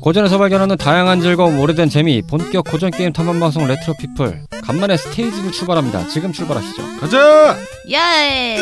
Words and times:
고전에서 0.00 0.38
발견하는 0.38 0.76
다양한 0.78 1.20
즐거움, 1.20 1.58
오래된 1.60 1.90
재미, 1.90 2.22
본격 2.22 2.64
고전 2.64 2.90
게임 2.90 3.12
탐험 3.12 3.38
방송 3.38 3.66
레트로 3.66 3.94
피플. 3.98 4.42
간만에 4.62 4.96
스테이지로 4.96 5.50
출발합니다. 5.50 6.08
지금 6.08 6.32
출발하시죠. 6.32 6.96
가자. 6.98 7.56
예! 7.90 8.56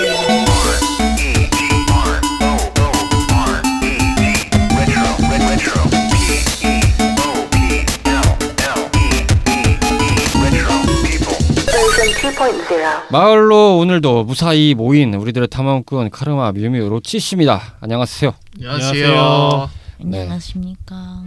Version 11.71 12.33
2.0. 12.35 13.13
마을로 13.13 13.79
오늘도 13.79 14.25
무사히 14.25 14.75
모인 14.75 15.15
우리들의 15.15 15.49
탐험꾼 15.49 16.11
카르마 16.11 16.53
뮤미 16.53 16.79
로치 16.81 17.19
씨입니다. 17.21 17.77
안녕하세요. 17.81 18.35
안녕하세요. 18.57 19.71
네. 20.05 20.21
안녕하십니까. 20.23 21.23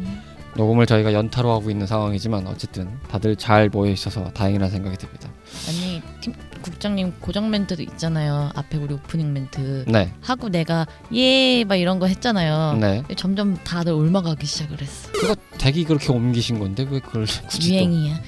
녹음을 0.56 0.86
저희가 0.86 1.14
연타로 1.14 1.50
하고 1.52 1.70
있는 1.72 1.88
상황이지만 1.88 2.46
어쨌든 2.48 2.90
다들 3.10 3.36
잘 3.38 3.70
모여 3.70 3.92
있어서 3.92 4.30
다행이라는 4.32 4.70
생각이 4.70 4.98
듭니다. 4.98 5.30
아니 5.70 6.02
팀 6.22 6.34
국장님 6.62 7.14
고정 7.20 7.50
멘트도 7.50 7.82
있잖아요. 7.84 8.52
앞에 8.56 8.78
우리 8.78 8.94
오프닝 8.94 9.32
멘트 9.34 9.86
네, 9.88 10.14
하고 10.22 10.50
내가 10.50 10.86
예 11.14 11.64
막 11.64 11.76
이런 11.78 12.00
거 12.00 12.06
했잖아요. 12.08 12.78
네. 12.80 13.04
점점 13.16 13.56
다들 13.64 13.94
옮아가기 13.94 14.46
시작을 14.46 14.82
했어. 14.82 15.12
그거 15.14 15.36
덱이 15.58 15.86
그렇게 15.86 16.12
옮기신 16.12 16.60
건데 16.60 16.86
왜 16.90 17.00
그걸 17.00 17.26
굳이 17.48 17.70
또 17.70 17.76
유행이야. 17.76 18.22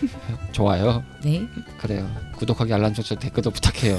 좋아요. 0.52 1.02
네. 1.22 1.46
그래요. 1.78 2.10
구독하기 2.36 2.72
알람 2.72 2.94
설정 2.94 3.18
댓글도 3.18 3.50
부탁해요. 3.50 3.98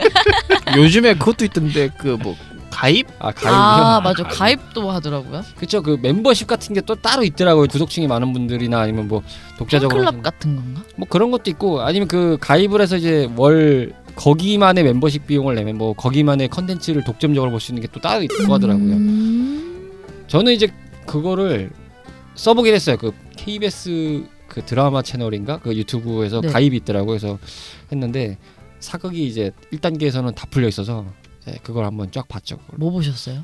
요즘에 0.76 1.14
그것도 1.14 1.44
있던데 1.46 1.88
그뭐 1.88 2.34
가입? 2.74 3.06
아 3.20 3.30
가입이요? 3.30 3.52
아 3.54 4.00
맞아 4.00 4.22
가입. 4.24 4.38
가입도 4.60 4.90
하더라고요. 4.90 5.42
그쵸 5.56 5.80
그 5.82 5.98
멤버십 6.02 6.46
같은 6.48 6.74
게 6.74 6.80
또 6.82 6.94
따로 6.96 7.22
있더라고요 7.24 7.66
구독층이 7.68 8.06
많은 8.08 8.32
분들이나 8.32 8.80
아니면 8.80 9.08
뭐 9.08 9.22
독자적으로 9.58 9.96
팬클럽 10.00 10.14
하시는- 10.16 10.22
같은 10.22 10.56
건가? 10.56 10.82
뭐 10.96 11.06
그런 11.08 11.30
것도 11.30 11.50
있고 11.50 11.80
아니면 11.82 12.08
그 12.08 12.36
가입을 12.40 12.80
해서 12.82 12.96
이제 12.96 13.30
월 13.36 13.92
거기만의 14.16 14.84
멤버십 14.84 15.26
비용을 15.26 15.54
내면 15.54 15.78
뭐 15.78 15.92
거기만의 15.94 16.48
컨텐츠를 16.48 17.04
독점적으로 17.04 17.50
볼 17.50 17.60
수 17.60 17.72
있는 17.72 17.82
게 17.82 17.88
또 17.92 18.00
따로 18.00 18.22
있고 18.22 18.52
하더라고요 18.52 18.92
음... 18.92 19.90
저는 20.28 20.52
이제 20.52 20.68
그거를 21.06 21.70
써보긴 22.34 22.74
했어요 22.74 22.96
그 22.98 23.12
KBS 23.36 24.24
그 24.48 24.62
드라마 24.64 25.02
채널인가 25.02 25.58
그 25.58 25.74
유튜브에서 25.74 26.40
네. 26.40 26.48
가입이 26.48 26.76
있더라고요 26.78 27.18
그래서 27.18 27.38
했는데 27.90 28.36
사극이 28.80 29.26
이제 29.26 29.50
1단계에서는 29.72 30.34
다 30.34 30.46
풀려 30.50 30.68
있어서 30.68 31.04
네, 31.46 31.58
그걸 31.62 31.84
한번 31.84 32.10
쫙 32.12 32.26
봤죠 32.28 32.56
그걸. 32.58 32.78
뭐 32.78 32.90
보셨어요? 32.90 33.36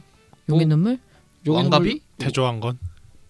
뭐, 0.47 0.57
용의 0.57 0.67
눈물? 0.67 0.99
용의 1.47 1.63
왕갑이? 1.63 1.85
눈물 1.85 2.01
대조한 2.19 2.61
건 2.61 2.79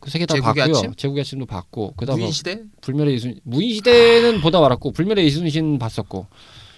그 0.00 0.08
세 0.08 0.18
개 0.18 0.24
다 0.26 0.34
봤고요 0.40 0.74
아침? 0.76 0.94
제국의 0.94 1.20
아침도 1.20 1.44
봤고 1.44 1.92
그다음 1.96 2.18
뭐 2.18 2.24
무인시대? 2.24 2.62
불멸의 2.80 3.14
이순 3.16 3.40
무인시대는 3.44 4.40
보다 4.40 4.58
말았고 4.60 4.92
불멸의 4.92 5.26
이순신 5.26 5.78
봤었고 5.78 6.26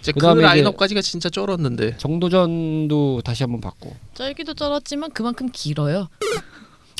이제 0.00 0.10
그 0.10 0.26
라인업까지가 0.26 1.00
진짜 1.02 1.28
쩔었는데. 1.30 1.96
정도전도 1.98 3.20
다시 3.24 3.44
한번 3.44 3.60
봤고 3.60 3.94
쩔기도 4.14 4.54
쩔었지만 4.54 5.12
그만큼 5.12 5.48
길어요. 5.52 6.08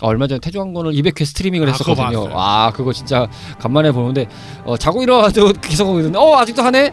어, 0.00 0.06
얼마 0.06 0.28
전에 0.28 0.38
태조왕건을 0.38 0.92
200회 0.92 1.24
스트리밍을 1.24 1.68
아, 1.68 1.72
그거 1.72 1.90
했었거든요. 1.92 2.24
봤어요. 2.28 2.38
아 2.38 2.72
그거 2.72 2.92
진짜 2.92 3.28
간만에 3.58 3.90
보는데 3.90 4.28
어, 4.64 4.77
자고 4.77 5.02
일어나도 5.02 5.54
계속 5.60 5.88
하고 5.88 5.98
있는데 5.98 6.18
어 6.20 6.36
아직도 6.38 6.62
하네. 6.62 6.92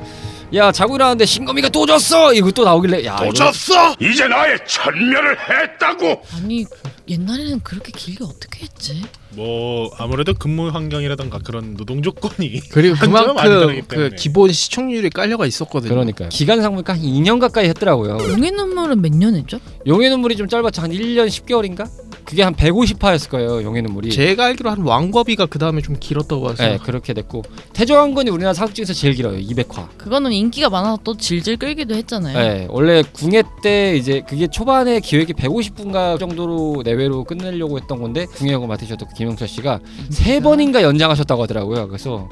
야 0.53 0.72
자고 0.72 0.95
일어났는데 0.95 1.25
신검이가 1.25 1.69
또 1.69 1.86
졌어. 1.86 2.33
이거 2.33 2.50
또 2.52 2.64
나오길래 2.64 3.05
야 3.05 3.17
이거- 3.22 3.33
졌어 3.33 3.95
이제 4.02 4.28
나의 4.28 4.58
천멸을 4.67 5.38
했다고 5.39 6.23
아니 6.36 6.66
옛날에는 7.08 7.59
그렇게 7.61 7.91
길게 7.91 8.23
어떻게 8.23 8.64
했지? 8.64 9.01
뭐 9.31 9.91
아무래도 9.97 10.34
근무 10.34 10.69
환경이라던가 10.69 11.40
그런 11.40 11.75
노동 11.75 12.01
조건이 12.01 12.59
그리고 12.72 12.96
한참 12.96 13.12
그만큼 13.12 13.35
다르기 13.35 13.81
그 13.81 13.88
때문에. 13.96 14.16
기본 14.16 14.51
시청률이 14.51 15.09
깔려가 15.12 15.46
있었거든요. 15.46 15.90
그러니까요. 15.94 16.29
기간 16.29 16.62
상 16.62 16.72
보니까 16.74 16.94
한 16.94 17.01
2년 17.01 17.40
가까이 17.40 17.68
했더라고요. 17.69 18.18
용의 18.31 18.51
눈물은 18.51 19.01
몇 19.01 19.09
년 19.13 19.35
했죠? 19.35 19.59
용의 19.85 20.09
눈물이 20.09 20.35
좀 20.35 20.47
짧았죠. 20.47 20.81
한 20.81 20.91
1년 20.91 21.28
10개월인가? 21.28 21.88
그게 22.29 22.44
한 22.44 22.53
150화였을 22.53 23.28
거예요. 23.31 23.63
용의 23.63 23.81
눈물이. 23.81 24.12
제가 24.12 24.45
알기로 24.45 24.69
한 24.69 24.84
왕거비가 24.84 25.47
그 25.47 25.57
다음에 25.57 25.81
좀 25.81 25.95
길었다고 26.00 26.44
봐서. 26.44 26.63
네 26.63 26.78
그렇게 26.78 27.16
됐고 27.16 27.41
태조왕건이 27.73 28.29
우리나라 28.29 28.53
사극 28.53 28.75
중에서 28.75 28.94
제일 28.94 29.16
길어요. 29.16 29.40
200화. 29.40 29.97
그거는 29.97 30.31
인기가 30.31 30.69
많아서 30.69 31.00
또 31.03 31.18
질질 31.18 31.57
끌기도 31.57 31.95
했잖아요. 31.95 32.38
네, 32.38 32.68
원래 32.69 33.01
궁예 33.01 33.41
때 33.63 33.97
이제 33.97 34.22
그게 34.28 34.45
초반에 34.45 35.00
기획이 35.00 35.34
150분가 35.34 36.19
정도로 36.19 36.84
내외로 36.85 37.23
끝내려고 37.23 37.79
했던 37.79 38.00
건데 38.00 38.28
궁예역을 38.28 38.68
맡으셨던 38.68 39.07
그 39.09 39.16
김영철 39.16 39.47
씨가 39.47 39.79
세 40.12 40.39
번인가 40.39 40.84
연장하셨다고 40.84 41.41
하더라고요. 41.41 41.88
그래서 41.88 42.29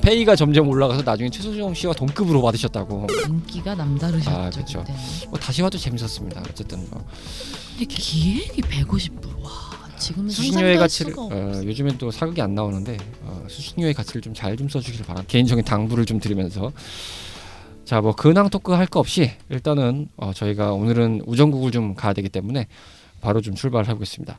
페이가 0.00 0.36
점점 0.36 0.68
올라가서 0.68 1.02
나중에 1.02 1.28
최소정 1.28 1.74
씨와 1.74 1.92
동급으로 1.94 2.40
받으셨다고. 2.40 3.08
인기가 3.26 3.74
남다르셨죠. 3.74 4.30
아. 4.30 4.50
그때는. 4.50 4.84
뭐 5.28 5.38
다시 5.40 5.60
봐도 5.60 5.76
재밌었습니다. 5.76 6.40
어쨌든 6.48 6.86
뭐 6.90 7.04
근데 7.78 7.84
기획이 7.86 8.62
150부. 8.62 9.42
와 9.42 9.50
지금은 9.98 10.30
수신료의 10.30 10.76
가치를 10.78 11.14
어. 11.16 11.62
요즘엔 11.64 11.98
또 11.98 12.10
사극이 12.10 12.40
안 12.42 12.54
나오는데 12.54 12.96
어, 13.22 13.44
수신료의 13.48 13.94
가치를 13.94 14.20
좀 14.22 14.34
잘 14.34 14.56
좀 14.56 14.68
써주길 14.68 15.00
바랍니다. 15.04 15.26
개인적인 15.30 15.64
당부를 15.64 16.04
좀 16.06 16.20
드리면서 16.20 16.72
자 17.84 18.00
뭐 18.00 18.14
근황 18.14 18.48
토크 18.48 18.72
할 18.72 18.86
거 18.86 19.00
없이 19.00 19.30
일단은 19.50 20.08
어, 20.16 20.32
저희가 20.32 20.72
오늘은 20.72 21.22
우정국을 21.26 21.70
좀 21.70 21.94
가야 21.94 22.12
되기 22.12 22.28
때문에 22.28 22.66
바로 23.20 23.40
좀 23.40 23.54
출발해 23.54 23.92
보겠습니다. 23.94 24.38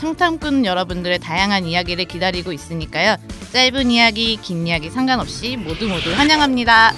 청탐꾼 0.00 0.64
여러분들의 0.64 1.18
다양한 1.18 1.66
이야기를 1.66 2.06
기다리고 2.06 2.52
있으니까요. 2.52 3.16
짧은 3.52 3.90
이야기, 3.90 4.36
긴 4.36 4.66
이야기 4.66 4.88
상관없이 4.88 5.58
모두 5.58 5.86
모두 5.88 6.10
환영합니다. 6.14 6.92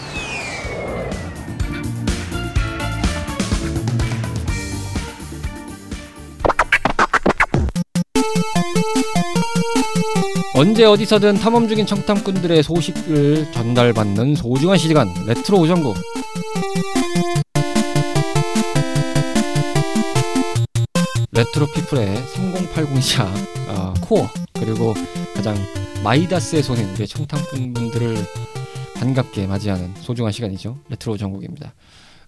언제 10.54 10.84
어디서든 10.84 11.38
탐험 11.38 11.66
중인 11.66 11.86
청탐꾼들의 11.86 12.62
소식을 12.62 13.50
전달받는 13.50 14.36
소중한 14.36 14.78
시간 14.78 15.12
레트로 15.26 15.58
우정국 15.58 15.96
레트로 21.34 21.66
피플의 21.74 22.14
3080샷 22.16 23.24
어, 23.70 23.94
코어 24.02 24.28
그리고 24.52 24.92
가장 25.34 25.56
마이다스의 26.04 26.62
손인 26.62 26.84
우리 26.94 27.06
청탐꾼분들을 27.06 28.16
반갑게 28.96 29.46
맞이하는 29.46 29.94
소중한 29.96 30.30
시간이죠. 30.30 30.78
레트로 30.90 31.14
우정국입니다. 31.14 31.72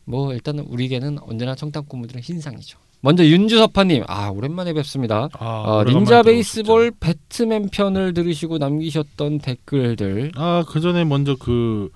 뭐 0.06 0.32
일단은 0.32 0.64
우리에게는 0.64 1.18
언제나 1.20 1.54
청탐꾼분들은 1.54 2.22
흰상이죠. 2.22 2.78
먼저 3.02 3.22
윤주섭파님 3.26 4.04
아 4.06 4.30
오랜만에 4.30 4.72
뵙습니다. 4.72 5.28
아, 5.34 5.62
어, 5.66 5.84
닌자. 5.84 6.22
베이스볼 6.22 6.92
배트맨 6.98 7.68
편을 7.70 8.14
들으시고 8.14 8.56
남기셨던 8.56 9.40
댓글들. 9.40 10.32
아, 10.36 10.64
그 10.66 10.80
전에 10.80 11.04
먼저 11.04 11.36
그 11.38 11.90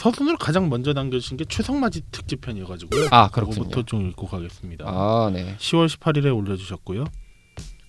서순으로 0.00 0.38
가장 0.38 0.70
먼저 0.70 0.94
남겨주신 0.94 1.36
게 1.36 1.44
최성맞이 1.44 2.00
특집 2.10 2.40
편이어가지고요. 2.40 3.08
아 3.10 3.28
그렇군요. 3.28 3.64
그거부터 3.64 3.82
좀 3.82 4.08
읽고 4.08 4.28
가겠습니다. 4.28 4.86
아 4.88 5.30
네. 5.30 5.56
10월 5.58 5.88
18일에 5.88 6.34
올려주셨고요. 6.34 7.04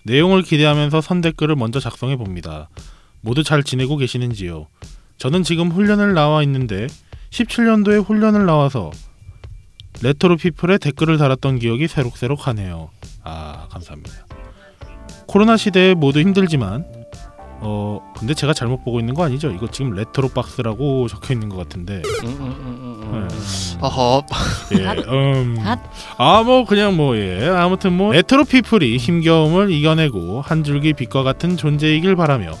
내용을 0.04 0.42
기대하면서 0.42 1.00
선 1.00 1.22
댓글을 1.22 1.56
먼저 1.56 1.80
작성해 1.80 2.16
봅니다. 2.16 2.68
모두 3.22 3.42
잘 3.42 3.62
지내고 3.62 3.96
계시는지요? 3.96 4.66
저는 5.16 5.42
지금 5.42 5.70
훈련을 5.70 6.12
나와 6.12 6.42
있는데 6.42 6.86
17년도에 7.30 8.04
훈련을 8.04 8.44
나와서 8.44 8.90
레트로 10.02 10.36
피플에 10.36 10.76
댓글을 10.76 11.16
달았던 11.16 11.60
기억이 11.60 11.88
새록새록하네요. 11.88 12.90
아 13.22 13.68
감사합니다. 13.70 14.26
코로나 15.26 15.56
시대에 15.56 15.94
모두 15.94 16.20
힘들지만 16.20 16.84
어 17.64 18.00
근데 18.18 18.34
제가 18.34 18.52
잘못 18.52 18.84
보고 18.84 18.98
있는 18.98 19.14
거 19.14 19.24
아니죠? 19.24 19.50
이거 19.50 19.68
지금 19.68 19.92
레트로 19.92 20.28
박스라고 20.30 21.06
적혀 21.08 21.32
있는 21.32 21.48
것 21.48 21.56
같은데 21.56 22.02
음, 22.24 22.28
음, 22.28 22.36
음, 22.40 23.00
음, 23.02 23.12
음. 23.12 23.28
어허. 23.80 24.22
예, 24.78 24.86
음. 25.08 25.56
핫. 25.60 25.78
아, 26.18 26.42
뭐 26.42 26.64
그냥 26.64 26.96
뭐 26.96 27.16
예. 27.16 27.46
아무튼 27.48 27.92
뭐 27.92 28.12
레트로 28.12 28.44
피플이 28.44 28.96
힘겨움을 28.96 29.70
이겨내고 29.70 30.40
한 30.40 30.64
줄기 30.64 30.92
빛과 30.92 31.22
같은 31.22 31.56
존재이길 31.56 32.16
바라며 32.16 32.52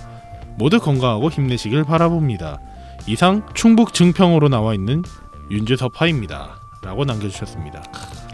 모두 0.56 0.78
건강하고 0.78 1.30
힘내시길 1.30 1.84
바라봅니다. 1.84 2.60
이상 3.08 3.42
충북 3.54 3.94
증평으로 3.94 4.48
나와 4.48 4.74
있는 4.74 5.02
윤주섭파입니다. 5.50 6.60
라고 6.82 7.04
남겨주셨습니다. 7.04 7.82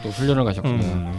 또 0.03 0.11
훈련을 0.11 0.44
가셨군요. 0.44 1.12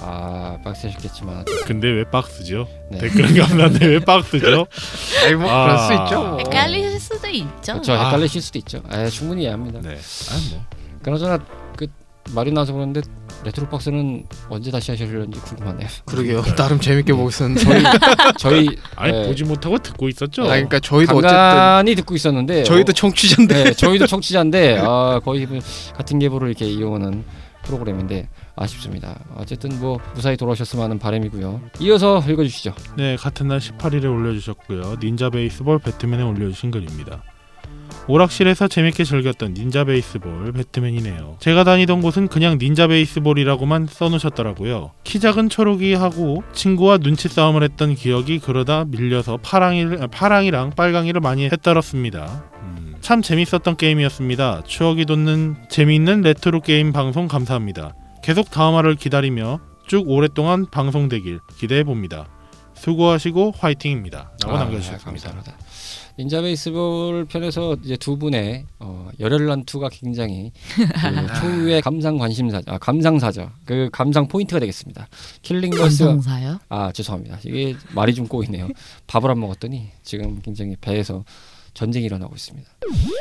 음, 0.00 0.06
아 0.06 0.58
빡세셨겠지만 0.64 1.44
근데 1.66 1.88
왜 1.88 2.04
박스죠? 2.04 2.66
네. 2.90 2.98
댓글은 2.98 3.36
감사한데 3.36 3.86
왜 3.86 3.98
박스죠? 4.00 4.66
아이 5.24 5.34
뭐 5.34 5.50
아. 5.50 5.64
그럴 5.64 5.78
수 5.78 6.04
있죠. 6.04 6.24
뭐. 6.28 6.38
헷갈릴 6.38 7.00
수도 7.00 7.28
있죠. 7.28 7.72
그렇죠 7.74 7.92
아. 7.92 8.06
헷갈리실 8.06 8.42
수도 8.42 8.58
있죠. 8.58 8.82
아, 8.88 9.06
충분히 9.08 9.42
이해합니다. 9.42 9.80
네. 9.82 9.90
아 9.90 10.50
뭐. 10.50 10.64
그나저나 11.02 11.38
그 11.76 11.86
말이 12.34 12.52
나서 12.52 12.72
그런데 12.72 13.00
레트로 13.44 13.68
박스는 13.68 14.26
언제 14.50 14.70
다시 14.70 14.90
하실런지 14.90 15.40
궁금하네요. 15.40 15.88
그러게요. 16.04 16.42
나름 16.56 16.78
재밌게 16.78 17.12
보고 17.14 17.28
있었는데 17.30 17.62
저희 17.62 17.82
저희 18.38 18.68
아니 18.96 19.12
네. 19.12 19.26
보지 19.26 19.44
못하고 19.44 19.78
듣고 19.78 20.08
있었죠. 20.08 20.42
아 20.42 20.48
그러니까 20.48 20.78
저희도 20.80 21.16
어쨌든 21.16 21.36
간간히 21.36 21.94
듣고 21.94 22.14
있었는데 22.14 22.64
저희도 22.64 22.90
어, 22.90 22.92
청취자인데 22.92 23.64
네, 23.64 23.72
저희도 23.72 24.06
청취자인데 24.06 24.78
아, 24.84 25.20
거의 25.24 25.46
뭐 25.46 25.58
같은 25.96 26.18
계보를 26.18 26.48
이렇게 26.48 26.66
이용하는 26.66 27.24
프로그램인데 27.62 28.28
아쉽습니다. 28.60 29.18
어쨌든 29.36 29.80
뭐 29.80 29.98
무사히 30.14 30.36
돌아오셨으면 30.36 30.84
하는 30.84 30.98
바람이고요. 30.98 31.60
이어서 31.80 32.22
읽어주시죠. 32.28 32.74
네, 32.96 33.16
같은 33.16 33.48
날 33.48 33.58
18일에 33.58 34.04
올려주셨고요. 34.04 34.96
닌자 35.02 35.30
베이스볼 35.30 35.78
배트맨에 35.78 36.22
올려주신 36.22 36.70
글입니다. 36.70 37.22
오락실에서 38.06 38.68
재밌게 38.68 39.04
즐겼던 39.04 39.54
닌자 39.54 39.84
베이스볼 39.84 40.52
배트맨이네요. 40.52 41.36
제가 41.38 41.64
다니던 41.64 42.02
곳은 42.02 42.28
그냥 42.28 42.58
닌자 42.58 42.88
베이스볼이라고만 42.88 43.86
써놓으셨더라고요. 43.86 44.92
키 45.04 45.20
작은 45.20 45.48
초록이하고 45.48 46.42
친구와 46.52 46.98
눈치 46.98 47.28
싸움을 47.28 47.62
했던 47.62 47.94
기억이 47.94 48.40
그러다 48.40 48.84
밀려서 48.86 49.38
파랑이, 49.38 49.86
파랑이랑 50.10 50.70
빨강이를 50.70 51.20
많이 51.20 51.44
했더랬습니다. 51.44 52.44
음, 52.62 52.96
참 53.00 53.22
재밌었던 53.22 53.76
게임이었습니다. 53.76 54.62
추억이 54.66 55.04
돋는 55.04 55.56
재미있는 55.68 56.22
레트로 56.22 56.60
게임 56.62 56.92
방송 56.92 57.28
감사합니다. 57.28 57.94
계속 58.22 58.50
다음화를 58.50 58.96
기다리며 58.96 59.60
쭉 59.86 60.08
오랫동안 60.08 60.66
방송되길 60.70 61.40
기대해 61.56 61.84
봅니다. 61.84 62.28
수고하시고 62.74 63.54
화이팅입니다. 63.58 64.30
라고 64.42 64.56
아, 64.56 64.60
남겨주셨습니다. 64.60 65.04
감사합니다. 65.04 65.58
닌자 66.18 66.42
베이스볼 66.42 67.26
편에서 67.26 67.76
이제 67.82 67.96
두 67.96 68.18
분의 68.18 68.66
어, 68.78 69.08
열혈난 69.18 69.64
투가 69.64 69.88
굉장히 69.90 70.52
그 70.76 70.86
초유의 71.40 71.82
감상 71.82 72.18
관심사, 72.18 72.60
아, 72.66 72.78
감상사죠. 72.78 73.50
그 73.64 73.88
감상 73.92 74.28
포인트가 74.28 74.60
되겠습니다. 74.60 75.08
killing 75.42 75.78
verse 75.78 76.04
감성사요? 76.04 76.58
아 76.68 76.92
죄송합니다. 76.92 77.38
이게 77.44 77.74
말이 77.94 78.14
좀 78.14 78.26
꼬이네요. 78.28 78.68
밥을 79.06 79.30
안 79.30 79.40
먹었더니 79.40 79.88
지금 80.02 80.40
굉장히 80.42 80.76
배에서 80.80 81.24
전쟁이 81.74 82.06
일어나고 82.06 82.34
있습니다. 82.34 82.68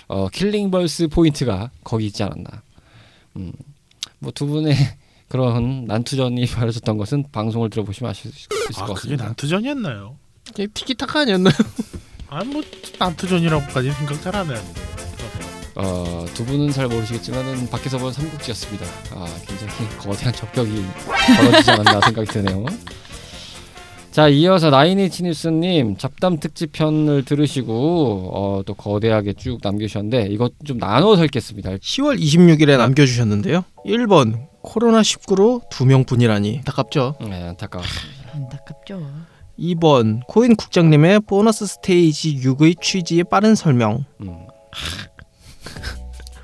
어, 0.07 0.27
killing 0.29 0.75
verse 0.75 1.07
포인트가 1.09 1.71
거기 1.83 2.05
있지 2.07 2.23
않았나. 2.23 2.63
음, 3.37 3.53
뭐 4.19 4.31
두 4.33 4.45
분의 4.47 4.75
그런 5.29 5.85
난투전이 5.85 6.45
벌어졌던 6.47 6.97
것은 6.97 7.25
방송을 7.31 7.69
들어보시면 7.69 8.09
아실 8.11 8.31
수 8.31 8.37
있을 8.39 8.47
아것 8.83 8.87
그게 8.87 8.93
같습니다. 9.15 9.25
난투전이었나요? 9.25 10.17
이게 10.53 10.67
티키타카 10.67 11.21
아니었나요? 11.21 11.53
아뭐 12.29 12.61
난투전이라고까지 12.99 13.91
생각 13.91 14.21
잘 14.21 14.35
안 14.35 14.47
해는데. 14.49 14.81
어, 15.75 16.25
두 16.33 16.43
분은 16.45 16.71
잘 16.71 16.87
모르시겠지만은 16.87 17.69
밖에서 17.69 17.97
본 17.99 18.11
삼국지였습니다. 18.11 18.85
아, 19.11 19.25
굉장히 19.47 19.71
거대한 19.97 20.33
적격이 20.33 20.83
벌어지지 21.37 21.71
않았나 21.71 22.01
생각이 22.01 22.27
드네요. 22.31 22.65
자, 24.11 24.27
이어서 24.27 24.69
나인이치 24.71 25.23
뉴스님 25.23 25.97
잡담 25.97 26.39
특집 26.39 26.71
편을 26.71 27.25
들으시고 27.25 28.31
어, 28.33 28.63
또 28.65 28.73
거대하게 28.73 29.33
쭉 29.33 29.59
남겨주셨는데 29.61 30.27
이것 30.27 30.53
좀 30.65 30.77
나눠서 30.77 31.25
읽겠습니다. 31.25 31.71
10월 31.71 32.19
26일에 32.19 32.77
남겨주셨는데요. 32.77 33.63
1번 33.85 34.47
코로나 34.61 35.01
19로 35.01 35.61
두 35.69 35.85
명뿐이라니 35.85 36.57
안타깝죠. 36.57 37.15
네, 37.21 37.43
안타까워. 37.43 37.83
안타깝죠. 38.33 39.07
2번 39.59 40.21
코인 40.27 40.55
국장님의 40.55 41.21
보너스 41.21 41.67
스테이지 41.67 42.37
6의 42.37 42.81
취지의 42.81 43.25
빠른 43.29 43.55
설명. 43.55 44.05
음. 44.21 44.47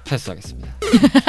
패스하겠습니다. 0.05 0.75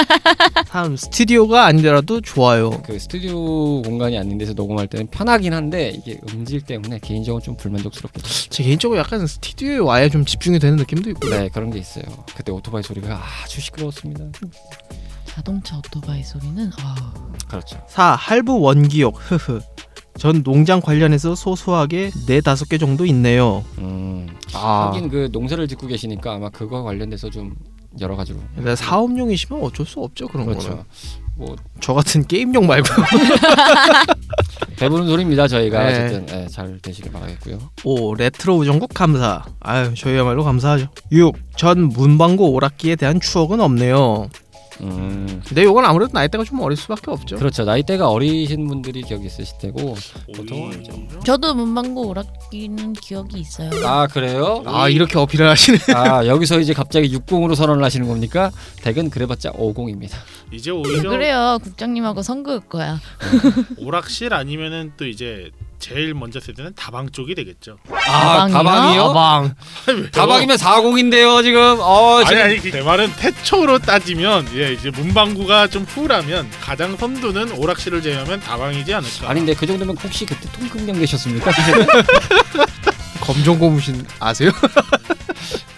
3. 0.68 0.96
스튜디오가 0.96 1.64
아니더라도 1.64 2.20
좋아요. 2.20 2.70
그 2.84 2.98
스튜디오 2.98 3.82
공간이 3.82 4.18
아닌 4.18 4.38
데서 4.38 4.52
녹음할 4.52 4.86
때는 4.86 5.08
편하긴 5.08 5.52
한데 5.52 5.90
이게 5.90 6.20
음질 6.32 6.60
때문에 6.62 6.98
개인적으로 7.00 7.42
좀 7.42 7.56
불만족스럽게 7.56 8.20
제 8.50 8.62
개인적으로 8.62 8.98
약간 9.00 9.26
스튜디오에 9.26 9.78
와야 9.78 10.08
좀 10.08 10.24
집중이 10.24 10.58
되는 10.58 10.76
느낌도 10.76 11.10
있고. 11.10 11.28
네 11.30 11.48
그런 11.48 11.70
게 11.70 11.78
있어요. 11.78 12.04
그때 12.36 12.52
오토바이 12.52 12.82
소리가 12.82 13.20
아주 13.44 13.60
시끄러웠습니다. 13.60 14.24
자동차 15.24 15.76
오토바이 15.78 16.22
소리는 16.22 16.70
아우. 16.80 16.94
그렇죠. 17.48 17.78
4. 17.88 18.14
할부 18.14 18.60
원기옥. 18.60 19.16
흐흐. 19.18 19.60
전 20.18 20.42
농장 20.42 20.80
관련해서 20.80 21.34
소소하게 21.34 22.10
네 22.26 22.40
다섯 22.40 22.68
개 22.70 22.78
정도 22.78 23.04
있네요. 23.06 23.62
음, 23.78 24.26
아. 24.54 24.86
하긴 24.88 25.10
그 25.10 25.28
농사를 25.30 25.66
짓고 25.68 25.86
계시니까 25.88 26.34
아마 26.34 26.48
그거 26.48 26.82
관련돼서 26.82 27.28
좀 27.28 27.54
여러 28.00 28.16
가지로 28.16 28.38
근데 28.54 28.76
사업용이시면 28.76 29.62
어쩔 29.62 29.86
수 29.86 30.00
없죠 30.00 30.28
그런 30.28 30.46
거는. 30.46 30.60
그렇죠. 30.60 30.84
뭐저 31.36 31.94
같은 31.94 32.26
게임용 32.26 32.66
말고. 32.66 32.88
배부른 34.76 35.06
소리입니다 35.06 35.48
저희가 35.48 35.84
네. 35.84 35.88
어쨌든 35.88 36.26
네, 36.26 36.48
잘 36.48 36.78
되시길 36.80 37.12
바라겠고요. 37.12 37.58
5. 37.84 38.14
레트로 38.14 38.56
우정국 38.56 38.92
감사. 38.94 39.44
아유 39.60 39.94
저희야말로 39.94 40.44
감사하죠. 40.44 40.88
6. 41.12 41.34
전 41.56 41.88
문방구 41.88 42.44
오락기에 42.48 42.96
대한 42.96 43.20
추억은 43.20 43.60
없네요. 43.60 44.28
음, 44.82 45.42
근데 45.46 45.62
이건 45.62 45.84
아무래도 45.84 46.12
나이대가 46.12 46.44
좀 46.44 46.60
어릴 46.60 46.76
수밖에 46.76 47.10
없죠. 47.10 47.36
그렇죠. 47.36 47.64
나이대가 47.64 48.08
어리신 48.10 48.66
분들이 48.66 49.02
기억이 49.02 49.26
있으실 49.26 49.56
테고 49.58 49.94
보통은. 50.36 50.84
좀- 50.84 51.08
저도 51.24 51.54
문방구 51.54 52.02
오락기는 52.08 52.92
기억이 52.94 53.40
있어요. 53.40 53.70
아 53.86 54.06
그래요? 54.06 54.62
아 54.66 54.88
이렇게 54.88 55.18
어필을 55.18 55.48
하시네. 55.48 55.78
아 55.94 56.26
여기서 56.26 56.60
이제 56.60 56.72
갑자기 56.74 57.08
60으로 57.16 57.54
선언을 57.54 57.82
하시는 57.82 58.06
겁니까? 58.06 58.50
댁은 58.82 59.10
그래봤자 59.10 59.52
50입니다. 59.52 60.12
이제 60.52 60.70
왜 60.70 60.76
오히려 60.76 61.10
그래요? 61.10 61.58
국장님하고 61.62 62.22
선그을 62.22 62.60
거야. 62.60 63.00
오락실 63.78 64.32
아니면은 64.34 64.92
또 64.96 65.06
이제 65.06 65.50
제일 65.86 66.14
먼저 66.14 66.40
세대는 66.40 66.74
다방 66.74 67.12
쪽이 67.12 67.36
되겠죠. 67.36 67.78
아 68.08 68.48
다방이요? 68.48 69.06
다방. 69.06 69.54
다방이면 70.10 70.56
40인데요 70.56 71.44
지금. 71.44 71.76
어 71.78 72.16
아니 72.24 72.26
지금 72.26 72.42
아니 72.42 72.70
내 72.72 72.82
말은 72.82 73.12
태초로 73.12 73.78
따지면 73.78 74.48
예 74.56 74.72
이제 74.72 74.90
문방구가 74.90 75.68
좀 75.68 75.84
후라면 75.84 76.50
가장 76.60 76.96
선두는 76.96 77.52
오락실을 77.52 78.02
제외하면 78.02 78.40
다방이지 78.40 78.92
않을까. 78.94 79.30
아닌데 79.30 79.54
그 79.54 79.64
정도면 79.64 79.96
혹시 79.98 80.26
그때 80.26 80.50
통금령 80.50 80.98
계셨습니까? 80.98 81.52
검정 83.22 83.56
고무신 83.56 84.04
아세요? 84.18 84.50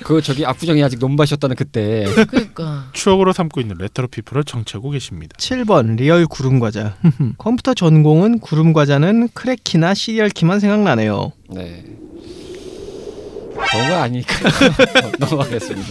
그 0.08 0.22
저기 0.22 0.46
압구정에 0.46 0.82
아직 0.82 0.98
논밭이었다는 1.00 1.54
그때 1.54 2.06
그러니까 2.30 2.88
추억으로 2.94 3.34
삼고 3.34 3.60
있는 3.60 3.76
레트로 3.76 4.08
피플을 4.08 4.42
청취하고 4.44 4.88
계십니다. 4.88 5.36
7번 5.36 5.96
리얼 5.96 6.24
구름 6.24 6.60
과자. 6.60 6.96
컴퓨터 7.36 7.74
전공은 7.74 8.38
구름 8.38 8.72
과자는 8.72 9.28
crack 9.34 9.63
key나 9.63 9.92
serial 9.92 10.30
key만 10.30 10.60
생각나네요. 10.60 11.32
네. 11.50 11.84
저건 13.70 13.92
아니니까 13.98 14.32
넘어가겠습니다. 15.20 15.88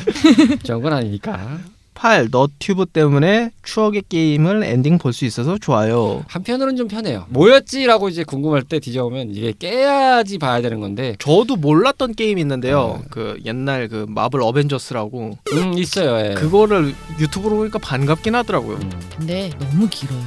저건 0.64 0.94
아니니까 0.94 1.60
8. 1.98 2.28
너튜브 2.30 2.86
때문에 2.86 3.50
추억의 3.64 4.04
게임을 4.08 4.64
엔딩 4.64 5.00
볼 5.00 5.14
수 5.14 5.26
있어서 5.26 5.58
좋아요. 5.58 6.24
한편으로는 6.28 6.76
좀 6.78 6.88
편해요. 6.88 7.26
뭐였지라고 7.30 8.10
이제 8.10 8.24
궁금할 8.24 8.62
때 8.62 8.80
뒤져오면 8.80 9.32
이게 9.34 9.52
깨야지 9.58 10.38
봐야 10.38 10.62
되는 10.62 10.80
건데 10.80 11.16
저도 11.18 11.56
몰랐던 11.56 12.14
게임이 12.14 12.40
있는데요. 12.42 13.00
네. 13.02 13.08
그 13.10 13.40
옛날 13.46 13.88
그 13.88 14.06
마블 14.08 14.42
어벤져스라고 14.44 15.38
음 15.54 15.74
있어요. 15.78 16.24
예. 16.30 16.34
그거를 16.36 16.94
유튜브로 17.20 17.56
보니까 17.58 17.80
반갑긴 17.80 18.36
하더라고요. 18.36 18.76
음, 18.78 18.92
근데 19.18 19.50
너무 19.60 19.88
길어요. 19.90 20.22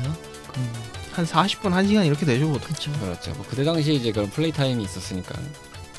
그한 1.13 1.25
40분 1.27 1.71
1시간 1.71 2.05
이렇게 2.05 2.27
되죠, 2.27 2.47
보통. 2.49 2.61
그렇죠. 2.67 2.91
그렇죠. 3.01 3.31
뭐 3.35 3.45
그때 3.49 3.63
당시에 3.63 3.95
이제 3.95 4.11
그런 4.11 4.29
플레이 4.31 4.51
타임이 4.51 4.83
있었으니까 4.83 5.35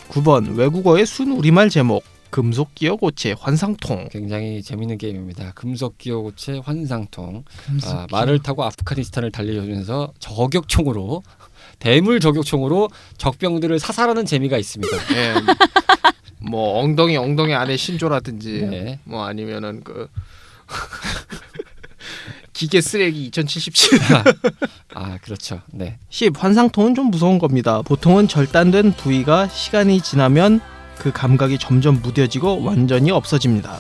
9번 0.10 0.58
외국어의 0.58 1.06
순 1.06 1.32
우리말 1.32 1.70
제목 1.70 2.04
금속 2.32 2.74
기어 2.74 2.96
고체 2.96 3.36
환상통. 3.38 4.08
굉장히 4.10 4.64
재밌는 4.64 4.98
게임입니다. 4.98 5.52
금속 5.52 5.98
기어 5.98 6.22
고체 6.22 6.58
환상통. 6.58 7.44
금속 7.66 7.92
아, 7.92 8.08
말을 8.10 8.40
타고 8.40 8.64
아프가니스탄을 8.64 9.32
달려주면서 9.32 10.14
저격총으로 10.20 11.24
대물 11.80 12.20
저격총으로 12.20 12.90
적병들을 13.18 13.78
사살하는 13.80 14.26
재미가 14.26 14.58
있습니다. 14.58 14.98
예. 15.16 15.34
뭐 16.40 16.80
엉덩이 16.80 17.18
엉덩이 17.18 17.54
안에 17.54 17.78
신조라든지 17.78 18.68
네. 18.70 19.00
뭐 19.04 19.26
아니면은 19.26 19.84
그 19.84 20.08
기계 22.54 22.80
쓰레기 22.82 23.26
2077. 23.26 24.00
아 24.94 25.18
그렇죠. 25.22 25.62
네. 25.72 25.98
10. 26.10 26.34
환상통은 26.38 26.96
좀 26.96 27.08
무서운 27.08 27.40
겁니다. 27.40 27.82
보통은 27.82 28.28
절단된 28.28 28.94
부위가 28.94 29.48
시간이 29.48 30.02
지나면 30.02 30.62
그 31.02 31.12
감각이 31.12 31.58
점점 31.58 32.00
무뎌지고 32.04 32.64
완전히 32.64 33.10
없어집니다. 33.10 33.80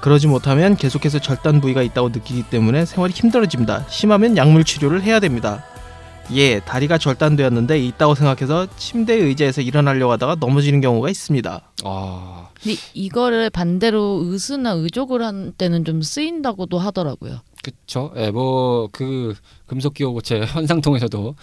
그러지 0.00 0.28
못하면 0.28 0.76
계속해서 0.76 1.18
절단 1.18 1.60
부위가 1.60 1.82
있다고 1.82 2.10
느끼기 2.10 2.44
때문에 2.44 2.84
생활이 2.84 3.12
힘들어집니다. 3.12 3.86
심하면 3.88 4.36
약물 4.36 4.62
치료를 4.62 5.02
해야 5.02 5.18
됩니다. 5.18 5.64
예, 6.32 6.60
다리가 6.60 6.98
절단되었는데 6.98 7.80
있다고 7.86 8.14
생각해서 8.14 8.68
침대 8.76 9.14
의자에서 9.14 9.60
일어나려고 9.60 10.12
하다가 10.12 10.36
넘어지는 10.38 10.80
경우가 10.80 11.10
있습니다. 11.10 11.60
아, 11.84 12.48
근데 12.62 12.76
이거를 12.94 13.50
반대로 13.50 14.20
의수나 14.26 14.70
의족을 14.72 15.22
한 15.24 15.52
때는 15.58 15.84
좀 15.84 16.00
쓰인다고도 16.02 16.78
하더라고요. 16.78 17.40
그쵸. 17.64 18.12
예, 18.16 18.30
뭐 18.30 18.88
그 18.92 19.34
금속 19.66 19.94
기호 19.94 20.12
고체 20.12 20.40
현상통에서도 20.46 21.34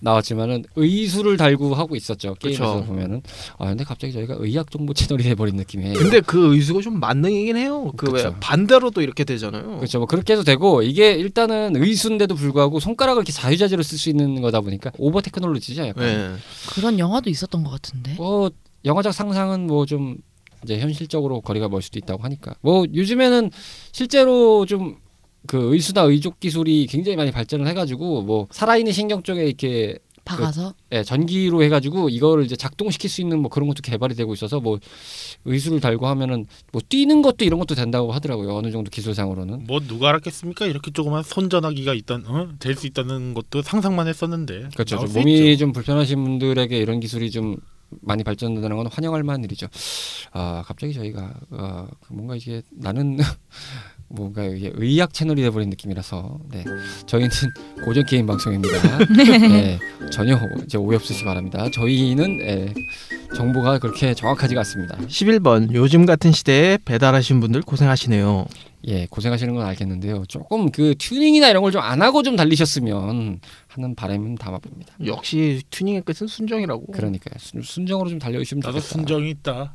나왔지만은 0.00 0.64
의수를 0.76 1.36
달고 1.36 1.74
하고 1.74 1.96
있었죠. 1.96 2.34
게임에서 2.34 2.74
그쵸. 2.80 2.86
보면은. 2.86 3.22
아 3.58 3.66
근데 3.66 3.84
갑자기 3.84 4.12
저희가 4.12 4.36
의학 4.38 4.70
정보 4.70 4.92
채널이 4.92 5.22
돼버린 5.24 5.56
느낌이에요. 5.56 5.94
근데 5.98 6.20
그 6.20 6.54
의수가 6.54 6.80
좀 6.82 7.00
만능이긴 7.00 7.56
해요. 7.56 7.92
그 7.96 8.06
왜 8.06 8.22
그쵸. 8.24 8.36
반대로도 8.40 9.00
이렇게 9.02 9.24
되잖아요. 9.24 9.76
그렇죠. 9.76 9.98
뭐 9.98 10.06
그렇게 10.06 10.34
해도 10.34 10.42
되고 10.44 10.82
이게 10.82 11.12
일단은 11.12 11.76
의수인데도 11.76 12.34
불구하고 12.34 12.80
손가락을 12.80 13.20
이렇게 13.20 13.32
자유자재로 13.32 13.82
쓸 13.82 13.98
수 13.98 14.08
있는 14.10 14.40
거다 14.42 14.60
보니까 14.60 14.90
오버 14.98 15.20
테크놀로지죠. 15.20 15.86
약간. 15.88 16.04
네. 16.04 16.34
그런 16.74 16.98
영화도 16.98 17.30
있었던 17.30 17.64
것 17.64 17.70
같은데. 17.70 18.14
뭐 18.14 18.50
영화적 18.84 19.12
상상은 19.14 19.66
뭐 19.66 19.86
좀 19.86 20.16
이제 20.64 20.78
현실적으로 20.80 21.42
거리가 21.42 21.68
멀 21.68 21.82
수도 21.82 21.98
있다고 21.98 22.22
하니까 22.22 22.54
뭐 22.62 22.86
요즘에는 22.94 23.50
실제로 23.92 24.64
좀 24.64 24.96
그 25.46 25.72
의수나 25.74 26.02
의족 26.02 26.40
기술이 26.40 26.86
굉장히 26.86 27.16
많이 27.16 27.30
발전을 27.30 27.66
해가지고 27.68 28.22
뭐 28.22 28.46
살아있는 28.50 28.92
신경 28.92 29.22
쪽에 29.22 29.44
이렇게 29.44 29.98
박아서 30.24 30.72
예, 30.92 31.02
전기로 31.02 31.62
해가지고 31.64 32.08
이거를 32.08 32.44
이제 32.44 32.56
작동시킬 32.56 33.10
수 33.10 33.20
있는 33.20 33.40
뭐 33.40 33.50
그런 33.50 33.68
것도 33.68 33.82
개발이 33.82 34.14
되고 34.14 34.32
있어서 34.32 34.58
뭐 34.58 34.78
의수를 35.44 35.80
달고 35.80 36.06
하면은 36.06 36.46
뭐 36.72 36.80
뛰는 36.88 37.20
것도 37.20 37.44
이런 37.44 37.58
것도 37.58 37.74
된다고 37.74 38.10
하더라고요 38.10 38.54
어느 38.56 38.70
정도 38.70 38.90
기술상으로는 38.90 39.64
뭐 39.66 39.80
누가 39.80 40.08
알았겠습니까? 40.08 40.64
이렇게 40.64 40.90
조그만 40.92 41.22
손전화기가 41.22 41.92
있던 41.92 42.24
어? 42.26 42.48
될 42.58 42.74
수 42.74 42.86
있다는 42.86 43.34
것도 43.34 43.60
상상만 43.60 44.08
했었는데. 44.08 44.70
그렇죠. 44.74 44.96
좀수 44.96 45.18
몸이 45.18 45.52
있죠. 45.52 45.58
좀 45.58 45.72
불편하신 45.72 46.24
분들에게 46.24 46.76
이런 46.76 47.00
기술이 47.00 47.30
좀 47.30 47.56
많이 48.00 48.24
발전된다는 48.24 48.76
건 48.78 48.86
환영할 48.90 49.22
만한 49.24 49.44
일이죠. 49.44 49.66
아 50.32 50.62
갑자기 50.66 50.94
저희가 50.94 51.34
어, 51.50 51.86
뭔가 52.08 52.34
이게 52.34 52.62
나는 52.72 53.18
뭔가 54.14 54.44
이게 54.44 54.70
의학 54.74 55.12
채널이 55.12 55.42
돼버린 55.42 55.70
느낌이라서 55.70 56.38
네 56.50 56.64
저희는 57.06 57.30
고전 57.84 58.04
게임 58.06 58.26
방송입니다. 58.26 58.98
네, 59.48 59.78
전혀 60.10 60.38
이제 60.64 60.78
오해 60.78 60.96
없으시기 60.96 61.24
바랍니다. 61.24 61.68
저희는 61.72 62.40
예, 62.40 62.74
정보가 63.36 63.78
그렇게 63.80 64.14
정확하지가 64.14 64.60
않습니다. 64.60 64.96
11번 64.98 65.74
요즘 65.74 66.06
같은 66.06 66.32
시대에 66.32 66.78
배달하신 66.84 67.40
분들 67.40 67.62
고생하시네요. 67.62 68.46
예 68.86 69.06
고생하시는 69.06 69.54
건 69.54 69.64
알겠는데요. 69.66 70.24
조금 70.28 70.70
그 70.70 70.94
튜닝이나 70.98 71.48
이런 71.48 71.62
걸 71.62 71.72
좀 71.72 71.80
안 71.80 72.02
하고 72.02 72.22
좀 72.22 72.36
달리셨으면 72.36 73.40
하는 73.68 73.94
바람은 73.94 74.36
담아봅니다. 74.36 74.94
역시 75.06 75.62
튜닝의 75.70 76.02
끝은 76.02 76.28
순정이라고. 76.28 76.92
그러니까요. 76.92 77.34
순, 77.38 77.62
순정으로 77.62 78.10
좀 78.10 78.18
달려주시면 78.18 78.60
나도 78.60 78.78
좋겠다. 78.80 78.92
순정이 78.94 79.30
있다. 79.30 79.74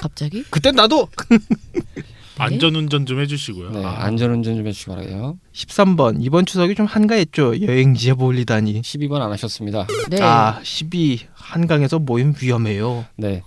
갑자기? 0.00 0.42
그땐 0.50 0.74
나도 0.74 1.08
안전운전 2.38 3.06
좀 3.06 3.20
해주시고요. 3.20 3.70
네, 3.70 3.84
아, 3.84 4.04
안전운전 4.04 4.56
좀 4.56 4.66
해주시기 4.66 4.90
바라요. 4.90 5.38
13번 5.52 6.16
이번 6.20 6.46
추석이 6.46 6.74
좀 6.74 6.86
한가했죠. 6.86 7.60
여행지에 7.62 8.14
몰리다니. 8.14 8.80
12번 8.82 9.20
안 9.20 9.30
하셨습니다. 9.32 9.86
네. 10.08 10.20
아 10.22 10.60
12. 10.62 11.20
한강에서 11.34 11.98
모임 11.98 12.34
위험해요. 12.40 13.04
네. 13.16 13.42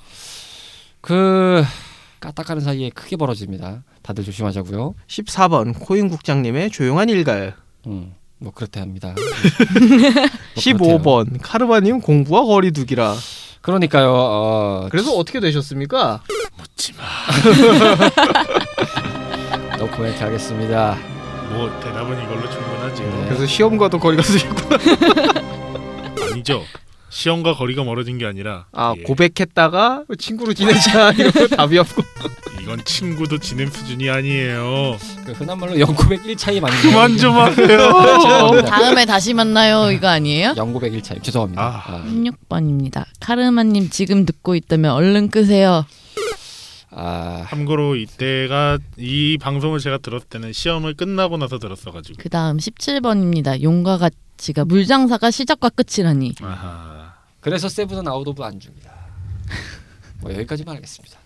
그 1.02 1.64
까딱하는 2.20 2.62
사이에 2.62 2.90
크게 2.90 3.16
벌어집니다. 3.18 3.84
다들 4.02 4.24
조심하자고요. 4.24 4.96
14번 5.08 5.74
코인 5.80 6.10
국장님의 6.10 6.72
조용한 6.72 7.10
일갈. 7.10 7.56
음, 7.88 8.14
뭐 8.38 8.52
그렇다 8.52 8.82
합니다. 8.82 9.14
뭐 9.18 9.24
그렇대요. 9.24 10.28
15번 10.56 11.38
카르바님 11.42 12.02
공부와 12.02 12.44
거리두기라. 12.46 13.16
그러니까요. 13.62 14.12
어, 14.14 14.88
그래서 14.92 15.12
어떻게 15.14 15.40
되셨습니까? 15.40 16.22
묻지 16.56 16.94
마. 16.94 17.04
이렇게 20.04 20.20
하겠습니다. 20.24 20.98
뭐 21.52 21.70
대답은 21.80 22.22
이걸로 22.24 22.50
충분하지. 22.50 23.02
네. 23.04 23.26
그래서 23.28 23.46
시험과도 23.46 24.00
거리가 24.00 24.24
두셨고. 24.24 24.76
아니죠. 26.32 26.64
시험과 27.10 27.54
거리가 27.56 27.84
멀어진 27.86 28.18
게 28.18 28.26
아니라 28.26 28.66
아 28.74 28.94
예, 28.98 29.04
고백했다가 29.04 30.04
친구로 30.18 30.54
지내자 30.54 31.12
이러고 31.18 31.48
답이 31.48 31.78
없고. 31.78 32.04
이건 32.62 32.84
친구도 32.84 33.38
지냄 33.38 33.70
수준이 33.70 34.10
아니에요. 34.10 34.98
그 35.24 35.32
흔한 35.34 35.60
말로 35.60 35.80
0,901 35.80 36.36
차이 36.36 36.60
맞는 36.60 36.78
그만 36.82 37.16
좀 37.16 37.36
하세요. 37.36 38.62
다음에 38.66 39.06
다시 39.06 39.34
만나요 39.36 39.92
이거 39.92 40.08
아니에요? 40.08 40.56
0,901 40.58 41.04
차이 41.04 41.22
죄송합니다. 41.22 41.62
아. 41.62 41.84
아, 41.86 42.04
16번입니다. 42.08 43.06
카르마님 43.22 43.92
지금 43.92 44.26
듣고 44.26 44.56
있다면 44.56 44.92
얼른 44.92 45.30
끄세요. 45.30 45.86
아, 46.92 47.46
참고로 47.50 47.96
이때가 47.96 48.78
이 48.98 49.38
방송을 49.42 49.80
제가 49.80 49.98
들었을 49.98 50.28
때는 50.28 50.54
시험을 50.54 50.94
끝나고 50.96 51.38
나서 51.38 51.60
들었어가지고. 51.60 52.18
그 52.22 52.30
다음 52.30 52.58
17번입니다. 52.58 53.62
용과 53.62 53.98
같이가 53.98 54.66
물장사가 54.66 55.32
시작과 55.32 55.70
끝이라니. 55.70 56.36
아하. 56.42 57.14
그래서 57.42 57.70
세븐은 57.70 58.08
아웃 58.08 58.28
오브 58.28 58.44
안주입니다. 58.44 58.92
뭐 60.22 60.34
여기까지만 60.34 60.78
하겠습니다. 60.78 61.20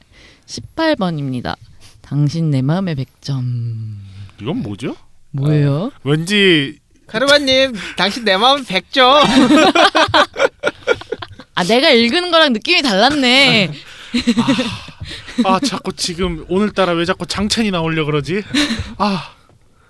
18번입니다. 0.45 1.55
당신 2.01 2.49
내 2.49 2.61
마음의 2.61 2.95
100점. 2.95 3.43
이건 4.41 4.57
뭐죠? 4.61 4.95
뭐예요? 5.31 5.91
왠지 6.03 6.79
카르바님 7.07 7.73
당신 7.97 8.25
내 8.25 8.35
마음 8.37 8.63
100점. 8.63 9.23
아 11.55 11.63
내가 11.63 11.89
읽은 11.91 12.31
거랑 12.31 12.53
느낌이 12.53 12.81
달랐네. 12.81 13.67
아 13.67 13.73
자꾸 15.59 15.93
지금 15.93 16.45
오늘따라 16.49 16.93
왜 16.93 17.05
자꾸 17.05 17.25
장첸이 17.25 17.71
나오려 17.71 18.05
그러지? 18.05 18.43
아 18.97 19.35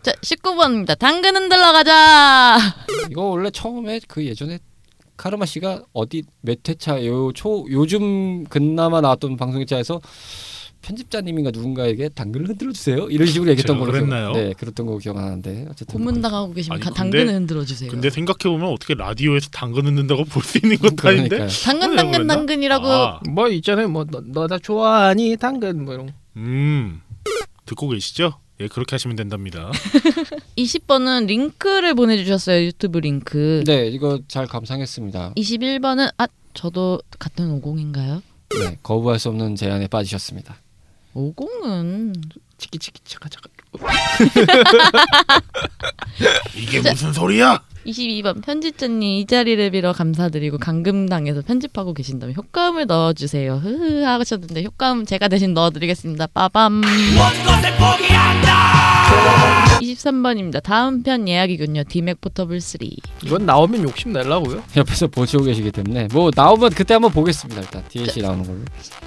자 0.01 0.13
19번입니다. 0.13 0.97
당근 0.97 1.35
흔들러 1.35 1.73
가자. 1.73 2.57
이거 3.11 3.23
원래 3.23 3.51
처음에 3.51 3.99
그 4.07 4.25
예전에 4.25 4.59
카르마 5.17 5.45
씨가 5.45 5.81
어디 5.91 6.23
몇 6.41 6.59
회차 6.67 7.05
요 7.05 7.33
초 7.33 7.65
요즘 7.69 8.45
그나마 8.45 9.01
나왔던 9.01 9.35
방송회차에서 9.35 9.99
편집자님인가 10.81 11.51
누군가에게 11.51 12.09
당근을 12.09 12.49
흔들어 12.49 12.71
주세요 12.71 13.07
이런 13.09 13.27
식으로 13.27 13.49
얘기했던 13.51 13.79
걸로 13.79 13.91
그랬나요? 13.91 14.31
기억, 14.33 14.43
네 14.43 14.53
그랬던 14.53 14.85
거 14.85 14.97
기억하는데 14.97 15.67
어쨌든 15.69 15.87
고문 15.93 16.21
당하고 16.21 16.53
계시면 16.53 16.75
아니, 16.75 16.83
가- 16.83 16.89
근데- 16.91 17.17
당근을 17.19 17.33
흔들어 17.33 17.65
주세요. 17.65 17.91
근데 17.91 18.09
생각해 18.09 18.39
보면 18.55 18.71
어떻게 18.71 18.93
라디오에서 18.93 19.49
당근 19.51 19.85
넣는다고 19.85 20.25
볼 20.25 20.43
수 20.43 20.57
있는 20.57 20.77
것도 20.77 21.07
아닌데. 21.09 21.29
그러니까요. 21.29 21.49
당근 21.63 21.91
어, 21.91 21.95
당근 21.95 22.11
그랬나? 22.13 22.35
당근이라고 22.35 22.87
아, 22.87 23.19
뭐 23.29 23.47
있잖아요. 23.49 23.89
뭐너 23.89 24.47
나 24.47 24.57
좋아하니 24.57 25.37
당근 25.37 25.83
뭐 25.85 25.93
이런. 25.93 26.07
거. 26.07 26.13
음 26.37 27.01
듣고 27.65 27.89
계시죠? 27.89 28.33
예 28.61 28.67
그렇게 28.67 28.95
하시면 28.95 29.15
된답니다. 29.15 29.71
20번은 30.57 31.27
링크를 31.27 31.93
보내주셨어요. 31.95 32.65
유튜브 32.65 32.99
링크. 32.99 33.63
네 33.65 33.87
이거 33.87 34.19
잘 34.27 34.47
감상했습니다 34.47 35.33
21번은 35.35 36.11
아 36.17 36.27
저도 36.53 36.99
같은 37.19 37.61
50인가요? 37.61 38.21
네 38.59 38.77
거부할 38.81 39.19
수 39.19 39.29
없는 39.29 39.55
제안에 39.55 39.87
빠지셨습니다 39.87 40.55
50은 41.15 42.15
치키 42.57 42.77
치키 42.79 43.01
차가 43.03 43.29
차가. 43.29 43.49
이게 46.55 46.81
무슨 46.81 47.13
소리야? 47.13 47.61
22번 47.85 48.43
편집자님 48.43 49.01
이 49.01 49.25
자리를 49.25 49.71
빌어 49.71 49.93
감사드리고 49.93 50.57
감금당에서 50.57 51.41
편집하고 51.41 51.93
계신다면 51.93 52.35
효과음을 52.35 52.85
넣어주세요. 52.87 53.55
흐흐 53.55 54.03
하셨는데 54.03 54.63
효과음 54.63 55.05
제가 55.05 55.27
대신 55.29 55.53
넣어드리겠습니다. 55.53 56.27
빠밤. 56.27 56.81
23번입니다. 59.93 60.61
다음 60.61 61.03
편 61.03 61.27
예약이군요. 61.27 61.83
디맥 61.85 62.21
포터블 62.21 62.61
3. 62.61 62.79
이건 63.25 63.45
나오면 63.45 63.83
욕심 63.83 64.13
내려고요. 64.13 64.63
옆에서 64.75 65.07
보시고 65.07 65.43
계시기 65.43 65.71
때문에 65.71 66.07
뭐 66.11 66.31
나오면 66.35 66.71
그때 66.71 66.93
한번 66.93 67.11
보겠습니다 67.11 67.61
일단 67.61 67.83
DLC 67.87 68.21
나오는 68.21 68.45
걸로 68.45 68.59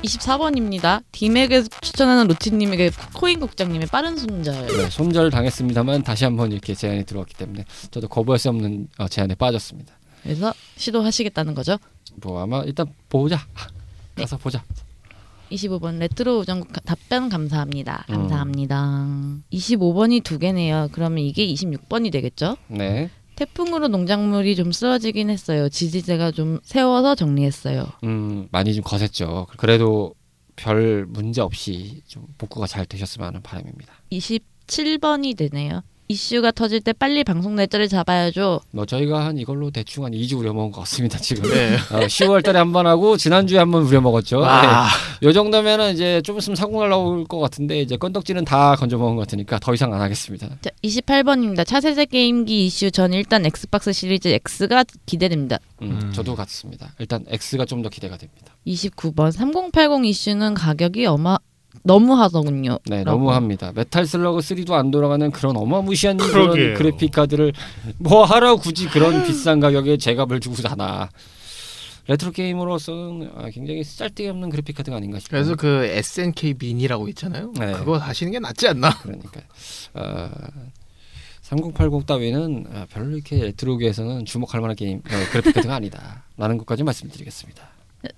24번입니다. 0.02 1.02
디맥을 1.12 1.64
추천하는 1.80 2.26
로치님에게 2.28 2.90
코인 3.14 3.40
국장님의 3.40 3.88
빠른 3.88 4.16
손절. 4.16 4.66
네, 4.66 4.90
손절 4.90 5.30
당했습니다만 5.30 6.02
다시 6.02 6.24
한번 6.24 6.52
이렇게 6.52 6.74
제안이 6.74 7.04
들어왔기 7.04 7.34
때문에 7.34 7.64
저도 7.90 8.08
거부할 8.08 8.38
수 8.38 8.48
없는 8.48 8.88
어, 8.98 9.08
제안에 9.08 9.34
빠졌습니다 9.34 9.94
그래서 10.22 10.52
시도하시겠다는 10.76 11.54
거죠. 11.54 11.78
뭐 12.16 12.42
아마 12.42 12.62
일단 12.64 12.86
보자 13.08 13.40
가서 14.16 14.36
보자 14.36 14.62
25번 15.56 15.98
레트로 15.98 16.38
우정국 16.40 16.72
가- 16.72 16.80
답변 16.80 17.28
감사합니다. 17.28 18.04
음. 18.10 18.14
감사합니다. 18.14 19.06
25번이 19.52 20.22
두 20.24 20.38
개네요. 20.38 20.88
그러면 20.92 21.18
이게 21.24 21.46
26번이 21.46 22.10
되겠죠? 22.12 22.56
네 22.68 23.10
태풍으로 23.36 23.88
농작물이 23.88 24.54
좀 24.56 24.72
쓰러지긴 24.72 25.30
했어요. 25.30 25.68
지지대가 25.68 26.30
좀 26.30 26.60
세워서 26.62 27.14
정리했어요. 27.14 27.86
음, 28.04 28.48
많이 28.52 28.74
좀 28.74 28.84
거셌죠. 28.84 29.46
그래도 29.56 30.14
별 30.54 31.06
문제 31.06 31.40
없이 31.40 32.02
좀 32.06 32.26
복구가 32.38 32.66
잘 32.66 32.84
되셨으면 32.84 33.28
하는 33.28 33.42
바람입니다. 33.42 33.94
27번이 34.12 35.36
되네요. 35.36 35.82
이슈가 36.12 36.50
터질 36.52 36.80
때 36.80 36.92
빨리 36.92 37.24
방송 37.24 37.54
날짜를 37.56 37.88
잡아야죠. 37.88 38.60
뭐 38.70 38.84
저희가 38.86 39.24
한 39.24 39.38
이걸로 39.38 39.70
대충 39.70 40.04
한 40.04 40.12
2주 40.12 40.38
우려먹은 40.38 40.70
것 40.70 40.80
같습니다 40.80 41.18
지금 41.18 41.44
네. 41.50 41.74
어, 41.90 42.00
10월 42.06 42.42
달에 42.44 42.58
한 42.58 42.72
번 42.72 42.86
하고 42.86 43.16
지난주에 43.16 43.58
한 43.58 43.70
번 43.70 43.82
우려먹었죠 43.82 44.38
와, 44.40 44.86
네. 45.20 45.26
요 45.28 45.32
정도면은 45.32 45.92
이제 45.94 46.20
좀 46.22 46.38
있으면 46.38 46.56
사고 46.56 46.80
날라올 46.82 47.24
것 47.24 47.38
같은데 47.38 47.80
이제 47.80 47.96
건덕지는 47.96 48.44
다 48.44 48.76
건져먹은 48.76 49.16
것 49.16 49.22
같으니까 49.22 49.58
더 49.58 49.72
이상 49.74 49.92
안 49.94 50.00
하겠습니다 50.00 50.48
자, 50.60 50.70
28번입니다. 50.84 51.66
차세대 51.66 52.06
게임기 52.06 52.66
이슈 52.66 52.90
전 52.90 53.12
일단 53.12 53.44
엑스박스 53.46 53.92
시리즈 53.92 54.28
X가 54.28 54.84
기대됩니다. 55.06 55.58
음, 55.82 55.98
음. 56.02 56.12
저도 56.12 56.34
같습니다 56.36 56.92
일단 56.98 57.24
X가 57.28 57.64
좀 57.66 57.82
더 57.82 57.88
기대가 57.88 58.16
됩니다 58.16 58.54
29번 58.66 59.32
3080 59.32 60.04
이슈는 60.04 60.54
가격이 60.54 61.06
어마 61.06 61.38
너무 61.84 62.14
하더군요. 62.14 62.78
네 62.86 63.02
라고. 63.04 63.18
너무합니다 63.18 63.72
메탈 63.74 64.06
슬러그 64.06 64.40
3도 64.40 64.72
안 64.72 64.90
돌아가는 64.90 65.30
그런 65.30 65.56
어마무시한. 65.56 66.16
그런 66.16 66.74
그래픽 66.74 67.12
카드를 67.12 67.52
뭐 67.98 68.24
하라고 68.24 68.60
굳이 68.60 68.86
그런 68.88 69.24
비싼 69.26 69.60
가격에 69.60 69.96
제값을 69.96 70.40
주고 70.40 70.56
사나 70.56 71.08
레트로 72.08 72.32
게임으로서는 72.32 73.30
아, 73.36 73.48
굉장히 73.50 73.84
쓸데없는 73.84 74.50
그래픽 74.50 74.76
카드가 74.76 74.96
아닌가 74.96 75.18
싶어요 75.20 75.40
그래서 75.40 75.54
그 75.54 75.84
SNK 75.84 76.54
미니라고 76.58 77.08
있잖아요. 77.08 77.52
네. 77.58 77.72
그거 77.72 77.96
하시는 77.96 78.32
게 78.32 78.38
낫지 78.40 78.66
않나? 78.68 78.90
그러니까 79.02 79.40
어, 79.94 80.30
3080 81.42 82.06
따위는 82.06 82.66
어, 82.68 82.86
별로 82.90 83.14
이렇게 83.14 83.36
레트로계에서는 83.44 84.24
주목할 84.24 84.60
만한 84.60 84.74
게임 84.76 84.98
어, 84.98 85.30
그래픽 85.30 85.54
카드가 85.54 85.76
아니다라는 85.76 86.58
것까지 86.58 86.82
말씀드리겠습니다. 86.82 87.68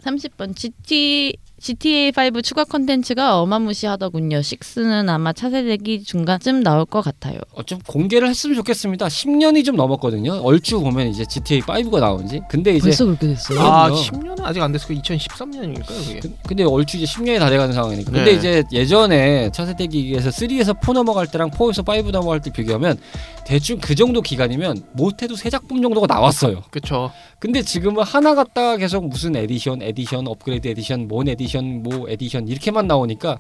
30번 0.02 0.56
GT 0.56 1.36
GTA 1.68 2.12
5 2.14 2.42
추가 2.42 2.64
컨텐츠가 2.64 3.40
어마무시하더군요. 3.40 4.40
6는 4.40 5.08
아마 5.08 5.32
차세대기 5.32 6.02
중간쯤 6.02 6.62
나올 6.62 6.84
것 6.84 7.00
같아요. 7.00 7.38
어, 7.54 7.62
좀 7.62 7.78
공개를 7.86 8.28
했으면 8.28 8.54
좋겠습니다. 8.56 9.06
10년이 9.06 9.64
좀 9.64 9.74
넘었거든요. 9.76 10.42
얼추 10.42 10.78
보면 10.80 11.08
이제 11.08 11.24
GTA 11.24 11.62
5가 11.62 12.00
나온지. 12.00 12.42
근데 12.50 12.72
이제 12.72 12.90
벌써 12.90 13.06
그렇게 13.06 13.28
됐어요? 13.28 13.60
아, 13.60 13.84
그럼요. 13.88 14.02
10년은 14.02 14.40
아직 14.44 14.60
안 14.60 14.72
됐을 14.72 14.88
거 14.88 14.92
2013년이니까요, 15.00 15.86
그게. 15.86 16.20
그- 16.20 16.34
근데 16.46 16.64
얼추 16.64 16.98
이제 16.98 17.06
10년이 17.06 17.38
다 17.38 17.48
돼가는 17.48 17.72
상황이니까. 17.72 18.10
근데 18.12 18.32
네. 18.32 18.36
이제 18.36 18.62
예전에 18.70 19.50
차세대 19.50 19.86
기기에서 19.86 20.28
3에서 20.28 20.76
4 20.84 20.92
넘어갈 20.92 21.26
때랑 21.26 21.50
4에서 21.50 21.82
5 21.82 22.10
넘어갈 22.10 22.42
때 22.42 22.52
비교하면 22.52 22.98
대충 23.46 23.78
그 23.78 23.94
정도 23.94 24.20
기간이면 24.20 24.84
못해도 24.92 25.34
세 25.36 25.48
작품 25.48 25.80
정도가 25.80 26.12
나왔어요. 26.12 26.62
그쵸. 26.70 27.10
근데 27.38 27.60
지금은 27.62 28.02
하나 28.04 28.34
갖다가 28.34 28.76
계속 28.78 29.06
무슨 29.06 29.36
에디션, 29.36 29.82
에디션, 29.82 30.26
업그레이드 30.26 30.66
에디션, 30.68 31.08
뭔 31.08 31.28
에디션, 31.28 31.53
뭐 31.62 32.08
에디션 32.08 32.48
이렇게만 32.48 32.86
나오니까 32.86 33.38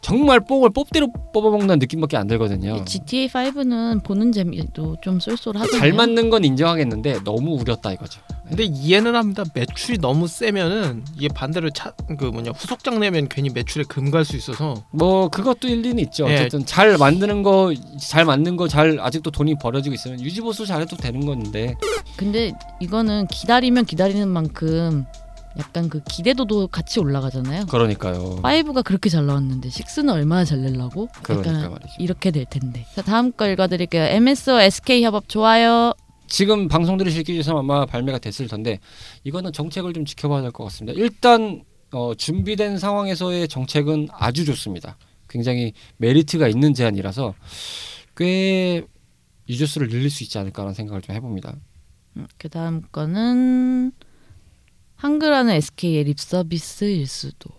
정말 0.00 0.40
뽕을 0.40 0.70
뽑대로 0.70 1.08
뽑아먹는 1.32 1.78
느낌밖에 1.78 2.16
안 2.16 2.26
들거든요. 2.26 2.84
GTA 2.84 3.28
5는 3.28 4.04
보는 4.04 4.32
재미도 4.32 4.96
좀 5.02 5.20
쏠쏠하잖아요. 5.20 5.78
잘 5.80 5.92
맞는 5.92 6.30
건 6.30 6.44
인정하겠는데 6.44 7.24
너무 7.24 7.52
우렸다 7.60 7.92
이거죠. 7.92 8.20
근데 8.46 8.64
이해는 8.64 9.14
합니다. 9.14 9.42
매출이 9.54 9.98
너무 9.98 10.28
세면은 10.28 11.02
이게 11.16 11.28
반대로 11.28 11.70
차, 11.70 11.92
그 12.18 12.26
뭐냐 12.26 12.50
후속작 12.50 12.98
내면 12.98 13.26
괜히 13.30 13.48
매출에 13.48 13.84
금갈 13.88 14.26
수 14.26 14.36
있어서 14.36 14.84
뭐 14.90 15.28
그것도 15.28 15.68
일리는 15.68 15.98
있죠. 16.04 16.28
예. 16.28 16.34
어쨌든 16.34 16.66
잘 16.66 16.98
만드는 16.98 17.42
거, 17.42 17.72
잘 17.98 18.24
만든 18.26 18.56
거 18.56 18.68
잘 18.68 18.98
아직도 18.98 19.30
돈이 19.30 19.54
벌어지고 19.58 19.94
있으면 19.94 20.20
유지보수 20.20 20.66
잘해도 20.66 20.96
되는 20.96 21.24
건데 21.24 21.74
근데 22.16 22.52
이거는 22.80 23.26
기다리면 23.28 23.84
기다리는 23.84 24.26
만큼 24.26 25.04
약간 25.58 25.88
그 25.88 26.00
기대도도 26.08 26.68
같이 26.68 26.98
올라가잖아요. 27.00 27.66
그러니까요. 27.66 28.40
5가 28.42 28.82
그렇게 28.84 29.08
잘 29.08 29.26
나왔는데 29.26 29.68
6는 29.68 30.12
얼마나 30.12 30.44
잘 30.44 30.60
내려고? 30.62 31.08
그러니까 31.22 31.68
말이죠. 31.68 31.94
이렇게 31.98 32.30
될 32.30 32.44
텐데. 32.46 32.84
자 32.94 33.02
다음 33.02 33.30
거 33.32 33.48
읽어드릴게요. 33.48 34.04
MSO 34.04 34.58
SK 34.58 35.04
협업 35.04 35.28
좋아요. 35.28 35.92
지금 36.26 36.66
방송 36.68 36.96
들으실 36.96 37.22
기준에서 37.22 37.58
아마 37.58 37.86
발매가 37.86 38.18
됐을 38.18 38.48
텐데 38.48 38.80
이거는 39.24 39.52
정책을 39.52 39.92
좀 39.92 40.04
지켜봐야 40.04 40.42
될 40.42 40.50
것 40.50 40.64
같습니다. 40.64 40.98
일단 40.98 41.62
어, 41.92 42.14
준비된 42.14 42.78
상황에서의 42.78 43.46
정책은 43.46 44.08
아주 44.10 44.44
좋습니다. 44.44 44.96
굉장히 45.28 45.72
메리트가 45.98 46.48
있는 46.48 46.74
제안이라서 46.74 47.34
꽤 48.16 48.82
유저수를 49.48 49.88
늘릴 49.88 50.10
수 50.10 50.24
있지 50.24 50.38
않을까라는 50.38 50.74
생각을 50.74 51.02
좀 51.02 51.14
해봅니다. 51.14 51.54
음, 52.16 52.26
그 52.38 52.48
다음 52.48 52.82
거는 52.90 53.92
한글화는 55.04 55.52
SK의 55.52 56.04
립 56.04 56.18
서비스일 56.18 57.06
수도. 57.06 57.50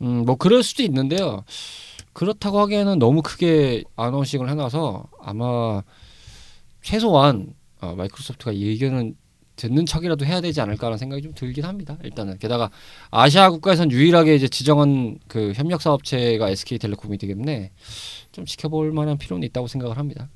음, 0.00 0.24
뭐 0.24 0.36
그럴 0.36 0.62
수도 0.62 0.82
있는데요. 0.82 1.44
그렇다고 2.14 2.58
하기에는 2.60 2.98
너무 2.98 3.20
크게 3.20 3.84
아나운싱을 3.96 4.48
해놔서 4.48 5.04
아마 5.20 5.82
최소한 6.82 7.52
어, 7.82 7.94
마이크로소프트가 7.96 8.52
이 8.52 8.64
의견은 8.64 9.14
듣는 9.56 9.84
척이라도 9.84 10.24
해야 10.24 10.40
되지 10.40 10.62
않을까라는 10.62 10.96
생각이 10.96 11.20
좀 11.20 11.34
들긴 11.34 11.66
합니다. 11.66 11.98
일단은 12.02 12.38
게다가 12.38 12.70
아시아 13.10 13.50
국가에선 13.50 13.90
유일하게 13.92 14.34
이제 14.34 14.48
지정한 14.48 15.18
그 15.28 15.52
협력 15.54 15.82
사업체가 15.82 16.48
SK텔레콤이기 16.48 17.26
때문에 17.26 17.72
좀 18.32 18.46
지켜볼 18.46 18.92
만한 18.92 19.18
필요는 19.18 19.46
있다고 19.46 19.66
생각을 19.66 19.98
합니다. 19.98 20.30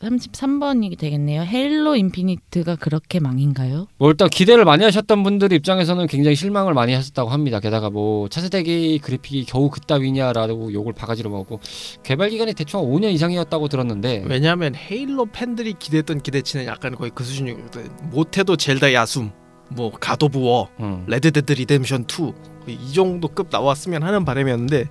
33번이 0.00 0.98
되겠네요. 0.98 1.42
헤일로 1.42 1.96
인피니트가 1.96 2.76
그렇게 2.76 3.20
망인가요? 3.20 3.86
뭐 3.98 4.10
일단 4.10 4.28
기대를 4.28 4.64
많이 4.64 4.84
하셨던 4.84 5.22
분들 5.22 5.52
입장에서는 5.52 6.06
굉장히 6.06 6.36
실망을 6.36 6.74
많이 6.74 6.94
하셨다고 6.94 7.30
합니다. 7.30 7.60
게다가 7.60 7.90
뭐 7.90 8.28
차세대기 8.28 9.00
그래픽이 9.00 9.44
겨우 9.44 9.70
그따위냐라고 9.70 10.72
욕을 10.72 10.92
바가지로 10.92 11.30
먹고 11.30 11.60
개발 12.02 12.30
기간이 12.30 12.54
대충 12.54 12.80
한 12.80 12.86
5년 12.86 13.12
이상이었다고 13.12 13.68
들었는데 13.68 14.24
왜냐하면 14.26 14.74
헤일로 14.74 15.26
팬들이 15.26 15.74
기대했던 15.78 16.22
기대치는 16.22 16.66
약간 16.66 16.94
거의 16.94 17.10
그 17.14 17.24
수준이거든. 17.24 17.88
못해도 18.10 18.56
젤다 18.56 18.92
야숨, 18.92 19.30
뭐 19.70 19.90
갓 19.90 20.11
오브 20.11 20.40
워, 20.40 20.68
음, 20.80 21.04
레드데드 21.06 21.52
리뎀션 21.52 22.04
2, 22.66 22.70
이 22.70 22.92
정도 22.92 23.28
급 23.28 23.48
나왔으면 23.50 24.02
하는 24.02 24.24
바람이었는데 24.24 24.88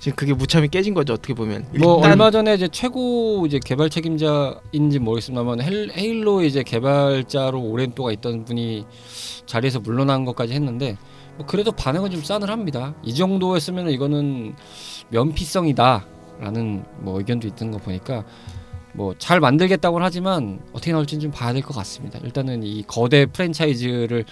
지금 0.00 0.14
그게 0.16 0.32
무참히 0.32 0.68
깨진 0.68 0.94
거죠 0.94 1.12
어떻게 1.14 1.34
보면. 1.34 1.66
뭐 1.78 1.96
일단 1.96 2.10
얼마 2.12 2.30
전에 2.30 2.54
이제 2.54 2.68
최고 2.68 3.44
이제 3.46 3.58
개발 3.64 3.90
책임자인지 3.90 4.98
모르겠습니다만 5.00 5.60
헬- 5.60 5.90
헤일로 5.96 6.42
이제 6.44 6.62
개발자로 6.62 7.60
오랜 7.60 7.92
동안 7.92 8.12
있던 8.14 8.44
분이 8.44 8.84
자리에서 9.46 9.80
물러난 9.80 10.24
것까지 10.24 10.52
했는데 10.54 10.96
뭐 11.36 11.46
그래도 11.46 11.72
반응은 11.72 12.10
좀 12.10 12.22
싸늘합니다. 12.22 12.94
이 13.04 13.14
정도였으면 13.14 13.90
이거는 13.90 14.54
면피성이다라는 15.10 16.84
뭐 17.00 17.18
의견도 17.18 17.46
있던 17.48 17.70
거 17.70 17.78
보니까 17.78 18.24
뭐 18.94 19.14
잘 19.18 19.40
만들겠다고는 19.40 20.04
하지만 20.04 20.60
어떻게 20.72 20.92
나올지는 20.92 21.20
좀 21.20 21.30
봐야 21.30 21.52
될 21.52 21.62
것 21.62 21.74
같습니다. 21.76 22.18
일단은 22.24 22.62
이 22.62 22.82
거대 22.86 23.26
프랜차이즈를 23.26 24.24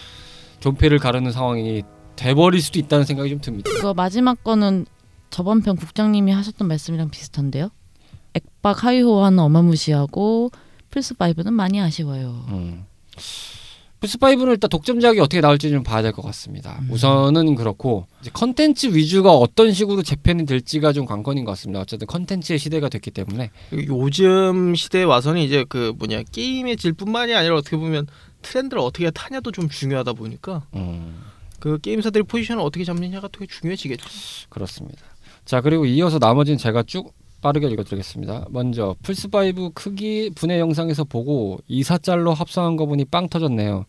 존폐를 0.61 0.98
가르는 0.98 1.31
상황이 1.33 1.83
돼버릴 2.16 2.61
수도 2.62 2.79
있다는 2.79 3.05
생각이 3.05 3.29
좀 3.31 3.40
듭니다. 3.40 3.70
이거 3.79 3.92
마지막 3.94 4.42
거는 4.42 4.87
저번 5.37 5.61
편 5.61 5.77
국장님이 5.77 6.33
하셨던 6.33 6.66
말씀이랑 6.66 7.11
비슷한데요. 7.11 7.68
액박 8.33 8.85
하위호환은 8.85 9.38
어마무시하고 9.38 10.51
플스 10.88 11.12
5는 11.12 11.51
많이 11.51 11.79
아쉬워요. 11.79 12.46
음. 12.49 12.87
플스 14.01 14.16
5는 14.16 14.49
일단 14.53 14.70
독점작이 14.70 15.20
어떻게 15.20 15.42
나올지 15.42 15.68
좀 15.68 15.83
봐야 15.83 16.01
될 16.01 16.12
것 16.12 16.22
같습니다. 16.22 16.79
음. 16.81 16.88
우선은 16.90 17.55
그렇고 17.55 18.07
이제 18.22 18.31
컨텐츠 18.33 18.94
위주가 18.94 19.33
어떤 19.33 19.75
식으로 19.75 20.03
재편이 20.03 20.46
될지가 20.46 20.94
좀 20.94 21.05
관건인 21.05 21.44
것 21.44 21.51
같습니다. 21.51 21.81
어쨌든 21.81 22.07
컨텐츠의 22.07 22.59
시대가 22.59 22.88
됐기 22.88 23.11
때문에 23.11 23.51
요즘 23.88 24.75
시대에 24.75 25.03
와서는 25.03 25.42
이제 25.42 25.66
그 25.68 25.92
뭐냐 25.99 26.22
게임의 26.33 26.79
질뿐만이 26.79 27.35
아니라 27.35 27.57
어떻게 27.57 27.77
보면 27.77 28.07
트렌드를 28.40 28.81
어떻게 28.83 29.11
타냐도 29.11 29.53
좀 29.53 29.68
중요하다 29.68 30.14
보니까 30.14 30.64
음, 30.75 31.20
그 31.61 31.79
게임사들의 31.79 32.25
포지션을 32.25 32.62
어떻게 32.62 32.85
잡느냐가 32.85 33.29
되게 33.29 33.44
중요해지겠죠. 33.46 34.07
그렇습니다. 34.49 35.03
자 35.47 35.61
그리고 35.61 35.87
이어서 35.87 36.19
나머지는 36.19 36.59
제가 36.59 36.83
쭉 36.83 37.15
빠르게 37.41 37.69
읽어드리겠습니다. 37.69 38.47
먼저 38.51 38.97
플스5 39.05 39.73
크기 39.75 40.31
분해 40.35 40.59
영상에서 40.59 41.05
보고 41.05 41.59
2사짤로 41.71 42.35
합성한 42.35 42.75
거 42.75 42.87
보니 42.87 43.05
빵 43.05 43.29
터졌네요. 43.29 43.85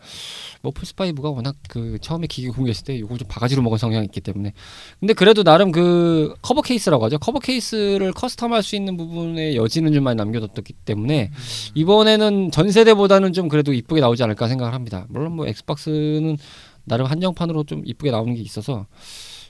뭐 0.62 0.72
플스5가 0.72 1.34
워낙 1.34 1.56
그 1.68 1.98
처음에 2.00 2.28
기기 2.28 2.50
공개했을 2.50 2.86
때 2.86 2.96
이걸 2.96 3.18
좀 3.18 3.28
바가지로 3.28 3.64
먹은 3.64 3.80
성향이 3.80 4.06
있기 4.06 4.22
때문에 4.22 4.54
근데 5.00 5.14
그래도 5.16 5.44
나름 5.44 5.72
그 5.72 6.36
커버 6.44 6.62
케이스라고 6.62 7.04
하죠. 7.06 7.18
커버 7.18 7.40
케이스를 7.40 8.12
custom할 8.12 8.62
수 8.62 8.76
있는 8.76 8.96
부분에 8.96 9.56
여지는 9.56 9.94
좀 9.94 10.04
많이 10.04 10.16
남겨뒀기 10.16 10.74
때문에 10.86 11.32
이번에는 11.74 12.52
전 12.52 12.70
세대보다는 12.70 13.34
좀 13.34 13.48
그래도 13.48 13.74
이쁘게 13.74 14.00
나오지 14.02 14.22
않을까 14.22 14.48
생각을 14.48 14.76
합니다. 14.76 15.08
물론 15.10 15.36
뭐 15.36 15.48
엑스박스는 15.48 16.38
나름 16.84 17.08
한정판으로 17.08 17.64
좀 17.64 17.82
이쁘게 17.86 18.12
나오는 18.12 18.36
게 18.36 18.42
있어서 18.42 18.86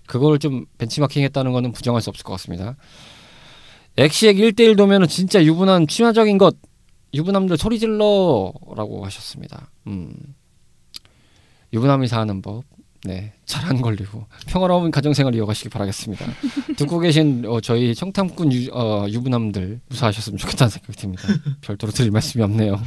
그걸 0.07 0.39
좀 0.39 0.65
벤치마킹했다는 0.79 1.51
거는 1.51 1.71
부정할 1.73 2.01
수 2.01 2.09
없을 2.09 2.23
것 2.23 2.31
같습니다. 2.33 2.75
엑시엑 3.97 4.37
1대1 4.37 4.77
도면은 4.77 5.07
진짜 5.07 5.43
유부남 5.43 5.87
친화적인 5.87 6.37
것 6.37 6.55
유부남들 7.13 7.57
소리 7.57 7.79
질러라고 7.79 9.05
하셨습니다. 9.05 9.69
음. 9.87 10.13
유부남이 11.73 12.07
사는 12.07 12.41
법. 12.41 12.63
네, 13.03 13.31
잘 13.45 13.63
안 13.69 13.79
걸리고 13.81 14.25
평화로운 14.47 14.89
가정생활 14.91 15.33
이어가시길 15.35 15.69
바라겠습니다. 15.69 16.25
듣고 16.77 16.99
계신 16.99 17.45
어, 17.47 17.61
저희 17.61 17.93
청탐꾼 17.93 18.51
유, 18.51 18.69
어, 18.73 19.05
유부남들 19.07 19.79
무사하셨으면 19.87 20.37
좋겠다는 20.37 20.69
생각이 20.71 20.97
듭니다. 20.97 21.23
별도로 21.61 21.91
드릴 21.93 22.11
말씀이 22.11 22.43
없네요. 22.43 22.81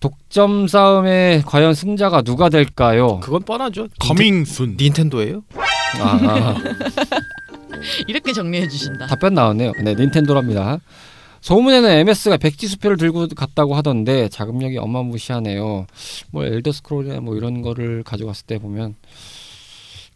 독점 0.00 0.68
싸움에 0.68 1.42
과연 1.44 1.74
승자가 1.74 2.22
누가 2.22 2.48
될까요? 2.48 3.18
그건 3.20 3.42
뻔하죠. 3.42 3.88
Coming 3.98 4.44
soon. 4.44 4.76
닌텐도예요? 4.78 5.42
아, 6.00 6.18
아. 6.22 6.56
이렇게 8.06 8.32
정리해 8.32 8.68
주신다. 8.68 9.06
답변 9.06 9.34
나왔네요. 9.34 9.72
네, 9.82 9.94
닌텐도랍니다. 9.94 10.80
소문에는 11.40 11.88
MS가 11.88 12.36
백지 12.36 12.66
수표를 12.66 12.96
들고 12.96 13.28
갔다고 13.28 13.74
하던데 13.76 14.28
자금력이 14.28 14.78
어마무시하네요. 14.78 15.86
뭐 16.30 16.44
엘더 16.44 16.72
스크롤이나 16.72 17.20
뭐 17.20 17.36
이런 17.36 17.62
거를 17.62 18.02
가져갔을 18.02 18.46
때 18.46 18.58
보면 18.58 18.96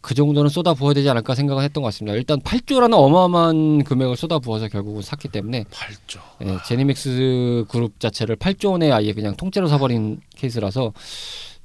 그 0.01 0.13
정도는 0.15 0.49
쏟아 0.49 0.73
부어야 0.73 0.93
되지 0.93 1.09
않을까 1.09 1.33
생각을 1.33 1.63
했던 1.63 1.81
것 1.81 1.87
같습니다. 1.87 2.17
일단 2.17 2.41
8조라는 2.41 2.93
어마어마한 2.93 3.85
금액을 3.85 4.17
쏟아 4.17 4.37
부어서 4.37 4.67
결국은 4.67 5.01
샀기 5.01 5.29
때문에 5.29 5.63
8조. 5.63 6.19
예, 6.45 6.57
제니믹스 6.67 7.65
그룹 7.69 8.01
자체를 8.01 8.35
8조 8.35 8.71
원에 8.71 8.91
아예 8.91 9.13
그냥 9.13 9.37
통째로 9.37 9.67
사버린 9.67 10.19
케이스라서 10.35 10.91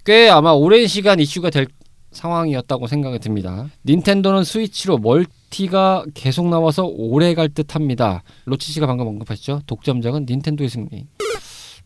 꽤 0.05 0.29
아마 0.29 0.53
오랜 0.53 0.87
시간 0.87 1.19
이슈가 1.19 1.51
될 1.51 1.67
상황이었다고 2.13 2.87
생각이 2.87 3.19
듭니다. 3.19 3.69
닌텐도는 3.87 4.45
스위치로 4.45 4.99
멀티가 4.99 6.05
계속 6.15 6.49
나와서 6.49 6.85
오래 6.85 7.35
갈 7.35 7.49
듯합니다. 7.49 8.23
로치 8.47 8.73
씨가 8.73 8.87
방금 8.87 9.07
언급하셨죠. 9.07 9.63
독점작은 9.67 10.27
닌텐도의 10.29 10.69
승리. 10.71 11.07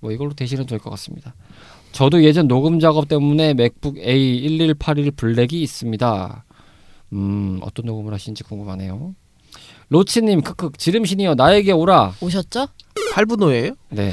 뭐 0.00 0.11
이걸로 0.12 0.32
대신은 0.32 0.66
될 0.66 0.78
것 0.78 0.90
같습니다. 0.90 1.35
저도 1.92 2.24
예전 2.24 2.48
녹음 2.48 2.80
작업 2.80 3.08
때문에 3.08 3.54
맥북 3.54 3.96
A1181 3.96 5.16
블랙이 5.16 5.61
있습니다. 5.62 6.44
음 7.12 7.58
어떤 7.62 7.85
녹음을 7.87 8.12
하시는지 8.14 8.42
궁금하네요. 8.44 9.14
로치님 9.90 10.40
크크 10.40 10.70
지름신이여 10.78 11.35
나에게 11.35 11.72
오라. 11.72 12.14
오셨죠? 12.22 12.68
할부 13.14 13.37
노예요? 13.37 13.74
네. 13.90 14.12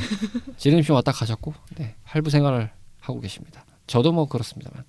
지름신 0.58 0.94
왔다 0.94 1.14
가셨고, 1.14 1.54
네. 1.78 1.96
할부 2.04 2.30
생활을 2.30 2.70
하고 3.00 3.22
계십니다. 3.22 3.64
저도 3.88 4.12
뭐 4.12 4.28
그렇습니다만. 4.28 4.84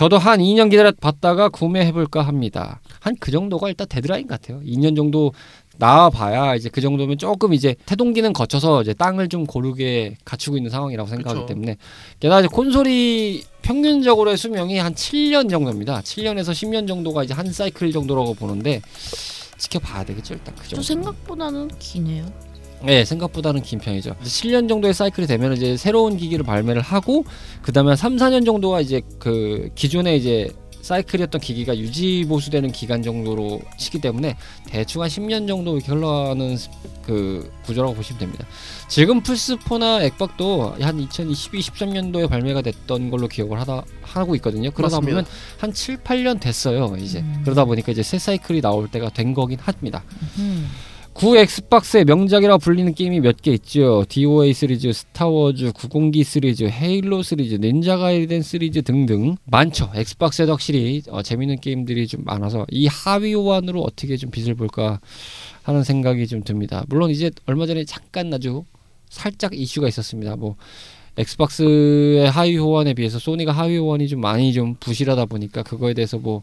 저도 0.00 0.16
한 0.16 0.40
2년 0.40 0.70
기다려 0.70 0.92
봤다가 0.92 1.50
구매해볼까 1.50 2.22
합니다. 2.22 2.80
한 3.00 3.14
그 3.20 3.30
정도가 3.30 3.68
일단 3.68 3.86
데드라인 3.86 4.26
같아요. 4.26 4.60
2년 4.60 4.96
정도 4.96 5.34
나와봐야 5.76 6.54
이제 6.54 6.70
그 6.70 6.80
정도면 6.80 7.18
조금 7.18 7.52
이제 7.52 7.74
태동기는 7.84 8.32
거쳐서 8.32 8.80
이제 8.80 8.94
땅을 8.94 9.28
좀 9.28 9.44
고르게 9.44 10.16
갖추고 10.24 10.56
있는 10.56 10.70
상황이라고 10.70 11.06
생각하기 11.06 11.40
그쵸. 11.40 11.46
때문에 11.46 11.76
게다가 12.18 12.40
이제 12.40 12.48
콘솔이 12.48 13.42
평균적으로의 13.60 14.38
수명이 14.38 14.78
한 14.78 14.94
7년 14.94 15.50
정도입니다. 15.50 16.00
7년에서 16.00 16.52
10년 16.52 16.88
정도가 16.88 17.24
이제 17.24 17.34
한 17.34 17.52
사이클 17.52 17.92
정도라고 17.92 18.32
보는데 18.32 18.80
지켜봐야 19.58 20.04
되겠죠 20.04 20.32
일단 20.32 20.54
그또 20.54 20.68
정도. 20.68 20.82
생각보다는 20.82 21.68
기네요. 21.78 22.24
네, 22.82 23.04
생각보다는 23.04 23.62
긴 23.62 23.78
편이죠. 23.78 24.16
이제 24.22 24.30
7년 24.48 24.68
정도의 24.68 24.94
사이클이 24.94 25.26
되면 25.26 25.52
이제 25.52 25.76
새로운 25.76 26.16
기기를 26.16 26.44
발매를 26.44 26.80
하고 26.82 27.24
그다음에 27.62 27.90
한 27.90 27.96
3, 27.96 28.16
4년 28.16 28.44
정도가 28.46 28.80
이제 28.80 29.02
그 29.18 29.70
기존의 29.74 30.18
이제 30.18 30.48
사이클이었던 30.80 31.42
기기가 31.42 31.76
유지 31.76 32.24
보수되는 32.26 32.72
기간 32.72 33.02
정도로 33.02 33.60
치기 33.76 34.00
때문에 34.00 34.36
대충 34.70 35.02
한 35.02 35.10
10년 35.10 35.46
정도 35.46 35.76
이렇게 35.76 35.92
흘러가는 35.92 36.56
스- 36.56 36.70
그 37.04 37.52
구조라고 37.66 37.94
보시면 37.94 38.18
됩니다. 38.18 38.46
지금 38.88 39.22
플스4나 39.22 40.02
엑박도 40.04 40.76
한 40.80 40.98
2012, 41.00 41.60
13년도에 41.60 42.30
발매가 42.30 42.62
됐던 42.62 43.10
걸로 43.10 43.28
기억을 43.28 43.60
하다 43.60 43.84
하고 44.02 44.34
있거든요. 44.36 44.70
그러다 44.70 44.96
맞습니다. 44.96 45.20
보면 45.22 45.26
한 45.58 45.72
7, 45.74 45.98
8년 45.98 46.40
됐어요. 46.40 46.96
이제 46.98 47.18
음. 47.20 47.42
그러다 47.44 47.66
보니까 47.66 47.92
이제 47.92 48.02
새 48.02 48.18
사이클이 48.18 48.62
나올 48.62 48.88
때가 48.88 49.10
된 49.10 49.34
거긴 49.34 49.58
합니다. 49.60 50.02
음. 50.38 50.66
구 51.12 51.36
엑스박스의 51.36 52.04
명작이라고 52.06 52.58
불리는 52.58 52.94
게임이 52.94 53.20
몇 53.20 53.36
개 53.42 53.52
있죠. 53.52 54.04
DOA 54.08 54.54
시리즈, 54.54 54.92
스타워즈, 54.92 55.72
구공기 55.72 56.24
시리즈, 56.24 56.64
헤일로 56.64 57.22
시리즈, 57.22 57.56
닌자 57.56 57.98
가이덴 57.98 58.42
시리즈 58.42 58.80
등등 58.82 59.36
많죠. 59.44 59.90
엑스박스에도 59.94 60.52
확실히 60.52 61.02
어, 61.08 61.20
재밌는 61.22 61.60
게임들이 61.60 62.06
좀 62.06 62.22
많아서 62.24 62.64
이 62.70 62.86
하위 62.86 63.34
호환으로 63.34 63.82
어떻게 63.82 64.16
좀 64.16 64.30
빛을 64.30 64.54
볼까 64.54 65.00
하는 65.62 65.82
생각이 65.84 66.26
좀 66.26 66.42
듭니다. 66.42 66.84
물론 66.88 67.10
이제 67.10 67.30
얼마 67.44 67.66
전에 67.66 67.84
잠깐 67.84 68.32
아주 68.32 68.64
살짝 69.10 69.54
이슈가 69.54 69.88
있었습니다. 69.88 70.36
뭐 70.36 70.56
엑스박스의 71.18 72.30
하위 72.30 72.56
호환에 72.56 72.94
비해서 72.94 73.18
소니가 73.18 73.52
하위 73.52 73.76
호환이 73.76 74.08
좀 74.08 74.20
많이 74.22 74.52
좀 74.54 74.76
부실하다 74.80 75.26
보니까 75.26 75.64
그거에 75.64 75.92
대해서 75.92 76.18
뭐 76.18 76.42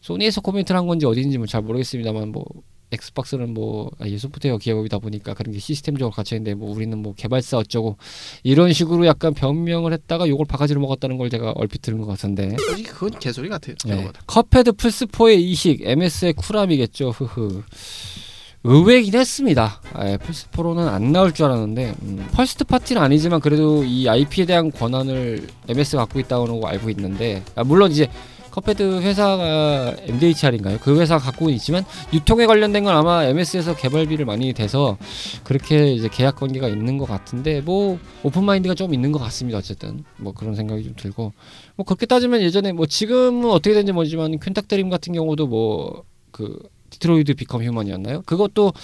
소니에서 0.00 0.40
코멘트를 0.40 0.76
한 0.80 0.86
건지 0.88 1.06
어딘지 1.06 1.36
뭐 1.38 1.46
잘 1.46 1.62
모르겠습니다만 1.62 2.32
뭐 2.32 2.44
엑스박스는 2.92 3.52
뭐 3.52 3.90
아, 3.98 4.06
이 4.06 4.16
소프트웨어 4.18 4.58
기업이다 4.58 4.98
보니까 4.98 5.34
그런 5.34 5.52
게 5.52 5.58
시스템적으로 5.58 6.12
갖춰 6.12 6.36
있는데 6.36 6.54
뭐 6.54 6.74
우리는 6.74 6.96
뭐 6.96 7.14
개발사 7.14 7.58
어쩌고 7.58 7.96
이런 8.42 8.72
식으로 8.72 9.06
약간 9.06 9.34
변명을 9.34 9.92
했다가 9.92 10.28
욕을 10.28 10.46
바가지로 10.46 10.80
먹었다는 10.80 11.18
걸 11.18 11.30
제가 11.30 11.52
얼핏 11.56 11.82
들은 11.82 11.98
것 11.98 12.06
같은데. 12.06 12.56
솔직히 12.58 12.88
그건 12.90 13.10
개소리 13.18 13.48
같아요. 13.48 13.74
네. 13.86 14.08
컵헤드 14.26 14.72
플스4의 14.72 15.38
이식 15.40 15.82
MS의 15.82 16.34
쿨함이겠죠. 16.34 17.10
흐흐. 17.10 17.62
의외긴 18.68 19.14
했습니다. 19.14 19.80
아, 19.92 20.16
플스4로는 20.16 20.88
안 20.88 21.12
나올 21.12 21.32
줄 21.32 21.46
알았는데 21.46 21.94
음, 22.02 22.28
first 22.32 22.64
party는 22.64 23.00
아니지만 23.00 23.40
그래도 23.40 23.84
이 23.84 24.08
IP에 24.08 24.44
대한 24.44 24.72
권한을 24.72 25.46
MS 25.68 25.96
가 25.96 26.02
갖고 26.04 26.18
있다고 26.18 26.66
알고 26.66 26.90
있는데 26.90 27.44
아, 27.54 27.62
물론 27.62 27.92
이제 27.92 28.08
컵헤드 28.56 29.00
회사가 29.00 29.94
MDHR인가요? 30.00 30.78
그 30.80 30.98
회사가 30.98 31.22
갖고 31.22 31.50
있지만 31.50 31.84
유통에 32.12 32.46
관련된 32.46 32.84
건 32.84 32.96
아마 32.96 33.24
MS에서 33.24 33.76
개발비를 33.76 34.24
많이 34.24 34.52
대서 34.52 34.98
그렇게 35.44 35.92
이제 35.92 36.08
계약 36.10 36.36
관계가 36.36 36.68
있는 36.68 36.98
것 36.98 37.06
같은데 37.06 37.60
뭐 37.60 37.98
open 38.22 38.44
mind가 38.44 38.74
좀 38.74 38.92
있는 38.94 39.12
것 39.12 39.18
같습니다. 39.20 39.58
어쨌든 39.58 40.04
뭐 40.16 40.32
그런 40.32 40.54
생각이 40.54 40.82
좀 40.84 40.94
들고 40.96 41.32
뭐 41.76 41.84
그렇게 41.86 42.06
따지면 42.06 42.40
예전에 42.42 42.72
뭐 42.72 42.86
지금은 42.86 43.50
어떻게 43.50 43.74
되는지 43.74 43.92
모르지만 43.92 44.38
퀀틱 44.38 44.68
드림 44.68 44.90
같은 44.90 45.12
경우도 45.12 45.46
뭐 45.46 46.04
그 46.36 46.58
디트로이트 46.90 47.32
비컴 47.32 47.64
휴먼이었나요? 47.64 48.20
그것도 48.26 48.74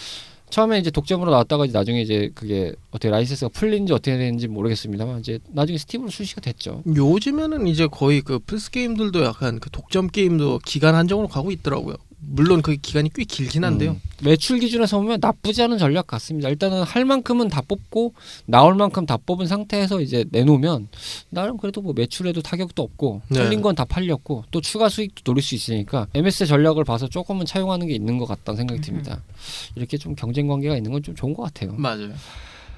처음에 0.53 0.79
이제 0.79 0.91
독점으로 0.91 1.31
나왔다가 1.31 1.65
이제 1.65 1.73
나중에 1.73 2.03
이제 2.03 2.31
그게 2.35 2.75
어떻게 2.91 3.09
라이센스가 3.09 3.49
풀린지 3.49 3.95
어떻게 3.95 4.19
되는지 4.19 4.49
모르겠습니다만 4.49 5.21
이제 5.21 5.39
나중에 5.51 5.79
스팀으로 5.79 6.11
출시가 6.11 6.43
됐죠. 6.43 6.83
요즘에는 6.95 7.67
이제 7.67 7.87
거의 7.91 8.21
그 8.21 8.39
플스 8.39 8.71
게임들도 8.71 9.25
약간 9.25 9.59
그 9.61 9.71
독점 9.71 10.09
게임도 10.09 10.61
기간 10.67 10.95
한정으로 10.95 11.29
가고 11.29 11.51
있더라고요. 11.53 11.97
물론 12.25 12.63
그 12.63 12.77
기간이 12.77 13.11
꽤 13.13 13.25
길긴 13.25 13.65
한데요. 13.65 13.93
음, 13.93 14.01
매출 14.23 14.59
기준에서 14.61 14.99
보면 15.01 15.19
나쁘지 15.21 15.61
않은 15.63 15.77
전략 15.79 16.07
같습니다. 16.07 16.49
일단은 16.49 16.83
할 16.83 17.05
만큼은 17.05 17.49
다 17.49 17.61
뽑고 17.67 18.15
나올 18.47 18.75
만큼 18.75 19.07
다 19.07 19.17
뽑은 19.17 19.47
상태에서 19.49 20.01
이제 20.01 20.25
내놓으면 20.31 20.89
나름 21.31 21.57
그래도 21.57 21.83
뭐 21.83 21.93
매출에도 21.95 22.41
타격도 22.41 22.81
없고 22.83 23.23
네. 23.29 23.41
팔린 23.41 23.61
건 23.61 23.75
다 23.75 23.85
팔렸고 23.85 24.45
또 24.51 24.61
추가 24.61 24.89
수익도 24.89 25.23
노릴 25.25 25.43
수 25.43 25.55
있으니까 25.55 26.07
MS 26.15 26.47
전략을 26.47 26.85
봐서 26.85 27.09
조금은 27.09 27.45
차용하는 27.47 27.87
게 27.89 27.95
있는 27.95 28.19
것 28.19 28.27
같다는 28.27 28.57
생각이 28.59 28.81
듭니다. 28.83 29.21
이렇게 29.75 29.97
좀 29.99 30.15
경쟁 30.15 30.47
관계가 30.47 30.77
있는 30.77 30.93
건 30.93 31.03
좀 31.03 31.15
좋은 31.17 31.35
것 31.35 31.43
같아요. 31.43 31.75
맞아요. 31.77 32.13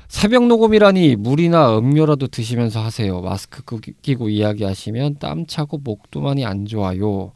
새벽 0.09 0.47
녹음이라니 0.47 1.17
물이나 1.17 1.77
음료라도 1.77 2.29
드시면서 2.29 2.83
하세요. 2.83 3.21
마스크 3.21 3.81
끼- 3.81 3.93
끼고 4.01 4.29
이야기하시면 4.31 5.17
땀 5.19 5.45
차고 5.47 5.79
목도 5.79 6.21
많이 6.21 6.45
안 6.47 6.65
좋아요. 6.67 7.33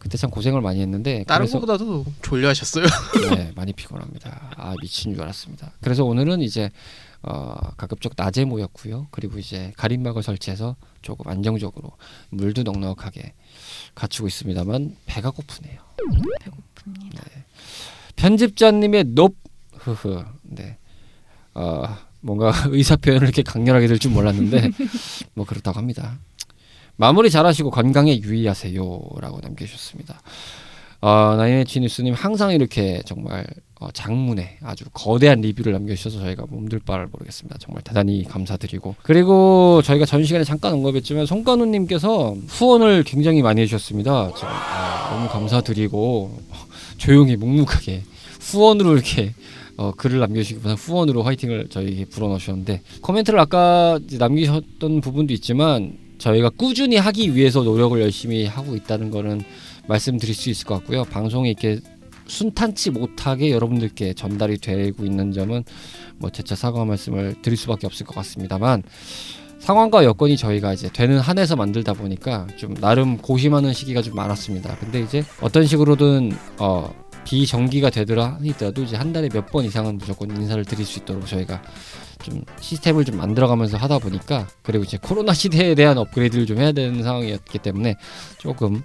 그때 0.00 0.16
참 0.18 0.30
고생을 0.30 0.60
많이 0.62 0.80
했는데 0.80 1.24
다른 1.28 1.44
그래서 1.44 1.60
거보다도 1.60 2.04
졸려하셨어요. 2.22 2.86
네, 3.36 3.52
많이 3.54 3.72
피곤합니다. 3.72 4.50
아 4.56 4.74
미친 4.80 5.12
줄 5.14 5.22
알았습니다. 5.22 5.72
그래서 5.82 6.04
오늘은 6.04 6.40
이제 6.40 6.70
어, 7.22 7.54
가급적 7.76 8.14
낮에 8.16 8.46
모였고요. 8.46 9.08
그리고 9.10 9.38
이제 9.38 9.72
가림막을 9.76 10.22
설치해서 10.22 10.74
조금 11.02 11.30
안정적으로 11.30 11.92
물도 12.30 12.62
넉넉하게 12.62 13.34
갖추고 13.94 14.26
있습니다만 14.26 14.96
배가 15.04 15.30
고프네요. 15.30 15.80
배고픕니다. 16.40 17.22
편집자님의 18.16 19.04
높 19.14 19.36
흐흐 19.76 20.24
네. 20.42 20.78
어, 21.54 21.84
뭔가 22.20 22.52
의사 22.68 22.96
표현을 22.96 23.24
이렇게 23.28 23.42
강렬하게 23.42 23.86
될 23.86 23.98
줄 23.98 24.10
몰랐는데 24.12 24.70
뭐 25.34 25.44
그렇다고 25.44 25.78
합니다. 25.78 26.18
마무리 26.96 27.30
잘하시고 27.30 27.70
건강에 27.70 28.18
유의하세요라고 28.18 29.40
남겨주셨습니다. 29.42 30.20
어, 31.02 31.34
나인에치 31.38 31.80
뉴스님 31.80 32.12
항상 32.12 32.52
이렇게 32.52 33.00
정말 33.06 33.46
어, 33.80 33.88
장문에 33.90 34.58
아주 34.62 34.84
거대한 34.92 35.40
리뷰를 35.40 35.72
남겨주셔서 35.72 36.20
저희가 36.20 36.44
몸둘 36.50 36.80
바를 36.80 37.06
모르겠습니다. 37.10 37.56
정말 37.58 37.82
대단히 37.82 38.24
감사드리고 38.24 38.96
그리고 39.02 39.80
저희가 39.82 40.04
전 40.04 40.22
시간에 40.24 40.44
잠깐 40.44 40.74
언급했지만 40.74 41.24
송간우님께서 41.24 42.36
후원을 42.48 43.04
굉장히 43.04 43.40
많이 43.40 43.62
해주셨습니다. 43.62 44.34
제가 44.34 44.52
아, 44.52 45.10
너무 45.14 45.28
감사드리고 45.30 46.38
조용히 46.98 47.36
묵묵하게 47.36 48.02
후원으로 48.40 48.92
이렇게 48.92 49.32
어, 49.78 49.92
글을 49.96 50.18
남겨주시기보다 50.18 50.74
후원으로 50.74 51.22
화이팅을 51.22 51.68
저희 51.70 52.04
불어넣으셨는데 52.04 52.82
코멘트를 53.00 53.40
아까 53.40 53.98
남기셨던 54.18 55.00
부분도 55.00 55.32
있지만 55.32 55.96
저희가 56.20 56.50
꾸준히 56.50 56.96
하기 56.96 57.34
위해서 57.34 57.62
노력을 57.62 58.00
열심히 58.00 58.46
하고 58.46 58.76
있다는 58.76 59.10
거는 59.10 59.42
말씀드릴 59.88 60.34
수 60.34 60.50
있을 60.50 60.66
것 60.66 60.74
같고요. 60.76 61.04
방송이 61.04 61.48
이렇게 61.50 61.80
순탄치 62.26 62.90
못하게 62.90 63.50
여러분들께 63.50 64.14
전달이 64.14 64.58
되고 64.58 65.04
있는 65.04 65.32
점은 65.32 65.64
뭐 66.18 66.30
재차 66.30 66.54
사과 66.54 66.84
말씀을 66.84 67.34
드릴 67.42 67.56
수밖에 67.56 67.86
없을 67.88 68.06
것 68.06 68.14
같습니다만 68.14 68.84
상황과 69.58 70.04
여건이 70.04 70.36
저희가 70.36 70.72
이제 70.72 70.88
되는 70.92 71.18
한해서 71.18 71.56
만들다 71.56 71.94
보니까 71.94 72.46
좀 72.56 72.74
나름 72.74 73.18
고심하는 73.18 73.72
시기가 73.72 74.00
좀 74.00 74.14
많았습니다. 74.14 74.76
근데 74.76 75.00
이제 75.00 75.24
어떤 75.40 75.66
식으로든 75.66 76.32
어 76.58 76.94
비정기가 77.24 77.90
되더라 77.90 78.38
하더라도 78.52 78.82
이제 78.82 78.96
한 78.96 79.12
달에 79.12 79.28
몇 79.28 79.46
번 79.50 79.64
이상은 79.64 79.98
무조건 79.98 80.30
인사를 80.34 80.64
드릴 80.64 80.86
수 80.86 81.00
있도록 81.00 81.26
저희가 81.26 81.60
좀 82.22 82.44
시스템을 82.60 83.04
좀 83.04 83.16
만들어가면서 83.16 83.76
하다 83.76 83.98
보니까 83.98 84.46
그리고 84.62 84.84
이제 84.84 84.98
코로나 85.00 85.32
시대에 85.34 85.74
대한 85.74 85.98
업그레이드를 85.98 86.46
좀 86.46 86.58
해야 86.58 86.72
되는 86.72 87.02
상황이었기 87.02 87.58
때문에 87.58 87.96
조금 88.38 88.82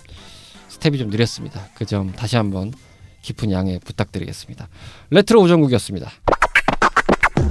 스텝이 0.70 0.98
좀 0.98 1.10
느렸습니다. 1.10 1.68
그 1.76 1.86
점 1.86 2.12
다시 2.12 2.36
한번 2.36 2.72
깊은 3.22 3.52
양해 3.52 3.80
부탁드리겠습니다. 3.80 4.68
레트로 5.10 5.42
우정국이었습니다. 5.42 6.12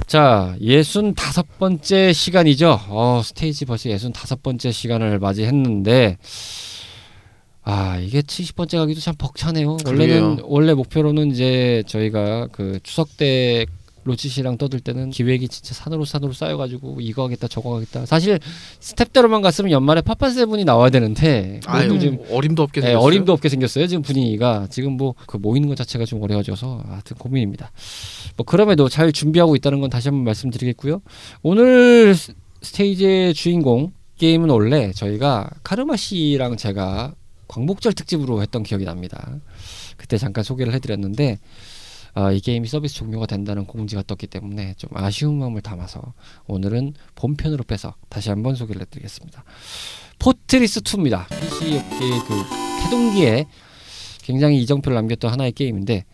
자, 0.07 0.55
예순 0.61 1.15
다섯 1.15 1.57
번째 1.57 2.13
시간이죠. 2.13 2.79
어, 2.89 3.21
스테이지 3.23 3.65
벌써 3.65 3.89
예순 3.89 4.13
다섯 4.13 4.41
번째 4.43 4.71
시간을 4.71 5.19
맞이했는데, 5.19 6.17
아, 7.63 7.97
이게 7.99 8.21
70번째 8.21 8.77
가기도 8.77 9.01
참 9.01 9.15
벅차네요. 9.17 9.77
원래는, 9.85 10.21
그러게요. 10.35 10.45
원래 10.47 10.73
목표로는 10.73 11.31
이제 11.31 11.83
저희가 11.87 12.47
그 12.51 12.79
추석 12.83 13.17
때 13.17 13.65
로치 14.05 14.29
씨랑 14.29 14.57
떠들 14.59 14.79
때는 14.81 15.09
기획이 15.09 15.47
진짜 15.47 15.73
산으로 15.73 16.05
산으로 16.05 16.31
쌓여가지고 16.31 16.99
이거 17.01 17.23
하겠다 17.23 17.47
저거 17.47 17.75
하겠다. 17.75 18.05
사실 18.05 18.39
스텝대로만 18.79 19.41
갔으면 19.41 19.71
연말에 19.71 20.01
파파세븐이 20.01 20.63
나와야 20.63 20.91
되는데, 20.91 21.59
아유 21.65 21.97
지금 21.99 22.19
어림도 22.31 22.61
없게 22.63 22.81
네, 22.81 22.87
생겼어요. 22.87 23.05
어림도 23.05 23.33
없게 23.33 23.49
생겼어요. 23.49 23.87
지금 23.87 24.03
분위기가 24.03 24.67
지금 24.69 24.93
뭐 24.93 25.15
그 25.25 25.37
모이는 25.37 25.67
것 25.67 25.75
자체가 25.75 26.05
좀 26.05 26.21
어려워져서 26.21 26.83
하여튼 26.87 27.17
고민입니다. 27.17 27.71
뭐 28.37 28.45
그럼에도 28.45 28.87
잘 28.89 29.11
준비하고 29.11 29.55
있다는 29.55 29.81
건 29.81 29.89
다시 29.89 30.07
한번 30.09 30.23
말씀드리겠고요. 30.25 31.01
오늘 31.41 32.13
스- 32.15 32.33
스테이지의 32.61 33.33
주인공 33.33 33.91
게임은 34.19 34.49
원래 34.49 34.91
저희가 34.93 35.49
카르마 35.63 35.95
씨랑 35.97 36.57
제가 36.57 37.15
광복절 37.47 37.93
특집으로 37.93 38.41
했던 38.41 38.63
기억이 38.63 38.85
납니다. 38.85 39.35
그때 39.97 40.17
잠깐 40.17 40.43
소개를 40.43 40.73
해드렸는데 40.73 41.39
아, 42.17 42.31
이 42.31 42.39
게임이 42.39 42.67
서비스 42.67 42.95
종료가 42.95 43.25
된다는 43.25 43.65
공지가 43.65 44.01
떴기 44.01 44.27
때문에 44.27 44.73
좀 44.77 44.89
아쉬운 44.93 45.37
마음을 45.37 45.61
담아서 45.61 46.13
오늘은 46.47 46.93
본편으로 47.15 47.65
빼서 47.65 47.95
다시 48.07 48.29
한번 48.29 48.55
소개를 48.55 48.81
해드리겠습니다. 48.83 49.43
포트리스 50.17 50.79
2입니다. 50.79 51.27
PC 51.27 51.77
업계의 51.77 52.19
그 52.25 52.43
태동기에 52.83 53.45
굉장히 54.23 54.61
이정표를 54.61 54.95
남겼던 54.95 55.29
하나의 55.29 55.51
게임인데 55.51 56.05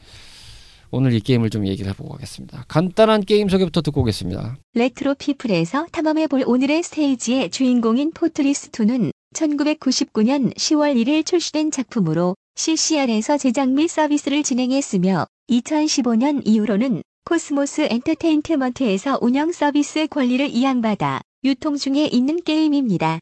오늘 0.90 1.14
이 1.14 1.22
게임을 1.22 1.52
좀 1.52 1.68
얘기를 1.68 1.90
해보고 1.92 2.10
가겠습니다. 2.14 2.66
간단한 2.68 3.22
게임 3.22 3.48
소개부터 3.48 3.82
듣고 3.82 4.02
오겠습니다. 4.02 4.58
레트로 4.74 5.14
피플에서 5.16 5.86
탐험해볼 5.92 6.44
오늘의 6.48 6.82
스테이지의 6.82 7.52
주인공인 7.52 8.12
포트리스2는 8.12 9.12
1999년 9.36 10.54
10월 10.56 10.96
1일 10.96 11.26
출시된 11.26 11.70
작품으로 11.70 12.36
CCR에서 12.56 13.38
제작 13.38 13.70
및 13.70 13.88
서비스를 13.88 14.44
진행했으며 14.44 15.26
2015년 15.52 16.42
이후로는 16.46 17.04
코스모스 17.26 17.88
엔터테인먼트에서 17.92 19.20
운영 19.22 19.52
서비스 19.52 20.08
권리를 20.08 20.50
이양받아 20.50 21.20
유통 21.44 21.76
중에 21.76 22.06
있는 22.06 22.42
게임입니다. 22.42 23.20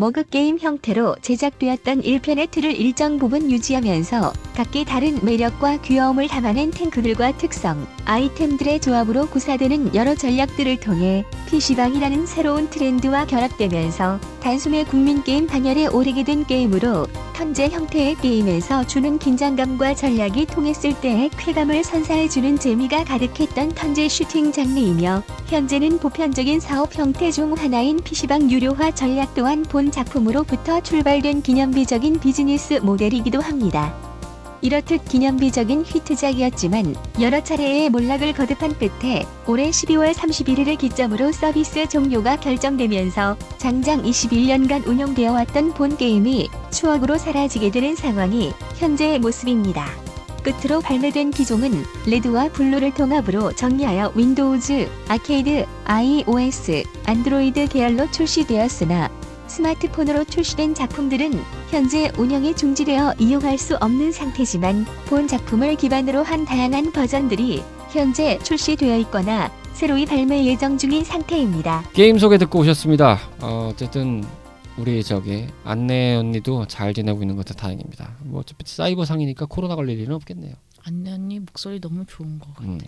MUG 0.00 0.24
게임 0.30 0.58
형태로 0.58 1.16
제작되었던 1.20 2.00
1편의 2.00 2.50
틀을 2.50 2.74
일정 2.74 3.18
부분 3.18 3.50
유지하면서 3.50 4.32
각기 4.54 4.86
다른 4.86 5.18
매력과 5.22 5.82
귀여움을 5.82 6.26
담아낸 6.26 6.70
탱크들과 6.70 7.36
특성, 7.36 7.86
아이템들의 8.06 8.80
조합으로 8.80 9.26
구사되는 9.26 9.94
여러 9.94 10.14
전략들을 10.14 10.80
통해 10.80 11.26
PC방이라는 11.50 12.24
새로운 12.24 12.70
트렌드와 12.70 13.26
결합되면서 13.26 14.18
단숨에 14.42 14.84
국민 14.84 15.22
게임 15.22 15.46
반열에 15.46 15.88
오르게 15.88 16.24
된 16.24 16.46
게임으로 16.46 17.06
턴제 17.34 17.68
형태의 17.68 18.16
게임에서 18.16 18.86
주는 18.86 19.18
긴장감과 19.18 19.94
전략이 19.94 20.46
통했을 20.46 20.98
때의 21.00 21.30
쾌감을 21.38 21.84
선사해주는 21.84 22.58
재미가 22.58 23.04
가득했던 23.04 23.70
턴제 23.70 24.08
슈팅 24.08 24.52
장르이며 24.52 25.22
현재는 25.46 25.98
보편적인 25.98 26.60
사업 26.60 26.96
형태 26.96 27.30
중 27.30 27.54
하나인 27.54 27.96
PC방 27.96 28.50
유료화 28.50 28.90
전략 28.92 29.34
또한 29.34 29.62
본 29.62 29.89
작품으로부터 29.90 30.80
출발된 30.80 31.42
기념비적인 31.42 32.20
비즈니스 32.20 32.74
모델이기도 32.74 33.40
합니다. 33.40 33.94
이렇듯 34.62 35.06
기념비적인 35.06 35.84
히트작이었지만 35.86 36.94
여러 37.20 37.42
차례의 37.42 37.88
몰락을 37.90 38.34
거듭한 38.34 38.78
끝에 38.78 39.26
올해 39.46 39.70
12월 39.70 40.12
31일을 40.12 40.78
기점으로 40.78 41.32
서비스 41.32 41.88
종료가 41.88 42.36
결정되면서 42.40 43.36
장장 43.58 44.02
21년간 44.02 44.86
운영되어 44.86 45.32
왔던 45.32 45.72
본 45.74 45.96
게임이 45.96 46.50
추억으로 46.70 47.16
사라지게 47.16 47.70
되는 47.70 47.96
상황이 47.96 48.52
현재의 48.76 49.18
모습입니다. 49.18 49.86
끝으로 50.42 50.80
발매된 50.80 51.32
기종은 51.32 51.84
레드와 52.06 52.48
블루를 52.48 52.94
통합으로 52.94 53.52
정리하여 53.52 54.12
윈도우즈, 54.14 54.88
아케이드, 55.08 55.66
iOS, 55.84 56.82
안드로이드 57.04 57.68
계열로 57.68 58.10
출시되었으나 58.10 59.10
스마트폰으로 59.50 60.24
출시된 60.24 60.74
작품들은 60.74 61.32
현재 61.70 62.10
운영이 62.16 62.54
중지되어 62.54 63.14
이용할 63.18 63.58
수 63.58 63.76
없는 63.76 64.12
상태지만 64.12 64.84
본 65.06 65.26
작품을 65.26 65.74
기반으로 65.74 66.22
한 66.22 66.44
다양한 66.44 66.92
버전들이 66.92 67.62
현재 67.90 68.38
출시되어 68.38 68.96
있거나 68.98 69.50
새로이 69.72 70.06
발매 70.06 70.44
예정 70.44 70.78
중인 70.78 71.04
상태입니다. 71.04 71.82
게임 71.92 72.18
소개 72.18 72.38
듣고 72.38 72.60
오셨습니다. 72.60 73.18
어, 73.40 73.70
어쨌든 73.72 74.24
우리 74.78 75.02
저기 75.02 75.46
안내 75.64 76.14
언니도 76.14 76.66
잘 76.66 76.94
지내고 76.94 77.22
있는 77.22 77.34
것도 77.36 77.54
다행입니다. 77.54 78.16
뭐 78.22 78.40
어차피 78.40 78.64
사이버 78.66 79.04
상이니까 79.04 79.46
코로나 79.46 79.74
걸릴 79.74 79.98
일은 79.98 80.14
없겠네요. 80.14 80.54
안내 80.84 81.12
언니 81.12 81.40
목소리 81.40 81.80
너무 81.80 82.04
좋은 82.06 82.38
거 82.38 82.52
같아. 82.52 82.68
음. 82.68 82.78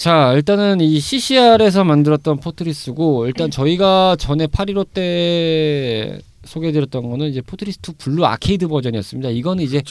자 0.00 0.32
일단은 0.32 0.80
이 0.80 0.98
CCR에서 0.98 1.84
만들었던 1.84 2.40
포트리스고 2.40 3.26
일단 3.26 3.50
저희가 3.50 4.16
전에 4.18 4.46
815 4.46 4.84
때 4.84 6.18
소개해드렸던 6.46 7.10
거는 7.10 7.28
이제 7.28 7.42
포트리스 7.42 7.80
2 7.86 7.92
블루 7.98 8.24
아케이드 8.24 8.66
버전이었습니다. 8.68 9.28
이거는 9.28 9.62
이제 9.62 9.82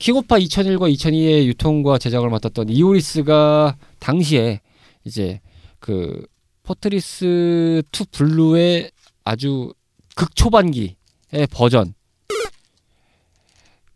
킹오파 0.00 0.36
2001과 0.36 0.92
2002의 0.94 1.46
유통과 1.46 1.96
제작을 1.96 2.28
맡았던 2.28 2.68
이오리스가 2.68 3.78
당시에 4.00 4.60
이제 5.06 5.40
그 5.78 6.26
포트리스 6.62 7.82
2 7.90 8.04
블루의 8.12 8.90
아주 9.24 9.72
극초반기의 10.14 10.94
버전 11.50 11.94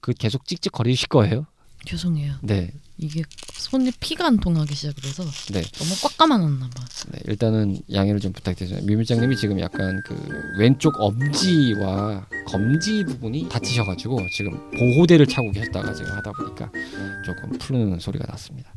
그 0.01 0.15
계속 0.15 0.47
찍찍거리실 0.47 1.09
거예요. 1.09 1.45
죄송해요. 1.85 2.37
네, 2.41 2.71
이게 2.99 3.23
손에 3.55 3.91
피가 4.01 4.27
안 4.27 4.37
통하기 4.39 4.75
시작을 4.75 5.05
해서 5.05 5.25
네. 5.53 5.63
너무 5.63 5.91
꽉 6.03 6.17
감아놨나 6.19 6.71
봐. 6.71 6.85
네, 7.11 7.21
일단은 7.27 7.81
양해를 7.93 8.21
좀 8.21 8.33
부탁드립니다. 8.33 8.85
미밀장님이 8.87 9.37
지금 9.37 9.59
약간 9.61 10.03
그 10.05 10.15
왼쪽 10.59 10.95
엄지와 11.01 12.27
검지 12.47 13.05
부분이 13.05 13.49
다치셔가지고 13.49 14.29
지금 14.31 14.71
보호대를 14.73 15.27
차고 15.27 15.51
계셨다가 15.53 15.95
지금 15.95 16.13
하다 16.13 16.33
보니까 16.33 16.71
조금 17.25 17.59
풀는 17.59 17.99
소리가 17.99 18.27
났습니다. 18.29 18.73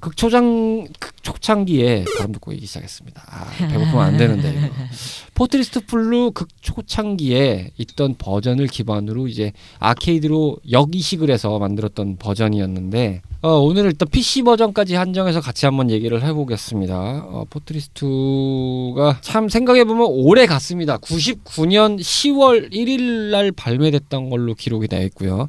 극초장 0.00 0.86
극초창기에 0.98 2.04
바람 2.16 2.32
듣고 2.32 2.52
얘기 2.52 2.66
시작했습니다. 2.66 3.22
아, 3.26 3.68
배고프면 3.68 4.00
안 4.00 4.16
되는데 4.16 4.50
이거. 4.50 4.68
포트리스 5.34 5.86
2 5.86 5.93
블루 5.93 6.32
극초창기에 6.32 7.70
있던 7.78 8.16
버전을 8.18 8.66
기반으로 8.66 9.28
이제 9.28 9.52
아케이드로 9.78 10.58
역이식을 10.70 11.30
해서 11.30 11.58
만들었던 11.58 12.16
버전이었는데 12.18 13.22
어, 13.42 13.50
오늘 13.60 13.84
일단 13.84 14.08
PC 14.08 14.42
버전까지 14.42 14.96
한정해서 14.96 15.40
같이 15.40 15.64
한번 15.64 15.90
얘기를 15.90 16.22
해보겠습니다. 16.24 16.96
어, 17.28 17.44
포트리스트가 17.50 19.18
참 19.20 19.48
생각해보면 19.48 20.06
오래 20.08 20.46
갔습니다. 20.46 20.98
99년 20.98 22.00
10월 22.00 22.72
1일 22.72 23.30
날 23.30 23.52
발매됐던 23.52 24.30
걸로 24.30 24.54
기록이 24.54 24.88
되어 24.88 25.02
있고요. 25.04 25.48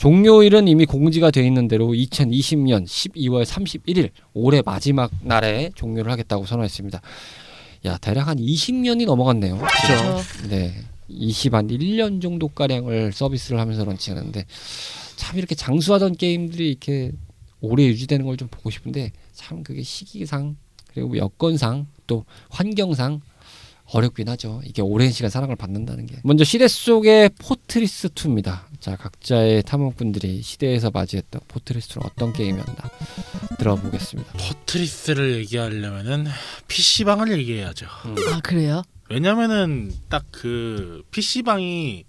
종료일은 0.00 0.66
이미 0.66 0.86
공지가 0.86 1.30
되어 1.30 1.44
있는 1.44 1.68
대로 1.68 1.88
2020년 1.88 2.86
12월 2.86 3.44
31일 3.44 4.08
올해 4.32 4.62
마지막 4.64 5.10
날에 5.20 5.68
종료를 5.74 6.10
하겠다고 6.10 6.46
선언했습니다. 6.46 7.02
야 7.84 7.98
대략 7.98 8.28
한 8.28 8.38
20년이 8.38 9.04
넘어갔네요. 9.04 9.58
그죠. 9.58 10.48
네. 10.48 10.72
20한 11.10 11.70
1년 11.70 12.22
정도 12.22 12.48
가량을 12.48 13.12
서비스를 13.12 13.60
하면서 13.60 13.84
런칭하는데 13.84 14.46
참 15.16 15.36
이렇게 15.36 15.54
장수하던 15.54 16.16
게임들이 16.16 16.70
이렇게 16.70 17.12
오래 17.60 17.84
유지되는 17.84 18.24
걸 18.24 18.38
좀 18.38 18.48
보고 18.50 18.70
싶은데 18.70 19.12
참 19.34 19.62
그게 19.62 19.82
시기상 19.82 20.56
그리고 20.94 21.18
여건상 21.18 21.88
또 22.06 22.24
환경상 22.48 23.20
어렵긴 23.92 24.28
하죠. 24.28 24.60
이게 24.64 24.82
오랜 24.82 25.10
시간 25.10 25.30
사랑을 25.30 25.56
받는다는 25.56 26.06
게. 26.06 26.16
먼저 26.22 26.44
시대 26.44 26.68
속의 26.68 27.30
포트리스 27.38 28.08
2입니다. 28.08 28.60
자, 28.80 28.96
각자의 28.96 29.62
탐험꾼들이 29.64 30.42
시대에서 30.42 30.90
맞이했던 30.90 31.40
포트리스 31.48 31.88
2는 31.90 32.06
어떤 32.06 32.32
게임이었나 32.32 32.74
들어보겠습니다. 33.58 34.32
포트리스를 34.38 35.36
얘기하려면은 35.38 36.26
PC방을 36.68 37.32
얘기해야죠. 37.38 37.86
아 37.86 38.40
그래요? 38.42 38.82
왜냐면은 39.08 39.92
딱 40.08 40.24
그 40.30 41.02
PC방이 41.10 42.04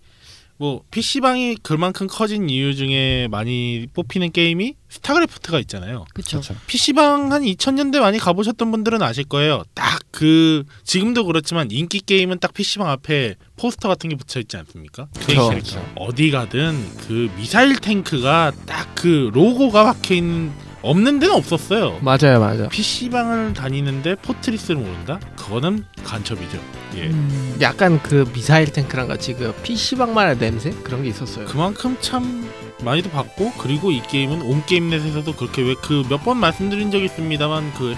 뭐 0.62 0.84
PC방이 0.92 1.58
그만큼 1.64 2.06
커진 2.06 2.48
이유 2.48 2.76
중에 2.76 3.28
많이 3.32 3.88
뽑히는 3.96 4.32
게임이 4.32 4.76
스타크래프트가 4.90 5.58
있잖아요. 5.62 6.06
그쵸. 6.14 6.40
그렇죠. 6.40 6.56
PC방 6.68 7.32
한 7.32 7.42
2000년대 7.42 8.00
많이 8.00 8.20
가보셨던 8.20 8.70
분들은 8.70 9.02
아실 9.02 9.24
거예요. 9.24 9.64
딱 9.74 10.00
그 10.12 10.66
지금도 10.84 11.26
그렇지만 11.26 11.72
인기 11.72 12.02
게임은 12.02 12.40
딱 12.40 12.54
PC방 12.54 12.90
앞에 12.90 13.36
포스터 13.56 13.88
같은 13.88 14.10
게 14.10 14.18
붙여 14.18 14.42
있지 14.42 14.58
않습니까? 14.58 15.08
그쵸. 15.18 15.48
그러니까 15.48 15.86
어디 15.96 16.30
가든 16.30 16.98
그 17.08 17.32
미사일 17.38 17.78
탱크가 17.78 18.52
딱 18.68 18.92
그 18.94 19.32
로고가 19.34 19.86
박혀 19.86 20.14
있는 20.16 20.52
없는 20.82 21.20
데는 21.20 21.36
없었어요. 21.36 22.00
맞아요, 22.02 22.40
맞아. 22.40 22.68
PC방을 22.70 23.54
다니는데 23.54 24.16
포트리스를 24.16 24.78
모른다? 24.82 25.20
그거는 25.36 25.86
간첩이죠. 26.04 26.60
예. 26.96 27.04
음. 27.10 27.58
약간 27.62 28.02
그 28.02 28.26
미사일 28.34 28.72
탱크랑 28.72 29.08
같이 29.08 29.34
그 29.36 29.54
PC방만의 29.64 30.40
냄새 30.40 30.72
그런 30.84 31.04
게 31.04 31.10
있었어요. 31.10 31.46
그만큼 31.46 31.98
참 32.02 32.50
많이도 32.84 33.12
봤고 33.12 33.52
그리고 33.60 33.92
이 33.92 34.02
게임은 34.02 34.42
온게임넷에서도 34.42 35.36
그렇게 35.36 35.62
왜 35.62 35.76
그 35.76 36.04
몇 36.10 36.24
번 36.24 36.38
말씀드린 36.38 36.90
적이 36.90 37.06
있습니다만 37.06 37.74
그 37.76 37.96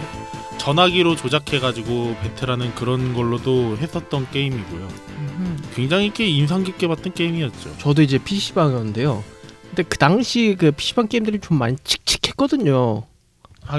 전화기로 0.57 1.15
조작해가지고 1.15 2.17
배틀하는 2.21 2.75
그런 2.75 3.13
걸로도 3.13 3.77
했었던 3.79 4.27
게임이고요. 4.31 4.87
음흠. 5.17 5.55
굉장히 5.75 6.11
꽤 6.13 6.27
인상 6.27 6.63
깊게 6.63 6.87
봤던 6.87 7.13
게임이었죠. 7.13 7.77
저도 7.79 8.01
이제 8.01 8.17
PC방이었는데요. 8.17 9.23
근데 9.69 9.83
그 9.83 9.97
당시 9.97 10.55
그 10.59 10.71
PC방 10.71 11.07
게임들이 11.07 11.39
좀 11.39 11.57
많이 11.57 11.75
칙칙 11.83 12.22
했거든요. 12.33 13.03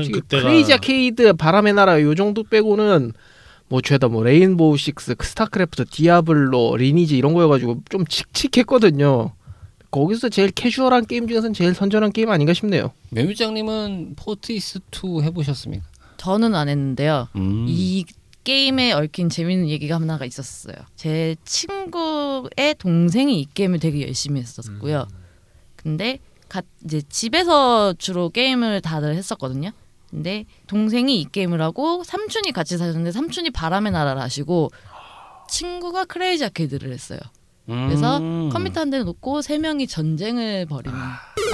지금 0.03 0.21
그때가 0.21 0.43
크레이지 0.45 0.73
아케이드, 0.73 1.35
바람의 1.35 1.75
나라 1.75 2.01
요 2.01 2.15
정도 2.15 2.43
빼고는 2.43 3.13
뭐 3.69 3.81
죄다 3.81 4.09
뭐 4.09 4.23
레인보우 4.23 4.77
식스, 4.77 5.15
그 5.17 5.27
스타크래프트, 5.27 5.87
디아블로, 5.87 6.77
리니지 6.77 7.17
이런 7.17 7.35
거여가지고 7.35 7.83
좀 7.91 8.07
칙칙했거든요. 8.07 9.33
거기서 9.91 10.29
제일 10.29 10.51
캐주얼한 10.51 11.07
게임 11.07 11.29
중에서는 11.29 11.55
제일 11.55 11.73
선전한 11.75 12.13
게임 12.13 12.31
아닌가 12.31 12.53
싶네요. 12.53 12.93
매미장님은 13.11 14.15
포트리스 14.17 14.81
2 14.91 15.23
해보셨습니까? 15.23 15.85
저는 16.17 16.55
안 16.55 16.69
했는데요. 16.69 17.29
음. 17.37 17.67
이 17.69 18.05
게임에 18.43 18.93
얽힌 18.93 19.29
재밌는 19.29 19.69
얘기가 19.69 19.97
하나가 19.97 20.25
있었어요. 20.25 20.75
제 20.97 21.37
친구의 21.45 22.75
동생이 22.79 23.41
이 23.41 23.47
게임을 23.55 23.79
되게 23.79 24.03
열심히 24.03 24.41
했었고요. 24.41 25.07
근데 25.77 26.19
가, 26.49 26.63
이제 26.85 27.03
집에서 27.09 27.93
주로 27.95 28.31
게임을 28.31 28.81
다들 28.81 29.15
했었거든요. 29.15 29.71
근데 30.11 30.45
동생이 30.69 31.21
이 31.21 31.27
게임을 31.31 31.61
하고 31.61 32.05
삼촌이 32.05 32.53
같이 32.53 32.79
사셨는데 32.79 33.11
삼촌이 33.13 33.51
바람의 33.51 33.91
나라를 33.93 34.23
하시고 34.23 34.71
친구가 35.49 36.05
크레이지 36.07 36.45
아케이드를 36.45 36.93
했어요. 36.93 37.19
그래서 37.67 38.19
음. 38.19 38.51
컴퓨터 38.51 38.81
한 38.81 38.91
대 38.91 38.99
놓고 39.03 39.41
세 39.43 39.59
명이 39.59 39.87
전쟁을 39.87 40.67
벌이는 40.67 40.97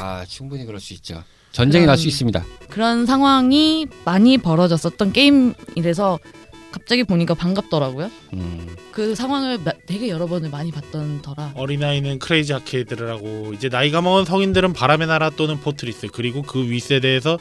아 0.01 0.25
충분히 0.27 0.65
그럴 0.67 0.81
수 0.81 0.93
있죠. 0.95 1.23
전쟁이 1.53 1.87
날 1.87 1.97
수 1.97 2.09
있습니다. 2.09 2.45
그런 2.69 3.07
상황이 3.07 3.87
많이 4.05 4.37
벌어졌었던 4.39 5.13
게임이라서 5.13 6.19
갑자기 6.73 7.05
보니까 7.05 7.35
반갑더라고요. 7.35 8.11
음. 8.35 8.77
그 8.93 9.15
상황을 9.15 9.59
마- 9.59 9.73
되게 9.87 10.09
여러 10.09 10.27
번을 10.27 10.51
많이 10.51 10.71
봤던 10.71 11.23
터라 11.23 11.53
어린아이는 11.57 12.19
크레이지 12.19 12.55
아케이드를 12.55 13.09
하고 13.11 13.53
이제 13.55 13.69
나이가 13.69 14.01
먹은 14.03 14.25
성인들은 14.25 14.73
바람의 14.73 15.07
나라 15.09 15.31
또는 15.31 15.61
포트리스 15.61 16.09
그리고 16.09 16.43
그 16.43 16.69
윗세대에서 16.69 17.39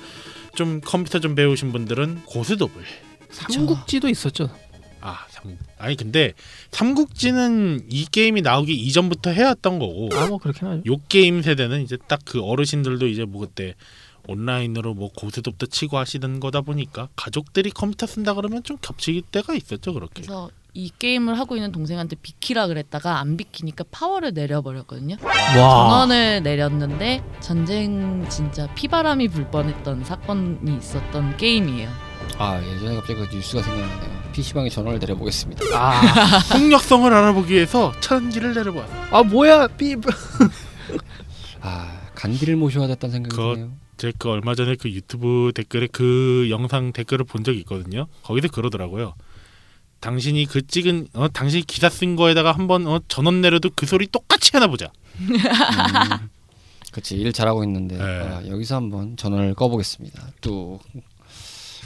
좀 0.55 0.81
컴퓨터 0.81 1.19
좀 1.19 1.35
배우신 1.35 1.71
분들은 1.71 2.23
고스톱을 2.25 2.83
삼국지도 3.29 4.09
있었죠. 4.09 4.49
아 5.01 5.25
삼, 5.29 5.57
아니 5.77 5.95
근데 5.95 6.33
삼국지는 6.71 7.85
이 7.89 8.05
게임이 8.11 8.41
나오기 8.41 8.73
이전부터 8.73 9.29
해왔던 9.31 9.79
거고 9.79 10.09
아 10.13 10.27
뭐 10.27 10.37
그렇긴 10.39 10.67
하죠. 10.67 10.81
요 10.91 10.97
게임 11.07 11.41
세대는 11.41 11.83
이제 11.83 11.97
딱 12.07 12.19
그 12.25 12.41
어르신들도 12.41 13.07
이제 13.07 13.23
뭐 13.25 13.41
그때 13.41 13.75
온라인으로 14.29 14.93
뭐 14.93 15.09
고스톱도 15.15 15.67
치고 15.67 15.97
하시던 15.97 16.39
거다 16.39 16.61
보니까 16.61 17.09
가족들이 17.15 17.71
컴퓨터 17.71 18.05
쓴다 18.05 18.33
그러면 18.33 18.63
좀 18.63 18.77
겹칠 18.81 19.21
때가 19.23 19.53
있었죠 19.55 19.93
그렇게 19.93 20.21
그래서 20.21 20.49
이 20.75 20.91
게임을 20.97 21.39
하고 21.39 21.55
있는 21.55 21.71
동생한테 21.71 22.15
비키라 22.21 22.67
그랬다가 22.67 23.19
안 23.19 23.37
비키니까 23.37 23.85
파워를 23.89 24.33
내려버렸거든요. 24.33 25.17
와. 25.23 25.53
전원을 25.55 26.43
내렸는데 26.43 27.23
전쟁 27.39 28.27
진짜 28.29 28.71
피바람이 28.75 29.29
불 29.29 29.49
뻔했던 29.49 30.03
사건이 30.03 30.77
있었던 30.77 31.37
게임이에요. 31.37 31.89
아 32.37 32.61
예전에 32.63 32.95
갑자기 32.95 33.19
그 33.27 33.35
뉴스가 33.35 33.63
생각나네요. 33.63 34.19
PC방에 34.31 34.69
전화를 34.69 34.99
내려보겠습니다. 34.99 35.65
아, 35.73 36.01
폭력성을 36.53 37.11
알아보기 37.11 37.51
위해서 37.55 37.91
천지를 37.99 38.53
내려봐 38.53 38.85
아 39.11 39.23
뭐야 39.23 39.67
삐 39.69 39.95
아 41.61 41.99
간디를 42.13 42.55
모셔야 42.55 42.87
됐다는 42.87 43.13
생각이 43.13 43.35
드네요. 43.35 43.71
제가 43.99 44.13
그 44.17 44.29
얼마 44.29 44.55
전에 44.55 44.75
그 44.75 44.89
유튜브 44.89 45.51
댓글에 45.53 45.87
그 45.91 46.47
영상 46.49 46.93
댓글을 46.93 47.25
본 47.25 47.43
적이 47.43 47.59
있거든요. 47.59 48.07
거기서 48.23 48.47
그러더라고요. 48.47 49.13
당신이 49.99 50.45
그 50.45 50.65
찍은 50.65 51.09
어 51.13 51.27
당신이 51.27 51.63
기사 51.63 51.89
쓴 51.89 52.15
거에다가 52.15 52.53
한번 52.53 52.87
어, 52.87 53.01
전원 53.09 53.41
내려도 53.41 53.69
그 53.75 53.85
소리 53.85 54.07
똑같이 54.07 54.51
하나 54.53 54.67
보자. 54.67 54.89
음, 55.19 55.27
그치 56.93 57.17
일 57.17 57.33
잘하고 57.33 57.63
있는데 57.65 57.97
네. 57.97 58.03
아, 58.03 58.47
여기서 58.47 58.77
한번 58.77 59.17
전화를 59.17 59.53
꺼보겠습니다. 59.53 60.31
또 60.39 60.79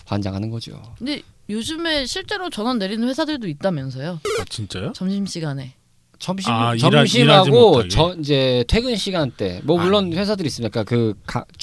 환장하는 0.05 0.51
거죠. 0.51 0.79
근데 0.99 1.23
요즘에 1.49 2.05
실제로 2.05 2.51
전원 2.51 2.77
내리는 2.77 3.07
회사들도 3.07 3.47
있다면서요. 3.47 4.19
아 4.39 4.45
진짜요? 4.47 4.93
점심 4.93 5.25
시간에. 5.25 5.75
점심 6.23 6.53
아, 6.53 6.73
점심하고. 6.77 7.89
저 7.89 8.15
이제 8.17 8.63
퇴근 8.69 8.95
시간대 8.95 9.59
뭐 9.65 9.77
물론 9.77 10.13
회사들이 10.13 10.47
있으니까 10.47 10.85
그주 10.85 11.13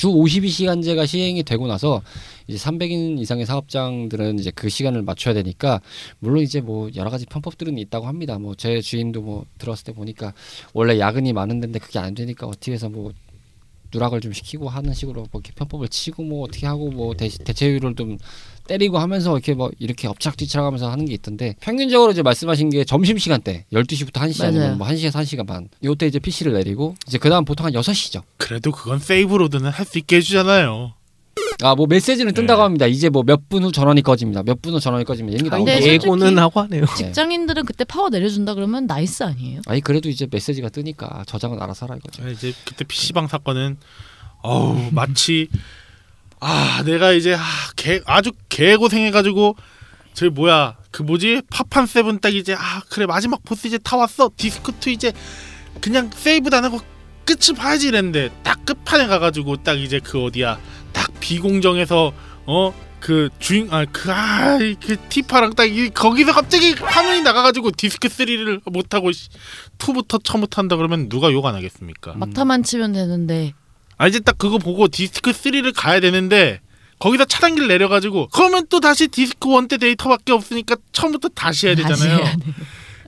52시간제가 0.09 1.07
시행이 1.07 1.44
되고 1.44 1.66
나서 1.66 2.03
이제 2.46 2.59
300인 2.59 3.18
이상의 3.20 3.46
사업장들은 3.46 4.38
이제 4.38 4.51
그 4.55 4.68
시간을 4.68 5.01
맞춰야 5.01 5.33
되니까 5.33 5.81
물론 6.18 6.42
이제 6.42 6.61
뭐 6.61 6.90
여러 6.94 7.09
가지 7.09 7.25
편법들은 7.25 7.79
있다고 7.79 8.07
합니다. 8.07 8.38
뭐 8.38 8.55
제 8.55 8.83
지인도 8.83 9.22
뭐 9.23 9.46
들었을 9.57 9.85
때 9.87 9.92
보니까 9.92 10.35
원래 10.75 10.99
야근이 10.99 11.33
많은 11.33 11.61
데인데 11.61 11.79
그게 11.79 11.99
안 11.99 12.14
되니까 12.14 12.46
어떻게 12.46 12.73
해서 12.73 12.90
뭐 12.90 13.12
누락을 13.94 14.20
좀 14.20 14.35
시키고 14.35 14.68
하는 14.68 14.92
식으로 14.92 15.27
뭐 15.33 15.40
이렇게 15.42 15.53
편법을 15.55 15.88
치고 15.88 16.23
뭐 16.23 16.44
어떻게 16.44 16.66
하고 16.66 16.90
뭐 16.90 17.14
대, 17.14 17.29
대체율을 17.29 17.94
좀 17.96 18.18
때리고 18.70 18.98
하면서 18.98 19.33
이렇게 19.33 19.52
뭐 19.54 19.68
이렇게 19.80 20.06
엎치락뒤치락하면서 20.06 20.88
하는 20.92 21.04
게 21.04 21.12
있던데 21.14 21.56
평균적으로 21.61 22.12
이제 22.12 22.22
말씀하신 22.22 22.70
게 22.70 22.85
점심 22.85 23.18
시간 23.18 23.42
대 23.42 23.64
12시부터 23.72 24.12
1시 24.12 24.44
아니면 24.44 24.62
맞아요. 24.62 24.76
뭐 24.76 24.87
1시에서 24.87 25.14
1시간 25.22 25.44
반 25.46 25.68
요때 25.83 26.06
이제 26.06 26.20
PC를 26.20 26.52
내리고 26.52 26.94
이제 27.09 27.18
그다음 27.18 27.44
보통 27.44 27.66
한 27.66 27.72
6시죠. 27.72 28.22
그래도 28.37 28.70
그건 28.70 29.00
save 29.00 29.35
load는 29.35 29.70
할 29.70 29.85
수 29.85 29.98
있게 29.98 30.16
해 30.16 30.20
주잖아요. 30.20 30.92
아 31.62 31.74
뭐 31.74 31.87
메시지는 31.88 32.33
뜬다고 32.33 32.59
네. 32.61 32.62
합니다. 32.62 32.87
이제 32.87 33.09
뭐 33.09 33.22
몇 33.24 33.48
분 33.48 33.64
후 33.64 33.72
전원이 33.72 34.02
꺼집니다. 34.02 34.42
몇 34.44 34.62
분 34.62 34.72
후 34.72 34.78
전원이 34.78 35.04
꺼집니다. 35.04 35.35
이런 35.37 35.44
게 35.44 35.50
나오고 35.50 35.70
솔직히- 35.83 36.06
예고는 36.06 36.38
하고 36.38 36.61
하네요. 36.61 36.85
네. 36.87 36.94
직장인들은 36.96 37.64
그때 37.66 37.83
파워 37.85 38.09
내려준다 38.09 38.54
그러면 38.54 38.87
nice 38.87 39.24
아니에요? 39.24 39.62
아니 39.66 39.80
그래도 39.80 40.09
이제 40.09 40.28
메시지가 40.30 40.68
뜨니까 40.68 41.24
저장은 41.26 41.61
알아서 41.61 41.87
하라 41.87 41.96
이거죠. 41.96 42.22
아, 42.24 42.28
이제 42.30 42.52
그때 42.64 42.85
PC방 42.85 43.26
사건은 43.26 43.76
어우 44.42 44.90
마치 44.92 45.48
아 46.40 46.83
내가 46.85 47.12
이제 47.12 47.35
아, 47.35 47.40
개, 47.76 48.01
아주 48.07 48.32
개고생해가지고 48.49 49.57
저 50.14 50.30
뭐야 50.30 50.76
그 50.91 51.03
뭐지? 51.03 51.43
파판 51.51 51.86
seven 51.86 52.18
딱 52.20 52.34
이제 52.34 52.55
아 52.55 52.82
그래 52.91 53.07
마지막 53.07 53.45
보스 53.45 53.66
이제 53.66 53.78
다 53.78 53.97
왔어. 53.97 54.30
디스크 54.36 54.72
2 54.84 54.93
이제 54.93 55.12
그냥 55.80 56.11
세이브도 56.12 56.57
안 56.57 56.64
하고 56.64 56.80
끝을 57.24 57.55
봐야지 57.55 57.88
이랬는데 57.88 58.30
딱 58.43 58.64
끝판에 58.64 59.07
가가지고 59.07 59.62
딱 59.62 59.78
이제 59.78 60.01
그 60.03 60.24
어디야 60.24 60.59
딱 60.93 61.11
비공정에서 61.20 62.12
어 62.47 62.91
그 63.01 63.30
주인 63.38 63.68
아그아그 63.72 64.97
티파랑 65.09 65.55
딱 65.55 65.64
이, 65.64 65.88
거기서 65.91 66.32
갑자기 66.32 66.74
화면이 66.74 67.22
나가가지고 67.22 67.70
디스크 67.72 68.09
3를 68.09 68.61
못 68.70 68.95
하고 68.95 69.11
2부터 69.11 70.22
처음부터 70.22 70.61
한다 70.61 70.76
그러면 70.76 71.09
누가 71.09 71.32
욕 71.32 71.47
안 71.47 71.55
하겠습니까? 71.55 72.12
막타만 72.16 72.62
치면 72.62 72.93
되는데 72.93 73.55
아 74.01 74.09
이제 74.09 74.18
딱 74.18 74.38
그거 74.38 74.57
보고 74.57 74.88
디스크 74.88 75.30
3를 75.30 75.74
가야 75.76 76.01
되는데 76.01 76.61
거기서 77.01 77.26
차단기를 77.26 77.68
내려가지고 77.68 78.28
그러면 78.32 78.66
또 78.70 78.80
다시 78.80 79.09
디스크 79.09 79.51
1 79.55 79.68
때 79.68 79.76
데이터밖에 79.76 80.32
없으니까 80.32 80.76
처음부터 80.92 81.28
다시 81.28 81.66
해야 81.66 81.74
되잖아요. 81.76 82.16
해야. 82.16 82.36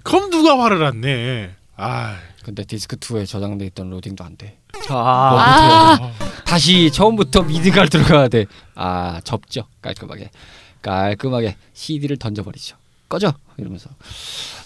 그럼 0.03 0.29
누가 0.29 0.63
화를 0.63 0.85
안 0.85 1.01
내? 1.01 1.49
아, 1.77 2.19
근데 2.45 2.65
디스크 2.65 2.97
2에 2.97 3.27
저장돼 3.27 3.65
있던 3.69 3.89
로딩도 3.89 4.23
안 4.23 4.37
돼. 4.37 4.59
아, 4.91 4.95
아, 4.95 5.99
어, 5.99 6.13
다 6.19 6.43
다시 6.45 6.91
처음부터 6.91 7.45
미드갈 7.45 7.89
들어가야 7.89 8.29
돼. 8.29 8.45
아 8.75 9.19
접죠 9.25 9.65
깔끔하게 9.81 10.31
깔끔하게 10.83 11.57
CD를 11.73 12.19
던져버리죠. 12.19 12.77
꺼져 13.09 13.33
이러면서 13.57 13.89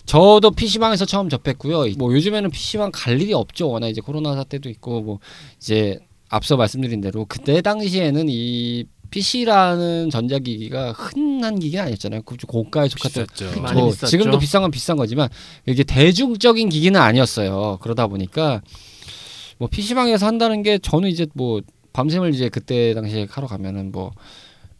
저도 0.06 0.50
PC방에서 0.50 1.04
처음 1.04 1.28
접했고요. 1.28 1.84
뭐 1.98 2.12
요즘에는 2.12 2.50
PC방 2.50 2.90
갈 2.92 3.22
일이 3.22 3.32
없죠. 3.32 3.70
워낙 3.70 3.86
이제 3.86 4.00
코로나 4.00 4.34
사태도 4.34 4.68
있고 4.70 5.02
뭐 5.02 5.18
이제 5.58 6.00
앞서 6.28 6.56
말씀드린 6.56 7.00
대로 7.00 7.24
그때 7.26 7.60
당시에는 7.60 8.26
이 8.28 8.86
PC라는 9.10 10.10
전자기기가 10.10 10.92
흔한 10.92 11.58
기기는 11.58 11.84
아니었잖아요. 11.84 12.22
그 12.22 12.36
고가에 12.46 12.88
속했던. 12.88 13.62
많이 13.62 13.80
뭐. 13.80 13.92
지금도 13.92 14.38
비싼 14.38 14.62
건 14.62 14.70
비싼 14.70 14.96
거지만 14.96 15.28
이게 15.66 15.84
대중적인 15.84 16.68
기기는 16.68 17.00
아니었어요. 17.00 17.78
그러다 17.80 18.08
보니까 18.08 18.62
뭐 19.58 19.68
PC방에서 19.68 20.26
한다는 20.26 20.62
게 20.62 20.78
저는 20.78 21.08
이제 21.08 21.26
뭐 21.34 21.60
밤샘을 21.92 22.34
이제 22.34 22.48
그때 22.48 22.94
당시에 22.94 23.26
하러 23.30 23.46
가면은 23.46 23.92
뭐 23.92 24.12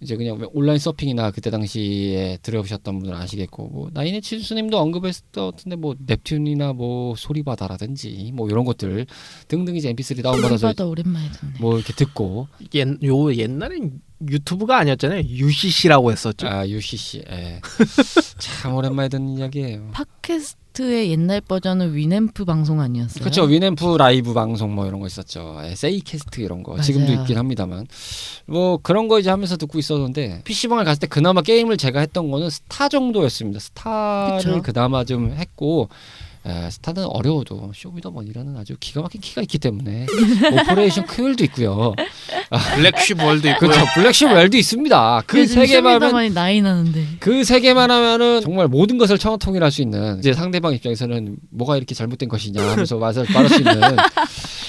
이제 0.01 0.17
그냥 0.17 0.39
온라인 0.53 0.79
서핑이나 0.79 1.31
그때 1.31 1.51
당시에 1.51 2.39
들어보셨던 2.43 2.99
분들은 2.99 3.17
아시겠고 3.17 3.69
뭐 3.69 3.91
나인의 3.93 4.21
칠수님도 4.21 4.79
언급했을 4.79 5.25
텐데 5.33 5.77
뭐 5.77 5.95
넵튠이나 5.95 6.75
뭐 6.75 7.15
소리바다라든지 7.17 8.33
뭐 8.35 8.49
이런 8.49 8.65
것들 8.65 9.07
등등 9.49 9.77
이제 9.77 9.93
MP3 9.93 10.23
다운받아서 10.23 10.59
소리바다 10.59 10.87
오랜만에 10.87 11.31
듣네. 11.33 11.53
뭐 11.61 11.77
이렇게 11.77 11.95
듣고 11.95 12.49
옛, 12.75 12.87
요 13.05 13.35
옛날엔 13.35 14.01
유튜브가 14.31 14.79
아니었잖아요. 14.79 15.23
UCC라고 15.29 16.11
했었죠. 16.13 16.47
아 16.49 16.67
UCC 16.67 17.23
예. 17.31 17.61
참 18.39 18.75
오랜만에 18.75 19.09
듣는 19.09 19.37
이야기예요. 19.39 19.91
팟캐스트의 19.93 21.11
옛날 21.11 21.41
버전은 21.41 21.95
윈앰프 21.95 22.45
방송 22.45 22.81
아니었어요? 22.81 23.21
그렇죠 23.21 23.43
윈앰프 23.45 23.97
라이브 23.99 24.33
방송 24.35 24.75
뭐 24.75 24.87
이런 24.87 25.01
거 25.01 25.07
있었죠 25.07 25.59
예, 25.65 25.75
세이캐스트 25.75 26.41
이런 26.41 26.63
거 26.63 26.79
지금도 26.81 27.09
맞아요. 27.13 27.21
있긴 27.23 27.39
합니다만 27.39 27.87
뭐 28.47 28.79
그런 28.83 29.09
거 29.09 29.19
이제 29.19 29.31
하면서 29.31 29.57
듣고 29.57 29.79
있었는데 29.79 30.43
PC방을 30.45 30.85
갔을 30.85 31.01
때 31.01 31.07
그나마 31.07 31.41
게임을 31.43 31.77
제가 31.77 32.01
했던 32.01 32.31
거는 32.31 32.51
스타 32.51 32.89
정도였습니다 32.89 33.59
스타를 33.61 34.39
그쵸. 34.39 34.63
그나마 34.63 35.05
좀 35.05 35.33
했고 35.33 35.89
에, 36.47 36.71
스타는 36.71 37.05
어려워도 37.07 37.73
쇼미더머니라는 37.75 38.57
아주 38.57 38.77
기가 38.79 39.03
막힌 39.03 39.21
키가 39.21 39.43
있기 39.43 39.59
때문에 39.59 40.07
operation 40.53 41.07
CWAL도 41.11 41.43
있고요 41.45 41.93
black 42.77 42.98
sheep 42.98 43.19
wall도 43.21 43.49
있고요. 43.49 43.71
그렇죠 43.71 43.85
black 43.95 44.12
sheep 44.12 44.29
wall도 44.31 44.57
있습니다 44.57 45.23
그 45.27 45.47
세 45.47 45.67
개만 45.67 46.01
하면 46.03 46.35
나이 46.35 46.61
나는데. 46.63 47.05
그 47.19 47.43
세 47.45 47.59
개만 47.61 47.91
하면은 47.91 48.41
정말 48.43 48.69
모든 48.69 48.97
것을 48.99 49.19
청통일할 49.19 49.71
수 49.73 49.83
있는 49.83 50.19
이제 50.19 50.33
상대방 50.33 50.73
입장에서는 50.75 51.37
뭐가 51.51 51.77
이렇게 51.77 51.95
잘못된 51.95 52.29
것이냐 52.29 52.63
하면서 52.63 52.97
말을 52.97 53.25
말할 53.33 53.49
수 53.49 53.57
있는 53.59 53.81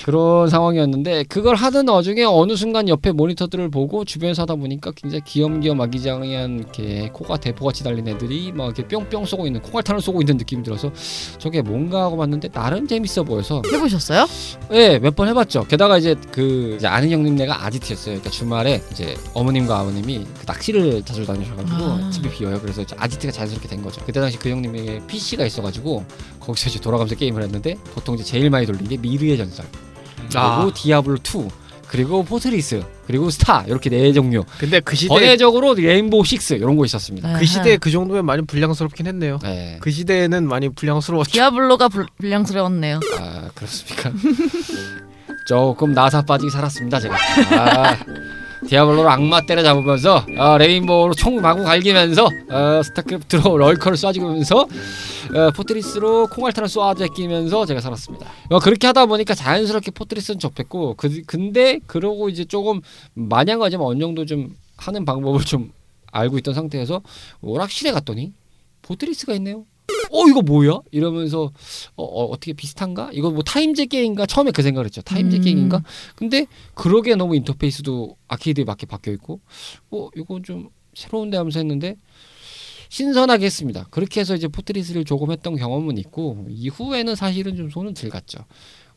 그런 0.05 0.47
상황이었는데 0.49 1.23
그걸 1.25 1.55
하는 1.55 1.87
와중에 1.89 2.23
어느 2.23 2.55
순간 2.55 2.87
옆에 2.87 3.11
모니터들을 3.11 3.69
보고 3.69 4.05
주변에서 4.05 4.43
하다 4.43 4.55
보니까 4.55 4.91
굉장히 4.95 5.21
귀염귀염 5.25 5.79
아기자기한 5.81 6.59
이렇게 6.59 7.09
코가 7.13 7.37
대포같이 7.37 7.83
달린 7.83 8.07
애들이 8.07 8.51
막 8.53 8.65
이렇게 8.77 8.87
뿅뿅 8.87 9.25
쏘고 9.25 9.45
있는 9.47 9.61
콩알탄을 9.61 10.01
쏘고 10.01 10.21
있는 10.21 10.37
느낌이 10.37 10.63
들어서 10.63 10.91
저게 11.37 11.61
뭔가 11.67 12.03
하고 12.03 12.17
봤는데 12.17 12.47
나름 12.49 12.87
재밌어 12.87 13.23
보여서 13.23 13.61
해보셨어요? 13.71 14.25
예, 14.71 14.97
몇 14.99 15.15
번 15.17 15.27
해봤죠. 15.29 15.65
게다가 15.67 15.97
이제 15.97 16.15
그 16.31 16.75
이제 16.77 16.87
아는 16.87 17.09
형님네가 17.11 17.65
아지트였어요. 17.65 18.15
그러니까 18.15 18.29
주말에 18.29 18.81
이제 18.91 19.15
어머님과 19.33 19.79
아버님이 19.79 20.25
그 20.39 20.43
낚시를 20.45 21.03
자주 21.03 21.25
다니셔가지고 21.25 21.75
아. 21.83 22.09
집이 22.11 22.29
비어요. 22.29 22.59
그래서 22.61 22.81
이제 22.81 22.95
아지트가 22.97 23.31
자연스럽게 23.31 23.67
된 23.67 23.81
거죠. 23.81 24.01
그때 24.05 24.19
당시 24.19 24.37
그 24.39 24.49
형님에게 24.49 25.01
PC가 25.07 25.45
있어가지고 25.45 26.05
거기서 26.39 26.69
이제 26.69 26.79
돌아가면서 26.79 27.15
게임을 27.15 27.41
했는데 27.43 27.75
보통 27.93 28.15
이제 28.15 28.23
제일 28.23 28.49
많이 28.49 28.65
돌린 28.65 28.87
게 28.87 28.97
미르의 28.97 29.37
전설, 29.37 29.65
그리고 30.15 30.37
아. 30.39 30.71
디아블로 30.73 31.17
2, 31.17 31.47
그리고 31.87 32.23
포트리스, 32.23 32.83
그리고 33.05 33.29
스타 33.29 33.63
이렇게 33.67 33.89
네 33.89 34.11
종류. 34.11 34.43
근데 34.59 34.79
그 34.79 34.95
시대 34.95 35.07
번외적으로 35.07 35.73
레인보우 35.73 36.23
6 36.29 36.57
이런 36.57 36.75
거 36.75 36.85
있었습니다. 36.85 37.39
그 37.39 37.45
시대에 37.45 37.77
그 37.77 37.89
정도면 37.91 38.25
많이 38.25 38.41
불량스럽긴 38.43 39.07
했네요. 39.07 39.39
네. 39.41 39.77
그 39.79 39.89
시대에는 39.89 40.47
많이 40.47 40.69
불량스러웠죠. 40.69 41.31
디아블로가 41.31 41.87
불, 41.89 42.05
불량스러웠네요. 42.17 42.99
아 43.19 43.49
그렇습니까? 43.55 44.11
조금 45.47 45.93
나사 45.93 46.23
빠지게 46.23 46.51
살았습니다 46.51 46.99
제가. 46.99 47.15
아, 47.15 47.97
디아블로로 48.67 49.09
악마 49.09 49.41
때려잡으면서 49.41 50.25
어, 50.37 50.57
레인보우로 50.57 51.13
총 51.13 51.41
마구 51.41 51.63
갈기면서 51.63 52.25
어, 52.25 52.83
스타크래프트로 52.83 53.57
lurker를 53.57 53.97
쏴주면서 53.97 54.55
어, 55.35 55.51
포트리스로 55.55 56.27
콩알탄을 56.27 56.67
쏴 56.67 56.97
제끼면서 56.97 57.65
제가 57.65 57.79
살았습니다. 57.81 58.27
어, 58.49 58.59
그렇게 58.59 58.87
하다 58.87 59.05
보니까 59.05 59.33
자연스럽게 59.35 59.91
포트리스는 59.91 60.39
접했고 60.39 60.95
그, 60.95 61.21
근데 61.25 61.79
그러고 61.87 62.29
이제 62.29 62.45
조금 62.45 62.81
마냥 63.13 63.61
하지만 63.61 63.87
어느 63.87 63.99
정도 63.99 64.25
좀 64.25 64.55
하는 64.77 65.05
방법을 65.05 65.41
좀 65.41 65.71
알고 66.11 66.37
있던 66.39 66.53
상태에서 66.53 67.01
오락실에 67.41 67.91
갔더니 67.91 68.33
포트리스가 68.81 69.33
있네요. 69.35 69.65
어 70.11 70.27
이거 70.27 70.41
뭐야? 70.41 70.79
이러면서 70.91 71.51
어, 71.95 72.03
어, 72.03 72.31
떻게 72.35 72.53
비슷한가? 72.53 73.11
이거 73.13 73.31
뭐 73.31 73.41
타임제 73.43 73.85
게임인가? 73.85 74.25
처음에 74.25 74.51
그 74.51 74.61
생각을 74.61 74.85
했죠. 74.85 75.01
타임제 75.01 75.37
음. 75.37 75.41
게임인가? 75.41 75.83
근데 76.15 76.45
그러게 76.73 77.15
너무 77.15 77.35
인터페이스도 77.35 78.17
아케이드에 78.27 78.63
맞게 78.63 78.85
바뀌어 78.85 79.13
있고 79.13 79.39
어 79.91 80.09
이거 80.15 80.41
좀 80.41 80.69
새로운데 80.93 81.37
하면서 81.37 81.59
했는데 81.59 81.95
신선하게 82.89 83.45
했습니다. 83.45 83.87
그렇게 83.91 84.21
해서 84.21 84.35
이제 84.35 84.47
포트리스를 84.47 85.03
조금 85.03 85.31
했던 85.31 85.55
경험은 85.55 85.97
있고 85.97 86.45
이후에는 86.49 87.15
사실은 87.15 87.55
좀 87.55 87.69
손은 87.69 87.93
덜 87.93 88.09
갔죠. 88.09 88.39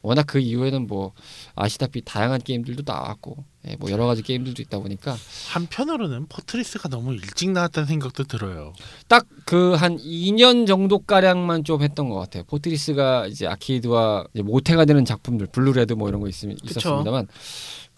워낙 0.03 0.25
그 0.27 0.39
이후에는 0.39 0.87
뭐 0.87 1.13
아시다시피 1.55 2.03
다양한 2.05 2.41
게임들도 2.41 2.83
나왔고 2.87 3.45
예, 3.69 3.77
뭐 3.77 3.91
여러 3.91 4.07
가지 4.07 4.23
게임들도 4.23 4.63
있다 4.63 4.79
보니까 4.79 5.17
한편으로는 5.51 6.27
포트리스가 6.29 6.89
너무 6.89 7.13
일찍 7.13 7.51
나왔다는 7.51 7.87
생각도 7.87 8.25
들어요. 8.25 8.73
딱 9.09 9.27
그 9.45 9.75
한 9.75 9.97
2년 9.99 10.67
정도 10.67 11.01
가량만 11.01 11.65
좀 11.65 11.83
했던 11.83 12.09
것 12.09 12.15
같아요. 12.17 12.45
포트리스가 12.45 13.27
이제 13.27 13.47
아케이드와 13.49 14.25
이제 14.33 14.43
모태가 14.43 14.85
되는 14.85 15.05
작품들, 15.05 15.47
블루레드 15.49 15.95
뭐 15.95 16.09
이런 16.09 16.21
거 16.21 16.29
있으면 16.29 16.57
있었습니다만 16.63 17.27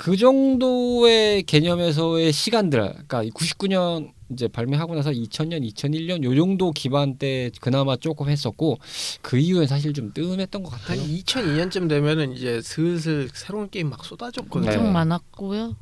그 0.03 0.17
정도의 0.17 1.45
개념에서의 1.45 2.33
시간들, 2.33 2.81
그러니까 3.07 3.23
99년 3.23 4.11
이제 4.33 4.49
발매하고 4.49 4.97
나서 4.97 5.13
2000년, 5.13 5.63
2001년 5.73 6.25
요 6.25 6.35
정도 6.35 6.73
기반 6.73 7.19
때 7.19 7.53
그나마 7.61 7.95
조금 7.95 8.29
했었고 8.29 8.79
그 9.21 9.39
이후엔 9.39 9.69
사실 9.69 9.93
좀 9.93 10.13
뜸했던 10.13 10.65
것한 10.65 10.81
같아요. 10.81 11.01
2002년쯤 11.03 11.89
되면은 11.89 12.33
이제 12.33 12.61
슬슬 12.63 13.29
새로운 13.33 13.71
게임 13.71 13.91
막 13.91 14.05
쏟아졌거든요. 14.05 14.71
네. 14.71 14.77
엄청 14.77 14.93
많았고요. 14.93 15.77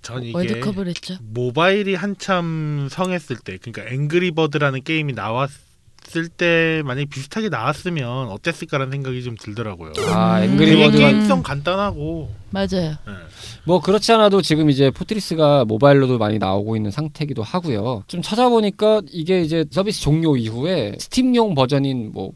전 0.00 0.22
이게 0.22 0.32
월드컵을 0.34 0.88
했죠. 0.88 1.18
모바일이 1.20 1.94
한참 1.94 2.88
성했을 2.90 3.36
때, 3.36 3.58
그러니까 3.58 3.94
앵그리버드라는 3.94 4.82
게임이 4.82 5.12
나왔 5.12 5.50
을 6.16 6.28
때 6.28 6.82
만약 6.84 7.02
에 7.02 7.04
비슷하게 7.04 7.48
나왔으면 7.48 8.28
어땠을까라는 8.28 8.90
생각이 8.90 9.22
좀 9.22 9.36
들더라고요. 9.38 9.92
아, 10.08 10.40
음. 10.42 10.56
되게 10.56 10.72
앵그리버드가 10.72 11.10
게임성 11.10 11.42
간단하고 11.42 12.30
맞아요. 12.50 12.96
예. 13.06 13.12
뭐 13.64 13.80
그렇지 13.80 14.10
않아도 14.12 14.40
지금 14.40 14.70
이제 14.70 14.90
포트리스가 14.90 15.64
모바일로도 15.66 16.18
많이 16.18 16.38
나오고 16.38 16.76
있는 16.76 16.90
상태이기도 16.90 17.42
하고요. 17.42 18.04
좀 18.06 18.22
찾아보니까 18.22 19.02
이게 19.10 19.42
이제 19.42 19.64
서비스 19.70 20.00
종료 20.00 20.36
이후에 20.36 20.94
스팀용 20.98 21.54
버전인 21.54 22.12
뭐 22.12 22.32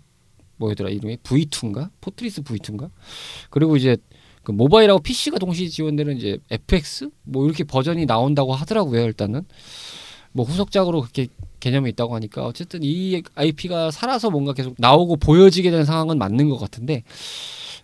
뭐였더라 0.56 0.90
이름이 0.90 1.18
V2인가? 1.18 1.90
포트리스 2.00 2.42
V2인가? 2.42 2.90
그리고 3.50 3.76
이제 3.76 3.96
그 4.42 4.52
모바일하고 4.52 5.00
PC가 5.00 5.38
동시에 5.38 5.68
지원되는 5.68 6.16
이제 6.16 6.38
FX 6.50 7.10
뭐 7.22 7.44
이렇게 7.46 7.64
버전이 7.64 8.06
나온다고 8.06 8.52
하더라고요. 8.54 9.00
일단은 9.02 9.42
뭐 10.32 10.44
후속작으로 10.44 11.00
그렇게 11.00 11.28
개념이 11.60 11.90
있다고 11.90 12.14
하니까 12.16 12.44
어쨌든 12.44 12.80
이 12.82 13.22
IP가 13.34 13.90
살아서 13.90 14.30
뭔가 14.30 14.52
계속 14.52 14.74
나오고 14.78 15.16
보여지게 15.16 15.70
되는 15.70 15.84
상황은 15.84 16.18
맞는 16.18 16.48
것 16.48 16.58
같은데 16.58 17.04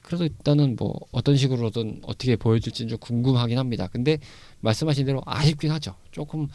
그래도 0.02 0.24
일단은 0.24 0.76
뭐 0.78 0.94
어떤 1.12 1.36
식으로든 1.36 2.00
어떻게 2.04 2.34
보여질지는 2.36 2.88
좀 2.88 2.98
궁금하긴 2.98 3.58
합니다. 3.58 3.88
근데 3.92 4.18
말씀하신 4.60 5.06
대로 5.06 5.22
아쉽긴 5.26 5.70
하죠. 5.70 5.94
조금 6.10 6.48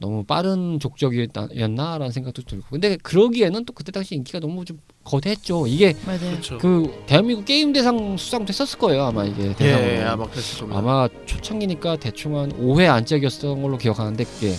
너무 0.00 0.24
빠른 0.24 0.80
족적이었나라는 0.80 2.10
생각도 2.10 2.42
들고. 2.42 2.64
근데 2.70 2.96
그러기에는 2.96 3.64
또 3.64 3.72
그때 3.72 3.92
당시 3.92 4.16
인기가 4.16 4.40
너무 4.40 4.64
좀 4.64 4.80
거대했죠. 5.04 5.68
이게 5.68 5.94
맞아요. 6.04 6.30
그렇죠. 6.32 6.58
그 6.58 7.04
대한민국 7.06 7.44
게임 7.44 7.72
대상 7.72 8.16
수상도 8.16 8.48
했었을 8.48 8.80
거예요. 8.80 9.04
아마 9.04 9.24
이게 9.24 9.54
대상으로. 9.54 9.88
예, 9.88 10.02
아마 10.02 10.26
그랬을 10.28 10.58
겁니다. 10.58 10.78
아마 10.78 11.08
초창기니까 11.24 11.96
대충 11.96 12.36
한 12.36 12.50
5회 12.50 12.88
안짝이었던 12.88 13.62
걸로 13.62 13.78
기억하는데 13.78 14.24
그게 14.24 14.54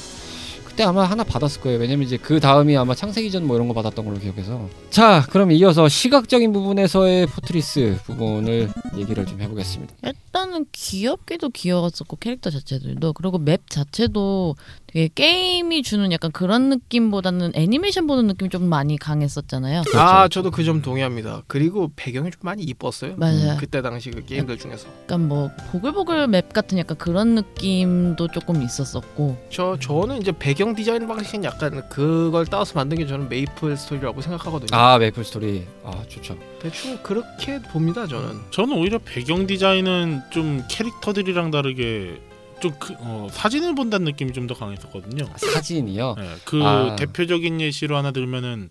그때 0.73 0.85
아마 0.85 1.03
하나 1.03 1.23
받았을 1.23 1.61
거예요. 1.61 1.77
왜냐면 1.77 2.03
이제 2.07 2.17
그 2.17 2.39
다음이 2.39 2.75
아마 2.75 2.95
창세기전 2.95 3.45
뭐 3.45 3.55
이런 3.55 3.67
거 3.67 3.75
받았던 3.75 4.03
걸로 4.05 4.17
기억해서. 4.17 4.67
자, 4.89 5.23
그럼 5.29 5.51
이어서 5.51 5.87
시각적인 5.87 6.51
부분에서의 6.51 7.27
포트리스 7.27 7.99
부분을 8.05 8.69
얘기를 8.97 9.23
좀 9.27 9.39
해보겠습니다. 9.39 9.93
일단은 10.03 10.65
귀엽기도 10.71 11.49
귀여웠었고 11.49 12.15
캐릭터 12.15 12.49
자체들도 12.49 13.13
그리고 13.13 13.37
맵 13.37 13.69
자체도 13.69 14.55
되게 14.87 15.09
게임이 15.13 15.83
주는 15.83 16.11
약간 16.11 16.31
그런 16.31 16.69
느낌보다는 16.69 17.51
애니메이션 17.53 18.07
보는 18.07 18.25
느낌이 18.25 18.49
좀 18.49 18.63
많이 18.65 18.97
강했었잖아요. 18.97 19.83
아 19.95 20.27
저도 20.27 20.49
그 20.49 20.63
점 20.63 20.81
동의합니다. 20.81 21.43
그리고 21.47 21.91
배경이 21.95 22.31
좀 22.31 22.39
많이 22.41 22.63
이뻤어요. 22.63 23.15
맞아요. 23.17 23.57
그때 23.59 23.81
당시 23.83 24.09
그 24.09 24.23
게임들 24.25 24.57
중에서 24.57 24.87
약간 25.03 25.27
뭐 25.27 25.51
보글보글 25.71 26.27
맵 26.29 26.53
같은 26.53 26.77
약간 26.79 26.97
그런 26.97 27.35
느낌도 27.35 28.29
조금 28.29 28.61
있었었고 28.63 29.37
저 29.51 29.77
저는 29.79 30.21
이제 30.21 30.31
배경 30.31 30.62
디자인 30.73 31.05
방식은 31.07 31.43
약간 31.43 31.87
그걸 31.89 32.45
따와서 32.45 32.73
만든 32.75 32.97
게 32.97 33.05
저는 33.05 33.27
메이플 33.27 33.75
스토리라고 33.75 34.21
생각하거든요. 34.21 34.69
아, 34.77 34.97
메이플 34.97 35.23
스토리. 35.25 35.65
아, 35.83 36.03
좋죠. 36.07 36.37
대충 36.61 36.97
그렇게 37.03 37.61
봅니다 37.61 38.07
저는. 38.07 38.39
저는 38.51 38.77
오히려 38.77 38.97
배경 38.99 39.45
디자인은 39.45 40.21
좀 40.31 40.63
캐릭터들이랑 40.69 41.51
다르게 41.51 42.21
좀 42.61 42.71
그, 42.79 42.93
어, 42.99 43.27
사진을 43.29 43.75
본다는 43.75 44.05
느낌이 44.05 44.31
좀 44.31 44.47
더 44.47 44.53
강했었거든요. 44.53 45.25
아, 45.33 45.37
사진이요. 45.37 46.15
네, 46.17 46.35
그 46.45 46.63
아. 46.63 46.95
대표적인 46.95 47.59
예시로 47.59 47.97
하나 47.97 48.11
들면은 48.11 48.69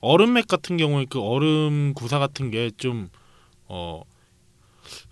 얼음맵 0.00 0.46
같은 0.48 0.76
경우에 0.78 1.04
그 1.10 1.20
얼음 1.20 1.92
구사 1.94 2.18
같은 2.18 2.50
게 2.50 2.70
좀 2.78 3.08
어, 3.68 4.00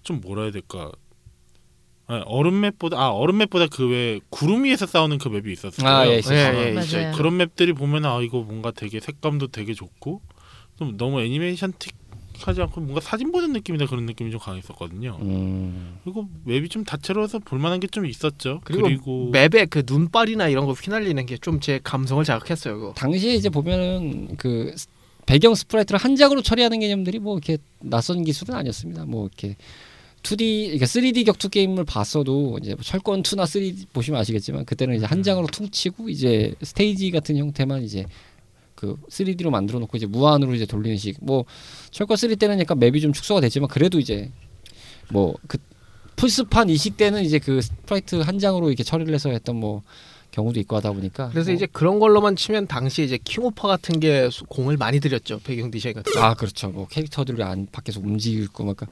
좀 0.02 0.20
뭐라 0.20 0.42
해야 0.44 0.52
될까? 0.52 0.90
네, 2.08 2.22
얼음 2.26 2.60
맵보다 2.60 2.98
아 2.98 3.08
얼음 3.10 3.38
맵보다 3.38 3.66
그외 3.68 4.20
구름 4.30 4.64
위에서 4.64 4.86
싸우는 4.86 5.18
그 5.18 5.28
맵이 5.28 5.52
있었어요. 5.52 5.88
아, 5.88 6.06
예, 6.06 6.12
예, 6.14 6.18
있었어요. 6.18 6.58
예, 6.66 6.72
맞아요. 6.72 6.84
있죠. 6.84 7.12
그런 7.16 7.36
맵들이 7.38 7.72
보면 7.72 8.04
아 8.04 8.20
이거 8.20 8.40
뭔가 8.42 8.70
되게 8.70 9.00
색감도 9.00 9.48
되게 9.48 9.72
좋고 9.74 10.20
좀 10.78 10.96
너무 10.96 11.20
애니메이션틱 11.22 11.94
하지 12.40 12.60
않고 12.62 12.80
뭔가 12.80 13.00
사진 13.00 13.30
보는 13.30 13.52
느낌이다 13.52 13.86
그런 13.86 14.06
느낌이 14.06 14.30
좀 14.32 14.40
강했었거든요. 14.40 15.16
음. 15.22 15.98
그리고 16.02 16.28
맵이 16.44 16.68
좀 16.68 16.84
다채로워서 16.84 17.38
볼만한 17.38 17.78
게 17.80 17.86
좀 17.86 18.04
있었죠. 18.06 18.60
그리고, 18.64 18.82
그리고, 18.82 19.30
맵에 19.30 19.66
그 19.70 19.84
눈발이나 19.86 20.48
이런 20.48 20.66
거 20.66 20.72
휘날리는 20.72 21.24
게 21.26 21.36
좀 21.38 21.60
제 21.60 21.78
감성을 21.82 22.22
자극했어요. 22.24 22.74
그거. 22.74 22.92
당시에 22.94 23.34
이제 23.34 23.48
보면은 23.48 24.36
그 24.36 24.72
스- 24.76 24.88
배경 25.26 25.54
sprite를 25.54 25.98
한 25.98 26.16
장으로 26.16 26.42
처리하는 26.42 26.80
개념들이 26.80 27.18
뭐 27.20 27.34
이렇게 27.38 27.56
낯선 27.78 28.24
기술은 28.24 28.54
아니었습니다. 28.56 29.04
뭐 29.06 29.26
이렇게 29.26 29.56
2D 30.24 30.40
이렇게 30.40 30.84
3D 30.84 31.24
격투 31.26 31.50
게임을 31.50 31.84
봤어도 31.84 32.58
이제 32.60 32.74
뭐 32.74 32.82
철권 32.82 33.22
2나 33.22 33.44
3D 33.44 33.92
보시면 33.92 34.20
아시겠지만 34.20 34.64
그때는 34.64 34.96
이제 34.96 35.06
한 35.06 35.22
장으로 35.22 35.46
퉁치고 35.46 36.08
이제 36.08 36.54
스테이지 36.62 37.12
같은 37.12 37.36
형태만 37.36 37.82
이제 37.82 38.06
그 38.74 38.96
3D로 39.08 39.50
만들어 39.50 39.78
놓고 39.78 39.96
이제 39.96 40.06
무한으로 40.06 40.54
이제 40.54 40.66
돌리는 40.66 40.96
식. 40.96 41.18
뭐 41.20 41.44
철권 41.92 42.16
3 42.16 42.34
때는 42.34 42.58
약간 42.58 42.78
맵이 42.78 43.00
좀 43.00 43.12
축소가 43.12 43.40
됐지만 43.40 43.68
그래도 43.68 44.00
이제 44.00 44.32
뭐 45.12 45.34
그 45.46 45.58
플스판 46.16 46.70
이식 46.70 46.96
때는 46.96 47.22
이제 47.22 47.38
그 47.38 47.60
sprite 47.60 48.16
한 48.16 48.38
장으로 48.38 48.68
이렇게 48.68 48.82
처리를 48.82 49.12
해서 49.14 49.30
했던 49.30 49.56
뭐 49.56 49.82
경우도 50.34 50.58
있고 50.60 50.74
하다 50.76 50.90
보니까 50.92 51.28
그래서 51.30 51.50
뭐 51.50 51.54
이제 51.54 51.66
그런 51.70 52.00
걸로만 52.00 52.34
치면 52.34 52.66
당시 52.66 53.04
이제 53.04 53.18
킹오파 53.22 53.68
같은 53.68 54.00
게 54.00 54.28
수- 54.30 54.44
공을 54.46 54.76
많이 54.76 54.98
들였죠. 54.98 55.38
배경 55.44 55.70
디자인 55.70 55.94
같은. 55.94 56.12
거. 56.12 56.20
아 56.20 56.34
그렇죠. 56.34 56.70
뭐 56.70 56.88
캐릭터들이 56.88 57.40
안 57.44 57.68
밖에서 57.70 58.00
움직이고 58.00 58.64
막그 58.64 58.86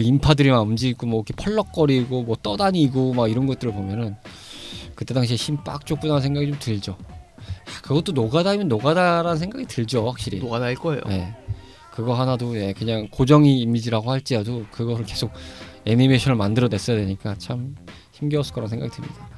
인파들이 0.00 0.50
막 0.50 0.60
움직이고 0.62 1.06
뭐 1.06 1.20
이렇게 1.26 1.34
펄럭거리고 1.42 2.24
뭐 2.24 2.36
떠다니고 2.42 3.14
막 3.14 3.30
이런 3.30 3.46
것들을 3.46 3.72
보면은 3.72 4.16
그때 4.96 5.14
당시에 5.14 5.36
힘빡 5.36 5.86
줬구나 5.86 6.18
생각이 6.20 6.48
좀 6.48 6.56
들죠. 6.58 6.92
야, 6.92 7.82
그것도 7.82 8.12
노가다면 8.12 8.66
노가다라는 8.68 9.36
생각이 9.38 9.66
들죠, 9.66 10.06
확실히. 10.08 10.40
노가다일 10.40 10.76
거예요. 10.76 11.00
네. 11.06 11.34
그거 11.92 12.14
하나도 12.14 12.56
예, 12.58 12.72
그냥 12.72 13.06
고정이 13.10 13.60
이미지라고 13.60 14.10
할지라도 14.10 14.64
그거를 14.72 15.04
계속 15.04 15.30
애니메이션을 15.84 16.36
만들어냈어야 16.36 16.96
되니까 16.96 17.34
참 17.38 17.74
힘겨웠을 18.12 18.52
거라는 18.54 18.68
생각이 18.70 18.92
듭니다. 18.92 19.28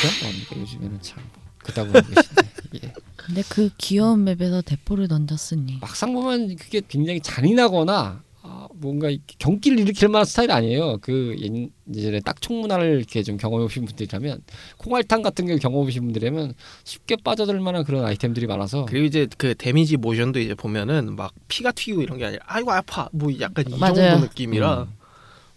그런 0.00 0.18
겁니까 0.18 0.56
요즘에는 0.56 0.98
참 1.02 1.22
그따구 1.58 1.96
하고 1.96 2.06
계신데 2.08 2.50
예. 2.84 2.92
근데 3.16 3.42
그 3.48 3.68
귀여운 3.78 4.24
맵에서 4.24 4.62
대포를 4.62 5.08
던졌으니 5.08 5.78
막상 5.80 6.12
보면 6.14 6.56
그게 6.56 6.80
굉장히 6.88 7.20
잔인하거나 7.20 8.22
아, 8.42 8.66
뭔가 8.74 9.08
경기를 9.38 9.78
일으킬 9.80 10.08
만한 10.08 10.24
스타일 10.24 10.50
아니에요. 10.50 10.96
그 11.02 11.36
옛- 11.40 11.68
예전에 11.94 12.20
딱총 12.20 12.62
문화를 12.62 12.96
이렇게 12.96 13.22
좀 13.22 13.36
경험해 13.36 13.64
보신 13.66 13.84
분들이라면 13.84 14.40
콩알탄 14.78 15.20
같은 15.20 15.46
걸 15.46 15.58
경험해 15.58 15.84
보신 15.84 16.04
분들이라면 16.04 16.54
쉽게 16.84 17.16
빠져들 17.22 17.60
만한 17.60 17.84
그런 17.84 18.02
아이템들이 18.06 18.46
많아서 18.46 18.86
그리고 18.86 19.04
이제 19.04 19.26
그 19.36 19.54
데미지 19.54 19.98
모션도 19.98 20.40
이제 20.40 20.54
보면은 20.54 21.16
막 21.16 21.34
피가 21.48 21.72
튀고 21.72 22.00
이런 22.00 22.16
게 22.16 22.24
아니라 22.24 22.42
아이고 22.46 22.72
아파 22.72 23.10
뭐 23.12 23.30
약간 23.40 23.66
이 23.68 23.78
맞아요. 23.78 23.94
정도 23.94 24.20
느낌이라 24.26 24.82
음. 24.84 24.99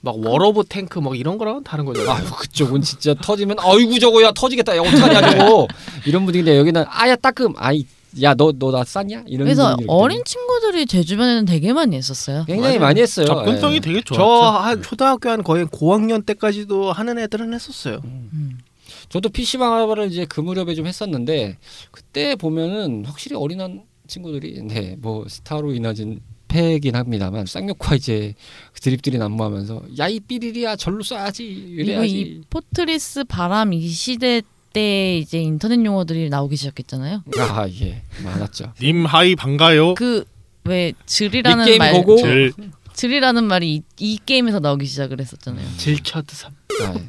막 0.06 0.16
월드 0.18 0.47
오브 0.47 0.64
탱크 0.68 1.00
막 1.00 1.18
이런 1.18 1.38
거랑은 1.38 1.64
다른 1.64 1.86
거잖아요. 1.86 2.12
아유 2.12 2.26
그쪽은 2.38 2.82
진짜 2.82 3.14
터지면 3.14 3.56
아이고 3.60 3.98
저거야 4.00 4.34
터지겠다 4.34 4.76
야 4.76 4.82
어떡하냐 4.82 5.32
저거 5.38 5.68
이런 6.06 6.26
분위기인데 6.26 6.58
여기는 6.58 6.84
아야 6.90 7.16
따끔 7.16 7.54
아이 7.56 7.86
야 8.22 8.36
너 8.36 8.52
너 8.56 8.72
나 8.72 8.84
쐈냐 8.84 9.24
이런 9.28 9.46
그래서 9.46 9.78
어린 9.88 10.22
친구들이 10.26 10.86
제 10.88 11.04
주변에는 11.04 11.46
되게 11.46 11.72
많이 11.74 11.96
했었어요. 11.96 12.44
굉장히. 12.46 12.78
많이 12.80 13.02
했어요. 13.02 13.26
접근성이 13.26 13.76
예. 13.76 13.80
되게 13.80 14.02
저 14.06 14.14
좋았죠. 14.16 14.58
한 14.58 14.82
초등학교 14.84 15.30
한 15.30 15.42
거의 15.42 15.66
고학년 15.66 16.22
때까지도 16.24 16.92
하는 16.92 17.18
애들은 17.18 17.54
했었어요. 17.54 18.02
음. 18.04 18.60
저도 19.10 19.30
PC방 19.30 19.74
알바를 19.74 20.12
이제 20.12 20.26
그 20.26 20.42
무렵에 20.42 20.76
좀 20.76 20.86
했었는데 20.86 21.58
그때 21.92 22.36
보면은 22.36 23.06
확실히 23.06 23.36
어린한 23.38 23.84
친구들이 24.08 24.62
네 24.64 24.96
뭐 25.00 25.26
스타로 25.28 25.74
인하진 25.74 26.20
패긴 26.48 26.96
합니다만 26.96 27.46
쌍욕과 27.46 27.96
이제 27.96 28.34
그 28.74 28.80
드립들이 28.82 29.18
난무하면서 29.18 29.84
야 30.00 30.08
이 30.08 30.20
삐리리야 30.20 30.76
절로 30.76 31.00
쏴야지 31.04 31.42
이래야지 31.42 32.20
이 32.20 32.42
포트리스 32.50 33.24
바람 33.24 33.74
이 33.74 33.88
시대 33.88 34.42
때 34.74 35.18
이제 35.18 35.40
인터넷 35.40 35.84
용어들이 35.86 36.30
나오기 36.30 36.56
시작했잖아요. 36.56 37.24
아 37.38 37.68
예 37.82 38.02
많았죠 38.24 38.74
님 38.82 39.06
하이 39.06 39.36
반가요. 39.36 39.94
그왜이 39.96 40.94
즐이라는 41.06 41.78
말 41.78 41.94
보고 41.94 42.18
질 42.18 42.54
즐이라는 42.94 43.44
말이 43.44 43.76
이, 43.76 43.82
이 44.00 44.20
게임에서 44.24 44.60
나오기 44.60 44.86
시작을 44.86 45.20
했었잖아요. 45.20 45.68
즐 45.78 46.36
쳐드삼. 46.36 46.52
아, 46.82 46.94
예. 46.96 47.02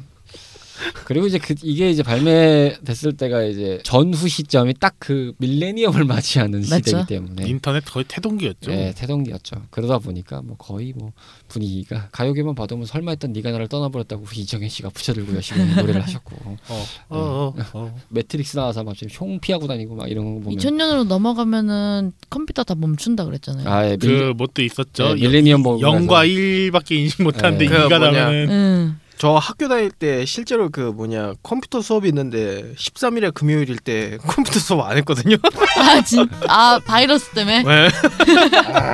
그리고 1.05 1.27
이제 1.27 1.37
그 1.37 1.55
이게 1.63 1.89
이제 1.89 2.03
발매됐을 2.03 3.13
때가 3.17 3.43
이제 3.43 3.79
전후 3.83 4.27
시점이 4.27 4.73
딱 4.79 4.95
그 5.05 5.33
밀레니엄을 5.37 6.03
맞이하는 6.05 6.61
맞죠. 6.61 6.75
시대이기 6.77 7.07
때문에 7.07 7.47
인터넷 7.47 7.85
거의 7.85 8.05
태동기였죠. 8.07 8.71
네, 8.71 8.91
태동기였죠. 8.95 9.67
그러다 9.69 9.99
보니까 9.99 10.41
뭐 10.41 10.57
거의 10.57 10.93
뭐 10.95 11.11
분위기가 11.47 12.09
가요계만 12.11 12.55
봐도 12.55 12.75
뭐 12.75 12.87
설마 12.87 13.11
했던 13.11 13.31
네가 13.33 13.51
나를 13.51 13.67
떠나버렸다고 13.67 14.25
이정현 14.35 14.69
씨가 14.69 14.89
부채 14.89 15.10
들고 15.10 15.35
열심히 15.35 15.63
노래를 15.75 16.01
하셨고 16.01 16.35
어, 16.43 16.57
어, 16.69 16.85
어, 17.09 17.53
어. 17.73 17.95
매트릭스 18.09 18.57
나와서 18.57 18.83
막 18.83 18.95
지금 18.95 19.09
총 19.09 19.39
피하고 19.39 19.67
다니고 19.67 19.95
막 19.95 20.09
이런 20.09 20.25
거 20.25 20.41
보면 20.41 20.57
2000년으로 20.57 21.05
넘어가면은 21.07 22.13
컴퓨터 22.31 22.63
다 22.63 22.73
멈춘다 22.73 23.25
그랬잖아요. 23.25 23.69
아, 23.69 23.87
예, 23.87 23.95
그 23.97 24.07
밀, 24.07 24.33
뭣도 24.33 24.63
있었죠. 24.63 25.13
네, 25.13 25.21
밀레니엄 25.21 25.61
뭐 25.61 25.77
0과 25.77 26.27
1밖에 26.27 26.93
인식 26.93 27.21
못하는데 27.21 27.63
네. 27.63 27.69
그 27.69 27.77
2가 27.77 27.99
뭐냐. 27.99 27.99
나면은 27.99 28.49
응. 28.49 29.04
저 29.17 29.35
학교 29.35 29.67
다닐 29.69 29.91
때 29.91 30.25
실제로 30.25 30.69
그 30.69 30.81
뭐냐 30.81 31.33
컴퓨터 31.41 31.81
수업이 31.81 32.07
있는데 32.09 32.73
13일에 32.77 33.33
금요일일 33.33 33.77
때 33.77 34.17
컴퓨터 34.27 34.59
수업 34.59 34.81
안 34.81 34.97
했거든요. 34.97 35.37
아 35.79 36.01
진, 36.03 36.27
아 36.47 36.79
바이러스 36.85 37.29
때문에. 37.31 37.63
네. 37.63 37.89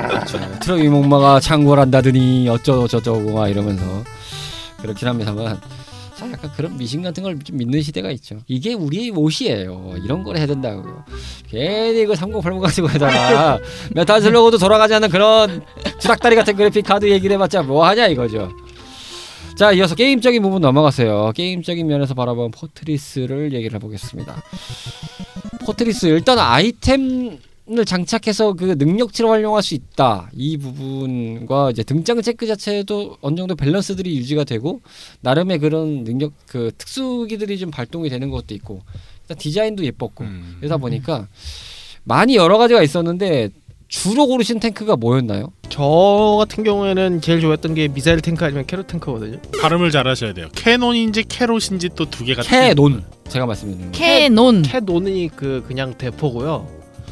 그렇죠. 0.08 0.38
트럭 0.60 0.80
이목마가 0.80 1.40
창궐한다더니 1.40 2.48
어쩌고 2.48 2.88
저쩌고 2.88 3.32
막 3.32 3.48
이러면서 3.48 3.82
그렇긴 4.80 5.08
합니다만 5.08 5.60
참 6.16 6.32
약간 6.32 6.50
그런 6.56 6.76
미신 6.76 7.02
같은 7.02 7.22
걸 7.24 7.36
좀 7.42 7.56
믿는 7.56 7.82
시대가 7.82 8.10
있죠. 8.12 8.38
이게 8.46 8.74
우리의 8.74 9.10
옷이에요. 9.10 9.94
이런 10.04 10.22
걸 10.22 10.36
해야 10.36 10.46
된다고요. 10.46 11.04
괜히 11.50 12.04
그 12.06 12.14
3080 12.14 12.60
같은 12.62 12.86
거에다가 12.86 13.58
메탈 13.92 14.22
슬러그도 14.22 14.58
돌아가지 14.58 14.94
않는 14.94 15.08
그런 15.10 15.64
구닥다리 15.98 16.36
같은 16.36 16.54
그래픽 16.54 16.84
카드 16.86 17.10
얘기를 17.10 17.34
해봤자 17.34 17.62
뭐 17.62 17.84
하냐 17.86 18.06
이거죠. 18.06 18.52
자 19.56 19.72
이어서 19.72 19.94
게임적인 19.94 20.42
부분 20.42 20.62
넘어가세요. 20.62 21.32
게임적인 21.34 21.86
면에서 21.86 22.14
바라본 22.14 22.52
포트리스를 22.52 23.52
얘기를 23.52 23.74
해보겠습니다. 23.76 24.42
포트리스 25.64 26.06
일단 26.06 26.38
아이템 26.38 27.38
을 27.70 27.84
장착해서 27.84 28.54
그 28.54 28.74
능력치를 28.76 29.30
활용할 29.30 29.62
수 29.62 29.74
있다 29.74 30.28
이 30.34 30.56
부분과 30.56 31.70
이제 31.70 31.84
등장 31.84 32.20
탱크 32.20 32.44
자체도 32.44 33.18
어느 33.20 33.36
정도 33.36 33.54
밸런스들이 33.54 34.16
유지가 34.16 34.42
되고 34.42 34.80
나름의 35.20 35.60
그런 35.60 36.02
능력 36.02 36.32
그 36.48 36.72
특수기들이 36.76 37.58
좀 37.58 37.70
발동이 37.70 38.10
되는 38.10 38.30
것도 38.30 38.52
있고 38.56 38.82
일단 39.22 39.38
디자인도 39.38 39.84
예뻤고 39.84 40.24
음. 40.24 40.56
그러다 40.58 40.76
보니까 40.78 41.28
많이 42.02 42.34
여러 42.34 42.58
가지가 42.58 42.82
있었는데 42.82 43.50
주로 43.92 44.26
고르신 44.26 44.58
탱크가 44.58 44.96
뭐였나요? 44.96 45.52
저 45.68 46.36
같은 46.38 46.64
경우에는 46.64 47.20
제일 47.20 47.42
좋아했던 47.42 47.74
게 47.74 47.88
미사일 47.88 48.22
탱크 48.22 48.42
아니면 48.42 48.64
캐롯 48.66 48.86
탱크거든요. 48.86 49.38
발음을 49.60 49.90
잘하셔야 49.90 50.32
돼요. 50.32 50.48
캐논인지 50.54 51.24
캐롯인지 51.24 51.90
또 51.94 52.06
두 52.06 52.24
개가 52.24 52.40
캐논 52.42 53.04
제가 53.28 53.44
말씀드리는 53.44 53.92
거. 53.92 53.98
캐논. 53.98 54.62
캐논이 54.62 55.28
그 55.36 55.62
그냥 55.68 55.92
대포고요. 55.98 56.66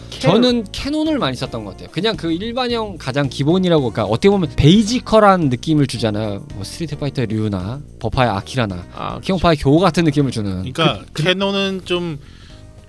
캐- 0.09 0.21
저는 0.21 0.65
캐논을 0.73 1.19
많이 1.19 1.37
썼던 1.37 1.65
것 1.67 1.73
같아요. 1.73 1.91
그냥 1.93 2.17
그 2.17 2.33
일반형 2.33 2.97
가장 2.99 3.29
기본이라고 3.29 3.91
그러니까 3.93 4.05
어떻게 4.07 4.31
보면 4.31 4.51
basical한 4.57 5.51
느낌을 5.51 5.87
주잖아요. 5.87 6.47
뭐 6.55 6.65
스트리트 6.65 6.97
파이터 6.97 7.27
류나 7.27 7.81
버파의 8.01 8.31
아키라나 8.31 8.87
아, 8.95 9.21
킹오파의 9.21 9.59
교 9.59 9.79
같은 9.79 10.05
느낌을 10.05 10.31
주는. 10.31 10.51
그러니까 10.73 11.05
캐논은 11.15 11.83
좀 11.85 12.19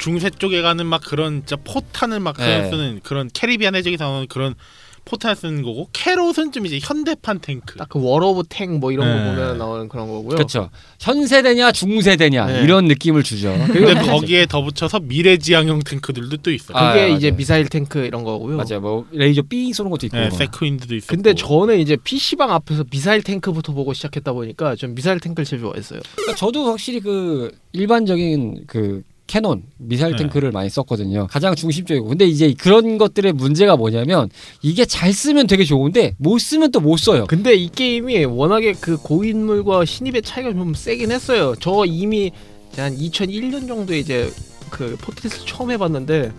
중세 0.02 0.30
쪽에 0.32 0.62
가는 0.62 0.86
막 0.86 1.02
그런 1.06 1.44
진짜 1.46 1.56
포탄을 1.64 2.20
막 2.20 2.36
네. 2.38 2.70
쓰는 2.70 3.00
그런 3.04 3.30
캐리비안 3.34 3.76
해적에서 3.76 4.04
나오는 4.04 4.28
그런 4.28 4.56
포탄을 5.04 5.36
쓰는 5.36 5.62
거고 5.64 5.90
캐롯은 5.94 6.52
좀 6.52 6.66
이제 6.68 6.78
현대판 6.82 7.40
탱크. 7.40 7.76
딱 7.78 7.90
그 7.90 8.00
World 8.00 8.28
of 8.30 8.44
Tank 8.50 8.80
뭐 8.80 8.92
이런 8.92 9.08
네. 9.08 9.14
거 9.18 9.32
보면 9.32 9.58
나오는 9.58 9.90
그런 9.90 10.08
거고요. 10.08 10.30
그렇죠. 10.36 10.70
현세대냐 11.00 11.72
중세대냐 11.72 12.46
네. 12.46 12.62
이런 12.64 12.86
느낌을 12.86 13.24
주죠. 13.24 13.52
근데 13.74 13.94
거기에 13.96 14.46
더 14.46 14.62
붙여서 14.64 15.00
미래지향형 15.02 15.80
탱크들도 15.80 16.38
또 16.38 16.52
있어요. 16.52 16.78
아, 16.78 16.94
그게 16.94 17.06
맞아요. 17.06 17.18
이제 17.18 17.32
미사일 17.32 17.68
탱크 17.68 18.00
이런 18.06 18.24
거고요. 18.24 18.58
맞아요. 18.58 18.80
뭐 18.80 19.08
레이저 19.12 19.42
삥 19.42 19.74
쏘는 19.74 19.90
것도 19.92 20.06
있고. 20.06 20.18
네, 20.18 20.30
세크윈드도 20.30 20.96
있었고. 20.96 21.16
근데 21.16 21.34
저는 21.34 21.80
이제 21.80 21.96
PC방 21.96 22.52
앞에서 22.52 22.84
미사일 22.90 23.24
탱크부터 23.24 23.74
보고 23.74 23.94
시작했다 23.94 24.34
보니까 24.34 24.76
전 24.76 24.94
미사일 24.94 25.20
탱크를 25.20 25.46
제일 25.46 25.62
좋아했어요. 25.64 26.00
그러니까 26.16 26.36
저도 26.36 26.66
확실히 26.66 27.00
그 27.00 27.52
일반적인 27.74 28.66
그 28.68 29.02
캐논 29.32 29.64
미사일 29.78 30.12
네. 30.18 30.24
탱크를 30.24 30.52
많이 30.52 30.70
썼거든요. 30.70 31.28
가장 31.30 31.56
중심적이고. 31.56 32.06
근데 32.06 32.26
이제 32.26 32.54
그런 32.60 32.98
것들의 32.98 33.32
문제가 33.32 33.78
뭐냐면 33.78 34.30
이게 34.62 34.84
잘 34.84 35.14
쓰면 35.14 35.48
되게 35.48 35.64
좋은데 35.64 36.16
못 36.18 36.38
쓰면 36.38 36.72
또 36.72 36.82
못 36.82 36.98
써요. 36.98 37.26
근데 37.30 37.54
이 37.54 37.70
게임이 37.70 38.26
워낙에 38.26 38.74
그 38.74 38.98
고인물과 38.98 39.86
신입의 39.86 40.24
차이가 40.24 40.52
좀 40.52 40.74
세긴 40.74 41.12
했어요. 41.12 41.54
저 41.62 41.86
이미 41.86 42.32
한 42.76 42.98
2001년 42.98 43.68
정도에 43.70 44.00
이제 44.00 44.30
그 44.70 44.98
포트리스 45.00 45.46
처음 45.46 45.72
해봤는데 45.72 46.34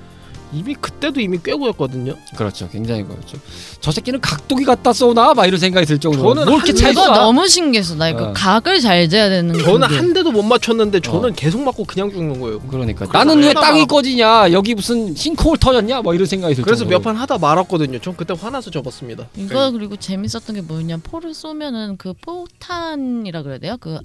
이미 0.53 0.75
그때도 0.75 1.21
이미 1.21 1.39
꽤 1.43 1.53
고였거든요. 1.55 2.15
그렇죠. 2.37 2.69
굉장히 2.69 3.05
그렇죠. 3.05 3.39
저 3.81 3.91
새끼는 3.91 4.21
각도기 4.21 4.65
갖다 4.65 4.93
쏘나? 4.93 5.33
막 5.35 5.47
이런 5.47 5.59
생각이 5.59 5.87
들 5.87 5.99
정도로. 5.99 6.35
저는 6.35 6.45
뭘 6.53 6.63
이렇게 6.67 6.73
그거 6.73 7.07
쏴? 7.07 7.15
너무 7.15 7.49
신기했어. 7.49 7.95
나 7.95 8.09
이거 8.11 8.29
어. 8.29 8.33
각을 8.33 8.81
잘 8.81 9.09
재야 9.09 9.29
되는. 9.29 9.59
저는 9.59 9.89
그게. 9.89 9.97
한 9.97 10.13
대도 10.13 10.31
못 10.31 10.43
맞췄는데 10.43 11.01
저는 11.01 11.31
어. 11.31 11.33
계속 11.35 11.63
맞고 11.63 11.85
그냥 11.85 12.11
죽는 12.11 12.41
거예요. 12.41 12.61
그러니까 12.61 13.07
그래서 13.07 13.25
나는 13.25 13.43
왜 13.43 13.55
땅이 13.55 13.87
꺼지냐? 13.87 14.53
여기 14.53 14.75
무슨 14.75 15.15
싱크홀 15.15 15.57
터졌냐? 15.59 16.03
뭐 16.03 16.15
이런 16.15 16.27
생각이 16.27 16.55
들 16.55 16.63
그래서 16.65 16.81
정도로. 16.81 16.99
몇 16.99 17.03
판 17.05 17.17
하다 17.17 17.39
말았거든요. 17.39 17.99
전 18.01 18.15
그때 18.17 18.35
화나서 18.39 18.71
접었습니다. 18.71 19.29
이거 19.37 19.71
그리고 19.71 19.97
재밌었던 19.97 20.55
게 20.55 20.61
뭐냐 20.61 20.99
포를 21.03 21.33
쏘면은 21.35 21.97
그 21.97 22.13
포탄이라 22.21 23.43
그래야 23.43 23.59
돼요 23.59 23.77
그 23.81 23.99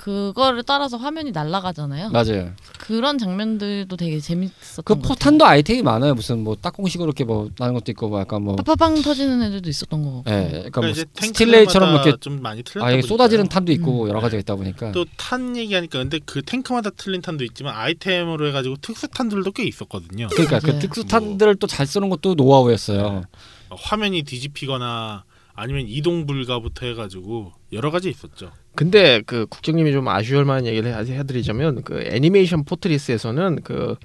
그거를 0.00 0.62
따라서 0.62 0.96
화면이 0.96 1.30
날아가잖아요 1.30 2.08
맞아요. 2.08 2.52
그런 2.78 3.18
장면들도 3.18 3.94
되게 3.98 4.18
재밌었던 4.18 4.82
그것 4.82 4.94
같아요 5.02 5.08
포탄도 5.08 5.44
아이템이 5.44 5.82
많아요. 5.82 6.14
무슨 6.14 6.42
뭐 6.42 6.56
딱공식으로 6.56 7.08
이렇게 7.08 7.24
뭐 7.24 7.50
나는 7.58 7.74
것도 7.74 7.92
있고 7.92 8.08
뭐 8.08 8.18
약간 8.20 8.42
뭐 8.42 8.56
파파방 8.56 9.02
터지는 9.02 9.42
애들도 9.42 9.68
있었던 9.68 10.02
거 10.02 10.22
같고 10.22 10.30
예, 10.30 10.48
그러니까 10.70 10.80
뭐 10.80 10.94
스틸레이처럼 10.94 11.94
이렇게 11.94 12.16
좀 12.18 12.40
많이 12.40 12.62
틀렸다 12.62 12.86
아예 12.86 12.94
보니까요. 12.96 13.08
쏟아지는 13.08 13.48
탄도 13.48 13.72
있고 13.72 14.04
음. 14.04 14.08
여러 14.08 14.20
가지가 14.20 14.40
있다 14.40 14.56
보니까 14.56 14.92
또 14.92 15.04
탄 15.18 15.54
얘기하니까 15.54 15.98
근데 15.98 16.18
그 16.24 16.40
탱크마다 16.42 16.88
틀린 16.96 17.20
탄도 17.20 17.44
있지만 17.44 17.74
아이템으로 17.76 18.46
해가지고 18.48 18.76
특수 18.80 19.06
탄들도 19.08 19.52
꽤 19.52 19.64
있었거든요. 19.64 20.28
그러니까 20.28 20.60
그 20.60 20.66
맞아요. 20.68 20.80
특수탄들을 20.80 21.56
또 21.56 21.66
잘 21.66 21.86
쓰는 21.86 22.08
것도 22.08 22.34
노하우였어요. 22.34 23.22
화면이 23.70 24.22
뒤집히거나 24.22 25.24
아니면 25.54 25.84
이동 25.86 26.24
불가부터 26.26 26.86
해가지고 26.86 27.52
여러 27.72 27.90
가지 27.90 28.08
있었죠. 28.08 28.50
근데 28.74 29.20
그 29.26 29.46
국장님이 29.48 29.92
좀 29.92 30.08
아쉬울 30.08 30.44
만한 30.44 30.66
얘기를 30.66 30.92
해- 30.94 31.18
해드리자면 31.18 31.82
그 31.82 32.00
애니메이션 32.06 32.64
포트리스에서는 32.64 33.60
그 33.64 33.96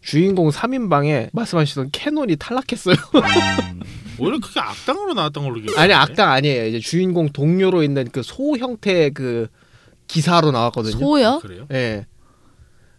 주인공 0.00 0.50
3인방에 0.50 1.30
말씀하시던 1.32 1.90
캐논이 1.92 2.36
탈락했어요. 2.36 2.94
음. 2.94 3.80
오히려 4.18 4.38
그게 4.40 4.60
악당으로 4.60 5.14
나왔던 5.14 5.44
걸로 5.44 5.60
기억해요. 5.60 5.78
아니 5.80 5.92
악당 5.92 6.30
아니에요. 6.30 6.66
이제 6.66 6.78
주인공 6.78 7.28
동료로 7.30 7.82
있는 7.82 8.08
그 8.10 8.22
소 8.22 8.56
형태의 8.56 9.10
그 9.12 9.48
기사로 10.06 10.50
나왔거든요. 10.50 10.98
소요? 10.98 11.38
그래요? 11.40 11.66
예. 11.72 12.06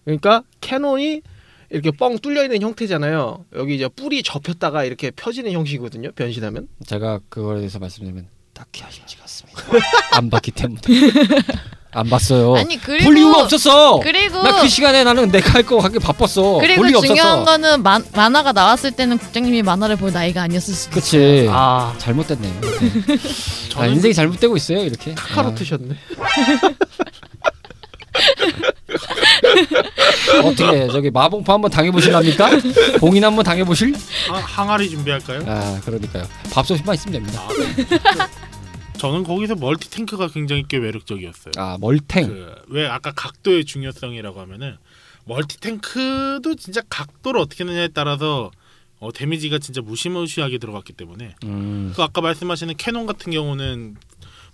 그러니까 0.06 0.44
캐논이 0.62 1.22
이렇게 1.70 1.92
뻥 1.92 2.18
뚫려 2.20 2.44
있는 2.44 2.62
형태잖아요. 2.62 3.46
여기 3.56 3.76
이제 3.76 3.88
뿔이 3.88 4.24
접혔다가 4.24 4.84
이렇게 4.84 5.12
펴지는 5.12 5.52
형식이거든요. 5.52 6.12
변신하면. 6.14 6.68
제가 6.86 7.20
그거에 7.30 7.58
대해서 7.58 7.80
말씀드리면 7.80 8.28
딱히 8.54 8.84
아쉽지가 8.84 9.24
않습니다. 9.24 9.64
안 10.18 10.30
봤기 10.30 10.52
때문에 10.52 10.80
안 11.96 12.10
봤어요. 12.10 12.56
아니 12.56 12.80
그리고 12.82 13.06
볼 13.06 13.18
이유가 13.18 13.44
없었어. 13.44 14.00
그리고 14.00 14.42
나 14.42 14.62
그 14.62 14.68
시간에 14.68 15.04
나는 15.04 15.30
내가 15.32 15.52
할 15.54 15.64
거 15.64 15.80
하기 15.80 16.00
바빴어. 16.00 16.58
그리고 16.60 16.82
볼 16.82 16.90
일이 16.90 17.00
중요한 17.02 17.40
없었어. 17.40 17.46
거는 17.46 17.84
만, 17.84 18.04
만화가 18.14 18.52
나왔을 18.52 18.92
때는 18.92 19.18
국장님이 19.20 19.62
만화를 19.62 19.96
볼 19.98 20.12
나이가 20.12 20.42
아니었을 20.42 20.74
수도 20.74 21.00
있어요. 21.00 21.02
그치. 21.02 21.48
아 21.52 21.94
잘못됐네요. 22.00 22.62
네. 22.62 22.68
아, 23.14 23.70
저는 23.70 23.94
인생이 23.94 24.14
잘못되고 24.14 24.58
있어요 24.58 24.80
이렇게. 24.84 25.14
카카로트셨네. 25.14 25.96
아, 28.94 30.40
어떻게 30.46 30.88
저기 30.88 31.10
마봉파 31.12 31.54
한번 31.54 31.72
당해보실랍니까? 31.72 32.50
봉인 33.00 33.24
한번 33.24 33.44
당해보실? 33.44 33.94
하- 34.30 34.36
항아리 34.38 34.90
준비할까요? 34.90 35.44
아 35.48 35.80
그러니까요. 35.84 36.26
밥솥만 36.52 36.96
있으면 36.96 37.14
됩니다. 37.14 37.42
아, 37.42 38.30
저는 38.98 39.24
거기서 39.24 39.56
멀티 39.56 39.90
탱크가 39.90 40.30
굉장히 40.30 40.64
꽤 40.68 40.80
매력적이었어요. 40.80 41.52
아 41.58 41.78
멀탱. 41.80 42.28
그왜 42.68 42.88
아까 42.88 43.12
각도의 43.12 43.66
중요성이라고 43.66 44.40
하면은 44.42 44.78
멀티 45.26 45.60
탱크도 45.60 46.56
진짜 46.56 46.82
각도를 46.90 47.40
어떻게 47.40 47.64
하느냐에 47.64 47.90
따라서 47.94 48.52
어, 49.00 49.12
데미지가 49.12 49.60
진짜 49.60 49.82
무시무시하게 49.82 50.58
들어갔기 50.60 50.94
때문에 50.94 51.36
음. 51.44 51.92
그 51.94 52.02
아까 52.02 52.22
말씀하시는 52.22 52.76
캐논 52.78 53.06
같은 53.06 53.34
경우는 53.34 53.96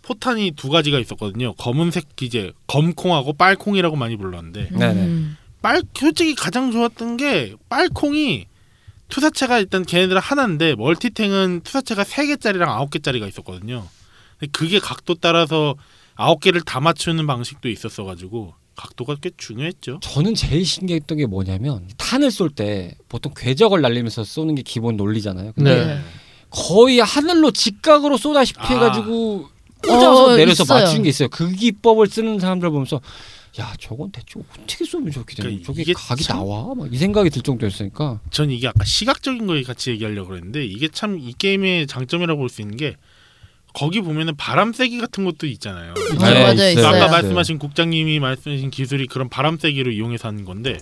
포탄이 0.09 0.51
두 0.55 0.69
가지가 0.69 0.97
있었거든요. 0.99 1.53
검은색 1.53 2.07
이제 2.23 2.51
검콩하고 2.65 3.33
빨콩이라고 3.33 3.95
많이 3.95 4.17
불렀는데 4.17 4.69
네네. 4.71 5.01
음. 5.01 5.37
빨 5.61 5.83
솔직히 5.93 6.33
가장 6.33 6.71
좋았던 6.71 7.17
게 7.17 7.53
빨콩이 7.69 8.47
투사체가 9.09 9.59
일단 9.59 9.85
걔네들 9.85 10.17
하나인데 10.17 10.73
멀티탱은 10.75 11.61
투사체가 11.63 12.03
세 12.03 12.25
개짜리랑 12.25 12.71
아홉 12.71 12.89
개짜리가 12.89 13.27
있었거든요. 13.27 13.87
그게 14.51 14.79
각도 14.79 15.13
따라서 15.13 15.75
아홉 16.15 16.39
개를 16.39 16.61
다 16.61 16.79
맞추는 16.79 17.27
방식도 17.27 17.69
있었어 17.69 18.03
가지고 18.03 18.55
각도가 18.75 19.15
꽤 19.21 19.29
중요했죠. 19.37 19.99
저는 20.01 20.33
제일 20.33 20.65
신기했던 20.65 21.19
게 21.19 21.27
뭐냐면 21.27 21.87
탄을 21.97 22.31
쏠 22.31 22.49
때 22.49 22.95
보통 23.09 23.31
궤적을 23.37 23.81
날리면서 23.81 24.23
쏘는 24.23 24.55
게 24.55 24.63
기본 24.63 24.97
논리잖아요. 24.97 25.51
근데 25.53 25.85
네. 25.85 26.01
거의 26.49 26.99
하늘로 26.99 27.51
직각으로 27.51 28.17
쏘다시피 28.17 28.59
아. 28.59 28.67
해가지고 28.69 29.49
꽂아서 29.83 30.25
어, 30.25 30.35
내려서 30.35 30.63
있어요. 30.63 30.79
맞춘 30.83 31.03
게 31.03 31.09
있어요. 31.09 31.29
그 31.29 31.51
기법을 31.51 32.07
쓰는 32.07 32.39
사람들 32.39 32.69
보면서 32.69 33.01
야 33.59 33.73
저건 33.79 34.11
대체 34.11 34.39
어떻게 34.39 34.85
쏘면 34.85 35.11
저렇게 35.11 35.35
되는 35.35 35.49
그러니까 35.51 35.65
저게 35.73 35.93
각이 35.93 36.23
참- 36.23 36.37
나와? 36.37 36.73
막 36.75 36.87
이 36.91 36.97
생각이 36.97 37.29
들 37.31 37.41
정도였으니까 37.41 38.19
전 38.29 38.51
이게 38.51 38.67
아까 38.67 38.85
시각적인 38.85 39.47
거 39.47 39.59
같이 39.63 39.89
얘기하려고 39.91 40.29
그랬는데 40.29 40.65
이게 40.65 40.87
참 40.87 41.17
이 41.19 41.33
게임의 41.37 41.87
장점이라고 41.87 42.39
볼 42.39 42.49
수 42.49 42.61
있는 42.61 42.77
게 42.77 42.95
거기 43.73 44.01
보면은 44.01 44.35
바람 44.35 44.73
쐐기 44.73 44.97
같은 44.99 45.25
것도 45.25 45.45
있잖아요. 45.47 45.93
네, 45.93 46.75
맞아요. 46.75 46.87
아까. 46.87 47.07
말씀하신 47.07 47.59
국장님이 47.59 48.19
말씀하신 48.19 48.71
기술이 48.71 49.05
그런 49.07 49.29
바람 49.29 49.57
쐐기로 49.57 49.91
이용해서 49.91 50.27
하는 50.27 50.43
건데 50.45 50.77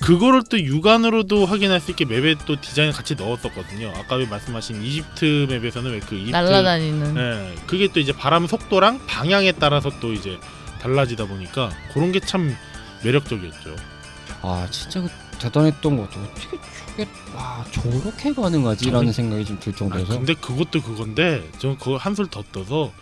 그거를 0.00 0.42
또 0.48 0.58
육안으로도 0.60 1.46
확인할 1.46 1.80
수 1.80 1.90
있게 1.92 2.04
맵에 2.04 2.36
또 2.46 2.60
디자인을 2.60 2.92
같이 2.92 3.14
넣었었거든요. 3.14 3.92
아까 3.96 4.16
왜 4.16 4.26
말씀하신 4.26 4.82
이집트 4.82 5.46
맵에서는 5.50 5.90
왜그 5.92 6.14
이집트 6.16 6.30
날라다니는 6.32 7.16
예, 7.16 7.54
그게 7.66 7.88
또 7.92 8.00
이제 8.00 8.12
바람 8.12 8.46
속도랑 8.46 9.06
방향에 9.06 9.52
따라서 9.52 9.90
또 10.00 10.12
이제 10.12 10.38
달라지다 10.80 11.26
보니까 11.26 11.70
그런 11.92 12.10
게 12.12 12.20
참 12.20 12.54
매력적이었죠. 13.04 13.76
아 14.42 14.66
진짜 14.70 15.00
그 15.02 15.08
대단했던 15.38 15.96
것도 15.96 16.20
어떻게 16.20 16.58
저게 16.88 17.08
와 17.34 17.64
저렇게 17.72 18.32
가능하지라는 18.32 19.10
저는- 19.10 19.12
생각이 19.12 19.44
좀 19.44 19.58
들 19.60 19.72
아, 19.72 19.76
정도여서 19.76 20.16
근데 20.18 20.34
그것도 20.34 20.82
그건데 20.82 21.48
저는 21.58 21.78
그거 21.78 21.96
한술 21.96 22.26
더 22.28 22.42
떠서 22.52 22.92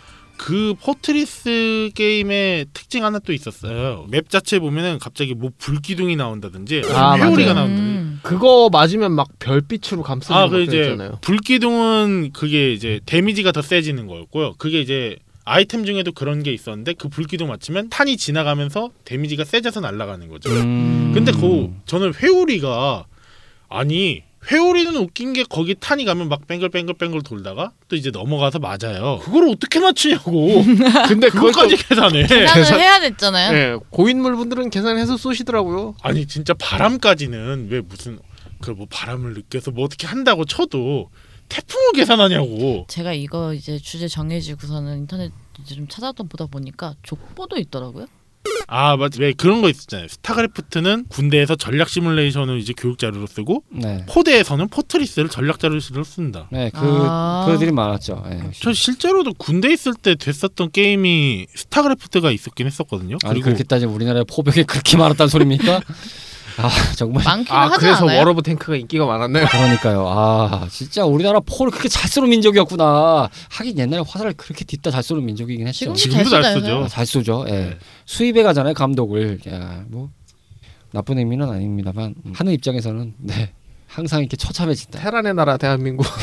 그 0.41 0.73
포트리스 0.81 1.91
게임의 1.93 2.65
특징 2.73 3.05
하나 3.05 3.19
또 3.19 3.31
있었어요. 3.31 4.07
맵 4.09 4.27
자체 4.31 4.57
보면은 4.57 4.97
갑자기 4.97 5.35
뭐 5.35 5.51
불기둥이 5.59 6.15
나온다든지 6.15 6.81
아, 6.91 7.15
회오리가 7.15 7.53
맞아요. 7.53 7.67
나온다든지 7.67 7.99
음. 7.99 8.19
그거 8.23 8.67
맞으면 8.71 9.11
막 9.11 9.27
별빛으로 9.37 10.01
감싸는 10.01 10.41
아, 10.41 10.47
그 10.47 10.63
이제 10.63 10.79
있잖아요. 10.81 11.19
불기둥은 11.21 12.31
그게 12.33 12.73
이제 12.73 12.99
데미지가 13.05 13.51
더 13.51 13.61
세지는 13.61 14.07
거였고요. 14.07 14.55
그게 14.57 14.81
이제 14.81 15.17
아이템 15.45 15.85
중에도 15.85 16.11
그런 16.11 16.41
게 16.41 16.51
있었는데 16.51 16.93
그 16.93 17.07
불기둥 17.07 17.47
맞추면 17.47 17.89
탄이 17.89 18.17
지나가면서 18.17 18.89
데미지가 19.05 19.43
세져서 19.43 19.81
날아가는 19.81 20.27
거죠. 20.27 20.49
음. 20.49 21.11
근데 21.13 21.31
그 21.31 21.71
저는 21.85 22.15
회오리가 22.15 23.05
아니 23.69 24.23
회오리는 24.51 24.95
웃긴 24.95 25.33
게 25.33 25.43
거기 25.43 25.75
탄이 25.75 26.03
가면 26.05 26.29
막 26.29 26.47
뱅글뱅글뱅글 26.47 27.21
돌다가 27.21 27.71
또 27.87 27.95
이제 27.95 28.09
넘어가서 28.09 28.59
맞아요. 28.59 29.19
그걸 29.21 29.47
어떻게 29.49 29.79
맞추냐고. 29.79 30.63
근데 31.07 31.29
그것까지 31.29 31.75
계산해. 31.77 32.23
계산을 32.27 32.53
계산- 32.63 32.79
해야 32.79 32.99
됐잖아요. 32.99 33.55
예, 33.57 33.77
고인물 33.91 34.35
분들은 34.35 34.69
계산해서 34.71 35.17
쏘시더라고요. 35.17 35.95
아니 36.01 36.25
진짜 36.25 36.53
바람까지는 36.55 37.67
왜 37.69 37.81
무슨 37.81 38.19
그 38.61 38.71
뭐 38.71 38.85
바람을 38.89 39.33
느껴서 39.33 39.71
뭐 39.71 39.85
어떻게 39.85 40.05
한다고 40.07 40.45
쳐도 40.45 41.09
태풍을 41.49 41.91
계산하냐고. 41.93 42.85
제가 42.87 43.11
이거 43.13 43.53
이제 43.53 43.77
주제 43.79 44.07
정해지고서는 44.07 44.99
인터넷 44.99 45.31
이제 45.61 45.75
좀 45.75 45.87
찾아다 45.87 46.23
보다 46.23 46.45
보니까 46.45 46.93
족보도 47.03 47.57
있더라고요. 47.57 48.05
아 48.67 48.95
맞. 48.95 49.17
왜 49.19 49.33
그런 49.33 49.61
거 49.61 49.69
있었잖아요. 49.69 50.07
스타크래프트는 50.07 51.05
군대에서 51.09 51.55
전략 51.55 51.89
시뮬레이션을 51.89 52.57
이제 52.59 52.73
교육 52.75 52.97
자료로 52.97 53.27
쓰고 53.27 53.63
네. 53.69 54.05
포대에서는 54.07 54.69
포트리스를 54.69 55.29
전략 55.29 55.59
자료로 55.59 55.81
쓴다. 56.05 56.47
네, 56.51 56.69
그 56.73 56.79
아. 56.81 57.45
그들이 57.49 57.71
많았죠. 57.71 58.23
예, 58.31 58.39
역시. 58.45 58.61
저 58.63 58.73
실제로도 58.73 59.33
군대 59.33 59.71
있을 59.71 59.93
때 59.93 60.15
됐었던 60.15 60.71
게임이 60.71 61.47
스타크래프트가 61.53 62.31
있었긴 62.31 62.65
했었거든요. 62.67 63.17
아니 63.23 63.33
그리고 63.33 63.45
그렇게 63.45 63.63
따지면 63.63 63.93
우리나라에 63.93 64.23
포병이 64.23 64.63
그렇게 64.63 64.95
많았다는 64.97 65.29
소리입니까? 65.29 65.81
아 66.57 66.69
정말 66.95 67.23
많기는 67.23 67.59
아 67.59 67.65
하지 67.65 67.79
그래서 67.79 68.03
않아요? 68.05 68.19
World 68.19 68.35
of 68.35 68.41
Tank가 68.41 68.75
인기가 68.75 69.05
많았네요. 69.05 69.45
그러니까요. 69.47 70.05
아 70.07 70.67
진짜 70.69 71.05
우리나라 71.05 71.39
포를 71.39 71.71
그렇게 71.71 71.89
잘 71.89 72.09
쏘는 72.09 72.29
민족이었구나. 72.29 73.29
하긴 73.49 73.77
옛날에 73.77 74.03
화살을 74.07 74.33
그렇게 74.33 74.65
뒷다 74.65 74.91
잘 74.91 75.03
쏘는 75.03 75.25
민족이긴 75.25 75.67
했죠. 75.67 75.93
지금도 75.93 76.29
잘 76.29 76.43
잘. 76.43 76.53
쓰죠. 76.53 76.83
아, 76.83 76.87
잘 76.87 77.05
쏘죠. 77.05 77.45
예. 77.47 77.51
네. 77.51 77.77
수입해 78.05 78.43
가잖아요 78.43 78.73
감독을. 78.73 79.39
야, 79.49 79.83
뭐 79.87 80.09
나쁜 80.91 81.17
의미는 81.17 81.49
아닙니다만 81.49 82.15
음, 82.25 82.33
하는 82.35 82.53
입장에서는 82.53 83.13
네 83.19 83.51
항상 83.87 84.19
이렇게 84.21 84.37
처참해진다. 84.37 84.99
테란의 84.99 85.33
나라 85.35 85.57
대한민국. 85.57 86.05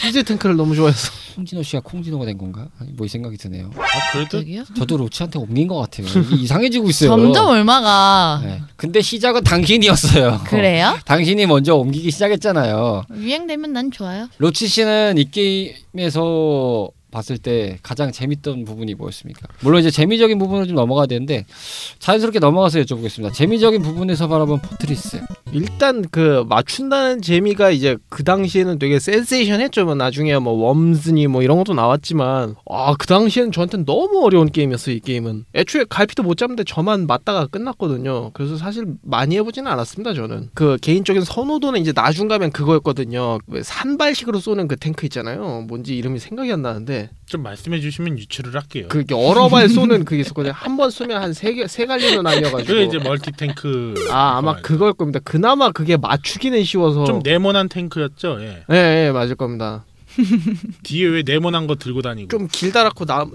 siege 0.00 0.24
탱크를 0.24 0.56
너무 0.56 0.74
좋아해서. 0.74 1.10
홍진호 1.36 1.62
씨가 1.62 1.80
콩진호가 1.80 2.24
된 2.26 2.36
건가? 2.38 2.68
뭐이 2.96 3.08
생각이 3.08 3.36
드네요. 3.36 3.70
아, 3.76 4.12
그래도 4.12 4.38
저기요? 4.38 4.64
저도 4.76 4.96
로치한테 4.96 5.38
옮긴 5.38 5.66
것 5.68 5.76
같아요. 5.78 6.06
이게 6.22 6.36
이상해지고 6.42 6.88
있어요. 6.90 7.10
점점 7.10 7.46
얼마가 7.46 8.40
네. 8.44 8.60
근데 8.76 9.00
시작은 9.00 9.42
당신이었어요. 9.42 10.40
그래요? 10.46 10.96
당신이 11.06 11.46
먼저 11.46 11.74
옮기기 11.74 12.10
시작했잖아요. 12.10 13.04
유행되면 13.16 13.72
난 13.72 13.90
좋아요. 13.90 14.28
로치 14.38 14.66
씨는 14.68 15.18
이 15.18 15.30
게임에서 15.30 16.88
봤을 17.14 17.38
때 17.38 17.78
가장 17.82 18.10
재밌던 18.10 18.64
부분이 18.64 18.94
뭐였습니까? 18.94 19.46
물론 19.60 19.80
이제 19.80 19.90
재미적인 19.90 20.38
부분을 20.38 20.66
좀 20.66 20.74
넘어가야 20.74 21.06
되는데 21.06 21.46
자연스럽게 22.00 22.40
넘어가서 22.40 22.80
여쭤보겠습니다. 22.80 23.32
재미적인 23.32 23.82
부분에서 23.82 24.26
바라본 24.26 24.60
포트리스. 24.60 25.20
일단 25.52 26.04
그 26.10 26.44
맞춘다는 26.48 27.22
재미가 27.22 27.70
이제 27.70 27.96
그 28.08 28.24
당시에는 28.24 28.80
되게 28.80 28.98
센세이션했죠. 28.98 29.84
뭐 29.84 29.94
나중에 29.94 30.36
뭐 30.38 30.52
Worms니 30.72 31.28
뭐 31.28 31.42
이런 31.42 31.56
것도 31.58 31.74
나왔지만 31.74 32.56
아 32.68 32.94
그 32.98 33.06
당시에는 33.06 33.52
저한테는 33.52 33.84
너무 33.84 34.24
어려운 34.24 34.50
게임이었어요. 34.50 34.96
이 34.96 35.00
게임은 35.00 35.44
애초에 35.54 35.84
갈피도 35.88 36.22
못 36.22 36.36
잡는데 36.36 36.64
저만 36.64 37.06
맞다가 37.06 37.46
끝났거든요. 37.46 38.30
그래서 38.32 38.56
사실 38.56 38.86
많이 39.02 39.36
해보지는 39.36 39.70
않았습니다. 39.70 40.14
저는 40.14 40.48
그 40.54 40.76
개인적인 40.80 41.22
선호도는 41.22 41.80
이제 41.80 41.92
나중 41.92 42.26
가면 42.28 42.50
그거였거든요. 42.50 43.38
왜 43.46 43.62
산발식으로 43.62 44.40
쏘는 44.40 44.66
그 44.68 44.76
탱크 44.76 45.06
있잖아요. 45.06 45.64
뭔지 45.68 45.96
이름이 45.96 46.18
생각이 46.18 46.50
안 46.52 46.62
나는데 46.62 47.03
좀 47.26 47.42
말씀해 47.42 47.80
주시면 47.80 48.18
유추를 48.18 48.54
할게요. 48.54 48.86
그 48.88 49.04
여러 49.10 49.48
발 49.48 49.68
쏘는 49.68 50.04
그게 50.04 50.20
있었거든요. 50.20 50.52
한 50.54 50.76
번 50.76 50.90
쏘면 50.90 51.22
한 51.22 51.32
세개세 51.32 51.86
갈리는 51.86 52.26
아니어가지고. 52.26 52.64
그게 52.66 52.84
이제 52.84 52.98
멀티 52.98 53.32
탱크. 53.32 53.94
아 54.10 54.38
아마 54.38 54.56
그걸 54.56 54.92
겁니다. 54.92 55.20
그나마 55.24 55.70
그게 55.72 55.96
맞추기는 55.96 56.62
쉬워서 56.64 57.04
좀 57.04 57.20
네모난 57.24 57.68
탱크였죠. 57.68 58.38
예. 58.40 58.64
예, 58.70 59.06
예, 59.06 59.10
맞을 59.12 59.34
겁니다. 59.36 59.84
뒤에 60.84 61.06
왜 61.08 61.22
네모난 61.24 61.66
거 61.66 61.74
들고 61.76 62.02
다니고. 62.02 62.28
좀 62.28 62.48
길다랗고 62.50 63.04
나 63.04 63.26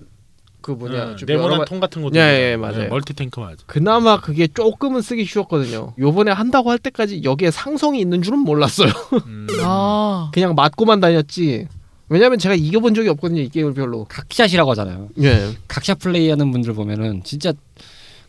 그 0.62 0.72
뭐냐 0.72 1.12
예, 1.12 1.16
좀 1.16 1.26
네모난 1.26 1.60
발- 1.60 1.66
통 1.68 1.80
같은 1.80 2.02
거. 2.02 2.10
예, 2.10 2.12
들고 2.12 2.20
예, 2.28 2.58
다니고. 2.58 2.62
맞아요. 2.78 2.90
멀티 2.90 3.14
탱크 3.14 3.40
맞아. 3.40 3.56
그나마 3.66 4.20
그게 4.20 4.46
조금은 4.46 5.02
쓰기 5.02 5.24
쉬웠거든요. 5.24 5.94
요번에 5.98 6.32
한다고 6.32 6.70
할 6.70 6.78
때까지 6.80 7.24
여기에 7.24 7.50
상성이 7.52 8.02
있는 8.02 8.22
줄은 8.22 8.40
몰랐어요. 8.40 8.90
음. 9.26 9.48
아 9.62 10.30
그냥 10.36 10.56
맞고만 10.56 11.00
다녔지. 11.00 11.68
왜냐면 12.10 12.40
제가 12.40 12.56
이겨본 12.56 12.96
적이 12.96 13.10
없거든요. 13.10 13.42
이 13.42 13.50
게임을 13.50 13.74
별로. 13.74 14.06
각샷이라고 14.06 14.72
하잖아요. 14.72 15.10
예. 15.22 15.52
각샷 15.68 16.00
플레이하는 16.00 16.52
분들 16.52 16.74
보면은 16.74 17.24
진짜 17.24 17.54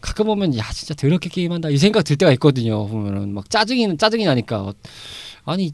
가끔 0.00 0.26
보면 0.26 0.56
야 0.56 0.64
진짜 0.72 0.94
더럽게 0.94 1.28
게임한다 1.28 1.70
이 1.70 1.76
생각 1.76 2.04
들 2.04 2.16
때가 2.16 2.32
있거든요. 2.32 2.86
보면은 2.86 3.32
막 3.34 3.48
짜증이 3.50 3.96
짜증이 3.96 4.24
나니까 4.24 4.72
아니 5.44 5.72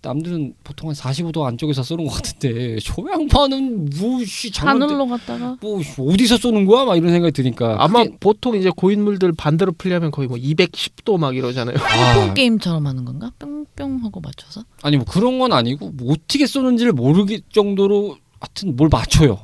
남들은 0.00 0.54
보통 0.62 0.88
한 0.88 0.94
45도 0.94 1.44
안쪽에서 1.44 1.82
쏘는 1.82 2.06
것 2.06 2.12
같은데 2.14 2.78
저 2.80 2.94
양반은 3.10 3.90
뭐씨 3.98 4.52
하늘로 4.54 5.06
갔다가 5.08 5.56
뭐 5.60 5.80
어디서 5.98 6.36
쏘는 6.36 6.66
거야? 6.66 6.84
막 6.84 6.96
이런 6.96 7.10
생각이 7.10 7.32
드니까 7.32 7.76
아마 7.82 8.04
그게- 8.04 8.16
보통 8.20 8.56
이제 8.56 8.70
고인물들 8.74 9.32
반대로 9.32 9.72
풀려면 9.72 10.10
거의 10.12 10.28
뭐 10.28 10.36
210도 10.36 11.18
막 11.18 11.36
이러잖아요. 11.36 11.76
핑퐁 11.76 12.30
아, 12.30 12.34
게임처럼 12.34 12.86
하는 12.86 13.04
건가? 13.04 13.32
뿅뿅 13.40 14.04
하고 14.04 14.20
맞춰서? 14.20 14.62
아니 14.82 14.96
뭐 14.96 15.04
그런 15.04 15.38
건 15.40 15.52
아니고 15.52 15.90
뭐 15.90 16.12
어떻게 16.12 16.46
쏘는지를 16.46 16.92
모르기 16.92 17.42
정도로 17.52 18.16
하여튼 18.40 18.76
뭘 18.76 18.88
맞춰요. 18.90 19.38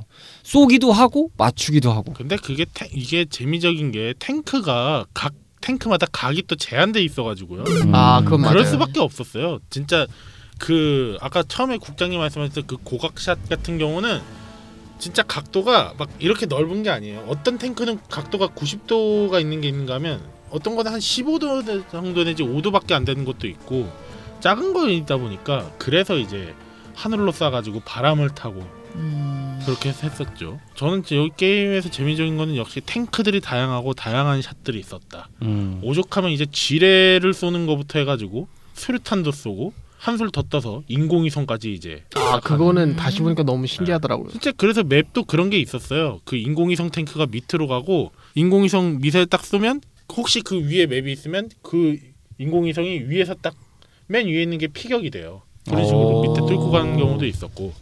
쏘기도 0.45 0.93
하고 0.93 1.31
맞추기도 1.37 1.91
하고. 1.91 2.13
근데 2.13 2.37
그게 2.37 2.65
탱- 2.75 2.91
이게 2.95 3.25
재미적인 3.25 3.91
게 3.91 4.15
탱크가 4.21 5.07
각 5.15 5.35
탱크마다 5.63 6.07
각이 6.13 6.43
또 6.47 6.55
제한돼 6.57 7.03
있어가지고요. 7.03 7.65
아, 7.93 8.19
음. 8.19 8.25
그건 8.25 8.43
맞아요. 8.43 8.53
그럴 8.53 8.67
수밖에 8.67 9.01
없었어요. 9.01 9.59
진짜 9.71 10.07
그 10.65 11.19
아까 11.21 11.43
처음에 11.43 11.77
국장님 11.77 12.19
말씀하셨던 12.19 12.65
그 12.67 12.79
고각샷 12.79 13.51
같은 13.51 13.77
경우는 13.77 14.23
진짜 14.99 15.23
각도가 15.23 15.93
막 15.99 16.09
이렇게 16.21 16.47
넓은 16.47 16.83
게 16.83 16.89
아니에요. 16.89 17.27
어떤 17.29 17.59
탱크는 17.59 17.99
각도가 18.09 18.49
90도가 18.49 19.43
있는 19.43 19.61
게 19.61 19.69
있는가 19.69 19.95
하면 19.97 20.23
어떤 20.49 20.75
거는 20.75 20.91
한 20.91 21.01
15도 21.01 21.91
정도 21.91 22.25
내지 22.25 22.43
5도밖에 22.43 22.93
안 22.93 23.05
되는 23.05 23.27
것도 23.27 23.47
있고 23.47 23.93
작은 24.41 24.73
거 24.73 24.89
있다 24.89 25.19
보니까 25.19 25.71
그래서 25.77 26.17
이제 26.17 26.55
하늘로 26.95 27.31
쏴가지고 27.31 27.83
바람을 27.85 28.31
타고 28.31 28.67
음. 28.95 29.61
그렇게 29.67 29.91
했었죠. 29.91 30.61
저는 30.77 31.03
여기 31.13 31.31
게임에서 31.37 31.91
재미적인 31.91 32.39
거는 32.39 32.57
역시 32.57 32.81
탱크들이 32.81 33.43
다양하고 33.43 33.93
다양한 33.93 34.41
샷들이 34.41 34.81
있었다. 34.81 35.29
음. 35.43 35.81
오죽하면 35.83 36.31
이제 36.31 36.47
지뢰를 36.51 37.35
쏘는 37.35 37.67
거부터 37.67 37.99
해가지고 37.99 38.49
수류탄도 38.73 39.31
쏘고 39.31 39.84
한술 40.05 40.31
더 40.31 40.43
떠서 40.43 40.83
인공위성까지 40.89 41.73
이제 41.73 42.05
아 42.15 42.39
그거는 42.41 42.91
음. 42.91 42.97
다시 42.97 43.21
보니까 43.21 43.43
너무 43.43 43.67
신기하더라고요. 43.67 44.29
진짜 44.31 44.53
그래서 44.53 44.83
맵도 44.83 45.25
그런 45.25 45.49
게 45.49 45.59
있었어요. 45.59 46.21
그 46.25 46.37
인공위성 46.37 46.91
탱크가 46.91 47.27
밑으로 47.31 47.67
가고 47.67 48.13
인공위성 48.35 48.99
미사일 49.01 49.25
딱 49.27 49.45
쏘면 49.45 49.81
혹시 50.15 50.43
그 50.43 50.61
위에 50.69 50.87
맵이 50.87 51.11
있으면 51.13 51.49
그 51.63 51.99
인공위성이 52.39 53.01
위에서 53.09 53.35
딱 53.35 53.55
맨 54.07 54.27
위에 54.27 54.43
있는 54.43 54.59
게 54.59 54.67
피격이 54.67 55.09
돼요. 55.11 55.41
그런 55.67 55.83
식으로 55.87 56.19
오. 56.19 56.23
밑에 56.23 56.41
뚫고 56.47 56.71
가는 56.71 56.99
경우도 56.99 57.25
있었고 57.25 57.73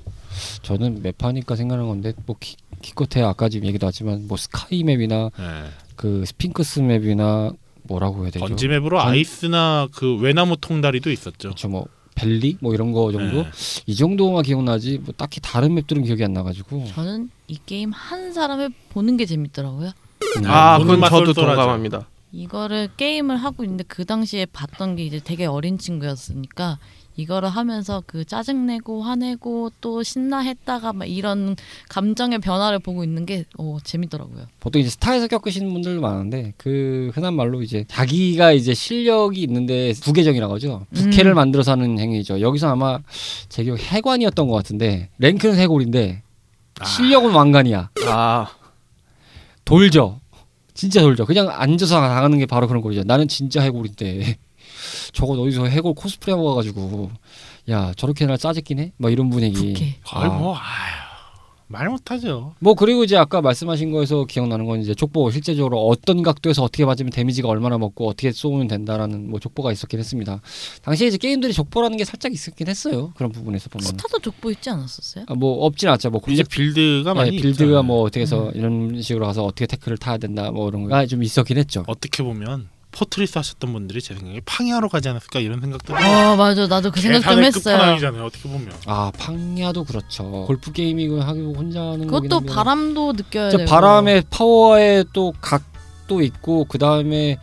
저는 0.62 1.02
맵하니까 1.02 1.56
생각난 1.56 1.88
건데 1.88 2.12
뭐 2.26 2.36
기, 2.38 2.54
기껏해 2.80 3.24
아까 3.24 3.48
지금 3.48 3.66
얘기도 3.66 3.88
하지만 3.88 4.28
뭐 4.28 4.36
Sky 4.36 4.84
맵이나 4.84 5.30
예. 5.38 5.64
그 5.96 6.24
스핑크스 6.24 6.78
맵이나 6.78 7.50
뭐라고 7.82 8.22
해야 8.22 8.30
되죠? 8.30 8.44
번지 8.46 8.68
맵으로 8.68 8.98
번- 8.98 9.08
아이스나 9.08 9.88
그 9.92 10.16
외나무 10.18 10.56
통다리도 10.60 11.10
있었죠. 11.10 11.48
그렇죠 11.48 11.68
뭐 11.68 11.86
Valley 12.14 12.56
뭐 12.60 12.74
이런 12.74 12.92
거 12.92 13.10
정도 13.12 13.38
예. 13.38 13.50
이 13.86 13.94
정도만 13.94 14.42
기억나지 14.42 14.98
뭐 14.98 15.14
딱히 15.16 15.40
다른 15.40 15.74
맵들은 15.74 16.02
기억이 16.04 16.24
안 16.24 16.32
나가지고 16.32 16.86
저는 16.94 17.30
이 17.48 17.58
게임 17.64 17.90
한 17.92 18.32
사람을 18.32 18.70
보는 18.90 19.16
게 19.16 19.26
재밌더라고요. 19.26 19.90
음. 20.38 20.42
아 20.46 20.78
그건 20.78 21.00
맛 21.00 21.10
저도. 21.10 21.32
동감합니다. 21.32 22.08
이거를 22.32 22.88
게임을 22.96 23.36
하고 23.36 23.62
있는데 23.64 23.84
그 23.86 24.04
당시에 24.06 24.46
봤던 24.46 24.96
게 24.96 25.04
이제 25.04 25.20
되게 25.22 25.44
어린 25.46 25.76
친구였으니까 25.78 26.78
이거를 27.22 27.48
하면서 27.48 28.02
그 28.06 28.24
짜증내고 28.24 29.02
화내고 29.02 29.70
또 29.80 30.02
신나했다가 30.02 30.92
막 30.92 31.06
이런 31.06 31.56
감정의 31.88 32.40
변화를 32.40 32.78
보고 32.78 33.04
있는 33.04 33.24
게 33.26 33.44
어, 33.58 33.78
재밌더라고요. 33.82 34.46
보통 34.60 34.80
이제 34.80 34.90
스타에서 34.90 35.26
겪으시는 35.28 35.72
분들 35.72 36.00
많은데 36.00 36.52
그 36.56 37.10
흔한 37.14 37.34
말로 37.34 37.62
이제 37.62 37.84
자기가 37.88 38.52
이제 38.52 38.74
실력이 38.74 39.40
있는데 39.42 39.92
부계정이라고 40.02 40.54
하죠. 40.54 40.86
부캐를 40.94 41.32
음. 41.32 41.36
만들어서 41.36 41.72
하는 41.72 41.98
행위죠. 41.98 42.40
여기서 42.40 42.68
아마 42.68 42.98
제 43.48 43.64
기억 43.64 43.78
해관이었던 43.78 44.46
것 44.48 44.54
같은데 44.54 45.08
랭크는 45.18 45.56
해골인데 45.56 46.22
아. 46.80 46.84
실력은 46.84 47.30
왕관이야. 47.32 47.90
아 48.06 48.48
돌죠. 49.64 50.20
진짜 50.74 51.00
돌죠. 51.02 51.26
그냥 51.26 51.48
앉아서 51.50 52.00
당하는 52.00 52.38
게 52.38 52.46
바로 52.46 52.66
그런 52.66 52.82
거죠. 52.82 53.02
나는 53.04 53.28
진짜 53.28 53.60
해골인데 53.62 54.36
저거 55.12 55.34
어디서 55.34 55.66
해골 55.66 55.94
코스프레 55.94 56.32
하고 56.32 56.44
와가지고 56.44 57.10
야 57.70 57.92
저렇게 57.96 58.26
날 58.26 58.38
짜증긴 58.38 58.78
해? 58.80 58.92
막 58.96 59.12
이런 59.12 59.30
분위기. 59.30 59.72
부캐. 59.72 59.96
아. 60.10 60.28
뭐 60.28 60.54
아유. 60.56 61.12
말 61.72 61.88
못하죠. 61.88 62.52
뭐 62.58 62.74
그리고 62.74 63.02
이제 63.02 63.16
아까 63.16 63.40
말씀하신 63.40 63.92
거에서 63.92 64.26
기억나는 64.26 64.66
건 64.66 64.82
이제 64.82 64.94
족보 64.94 65.30
실제적으로 65.30 65.86
어떤 65.86 66.22
각도에서 66.22 66.62
어떻게 66.62 66.84
맞으면 66.84 67.10
데미지가 67.10 67.48
얼마나 67.48 67.78
먹고 67.78 68.08
어떻게 68.08 68.30
쏘면 68.30 68.68
된다라는 68.68 69.30
뭐 69.30 69.40
족보가 69.40 69.72
있었긴 69.72 69.98
했습니다. 69.98 70.42
당시에 70.82 71.08
이제 71.08 71.16
게임들이 71.16 71.54
족보라는 71.54 71.96
게 71.96 72.04
살짝 72.04 72.30
있었긴 72.34 72.68
했어요. 72.68 73.12
그런 73.16 73.32
부분에서 73.32 73.70
보면. 73.70 73.86
스타도 73.86 74.18
족보 74.18 74.50
있지 74.50 74.68
않았었어요? 74.68 75.24
아, 75.28 75.34
뭐 75.34 75.64
없진 75.64 75.88
않죠. 75.88 76.10
뭐 76.10 76.20
이제 76.28 76.42
build가 76.42 77.14
네, 77.14 77.18
많이 77.18 77.30
build가 77.30 77.50
있잖아요. 77.52 77.82
뭐 77.84 78.02
어떻게 78.02 78.20
해서 78.20 78.48
음. 78.48 78.52
이런 78.54 79.00
식으로 79.00 79.24
가서 79.24 79.42
어떻게 79.44 79.66
tech를 79.66 79.96
타야 79.96 80.18
된다 80.18 80.50
뭐 80.50 80.68
이런 80.68 80.82
거가 80.82 81.06
좀 81.06 81.22
있었긴 81.22 81.56
했죠. 81.56 81.84
어떻게 81.86 82.22
보면 82.22 82.68
포트리스 82.92 83.38
하셨던 83.38 83.72
분들이 83.72 84.00
제 84.00 84.14
생각에 84.14 84.40
팡야로 84.44 84.88
가지 84.88 85.08
않았을까 85.08 85.40
이런 85.40 85.60
생각도 85.60 85.94
어 85.94 86.36
맞아 86.36 86.66
나도 86.66 86.90
그 86.90 87.00
생각 87.00 87.22
좀 87.22 87.42
했어요. 87.42 87.76
끝판왕이잖아요. 87.76 88.24
어떻게 88.24 88.48
보면 88.48 88.70
아 88.86 89.10
팡야도 89.18 89.84
그렇죠. 89.84 90.44
골프 90.46 90.72
게임이고 90.72 91.20
하고 91.20 91.54
혼자 91.56 91.80
하는 91.82 92.06
그것도 92.06 92.28
거긴. 92.40 92.46
바람도 92.54 93.12
느껴야 93.14 93.50
저 93.50 93.56
되고 93.58 93.70
바람의 93.70 94.24
파워에 94.30 95.04
또 95.12 95.32
각도 95.40 96.22
있고 96.22 96.66
그 96.68 96.78
다음에 96.78 97.38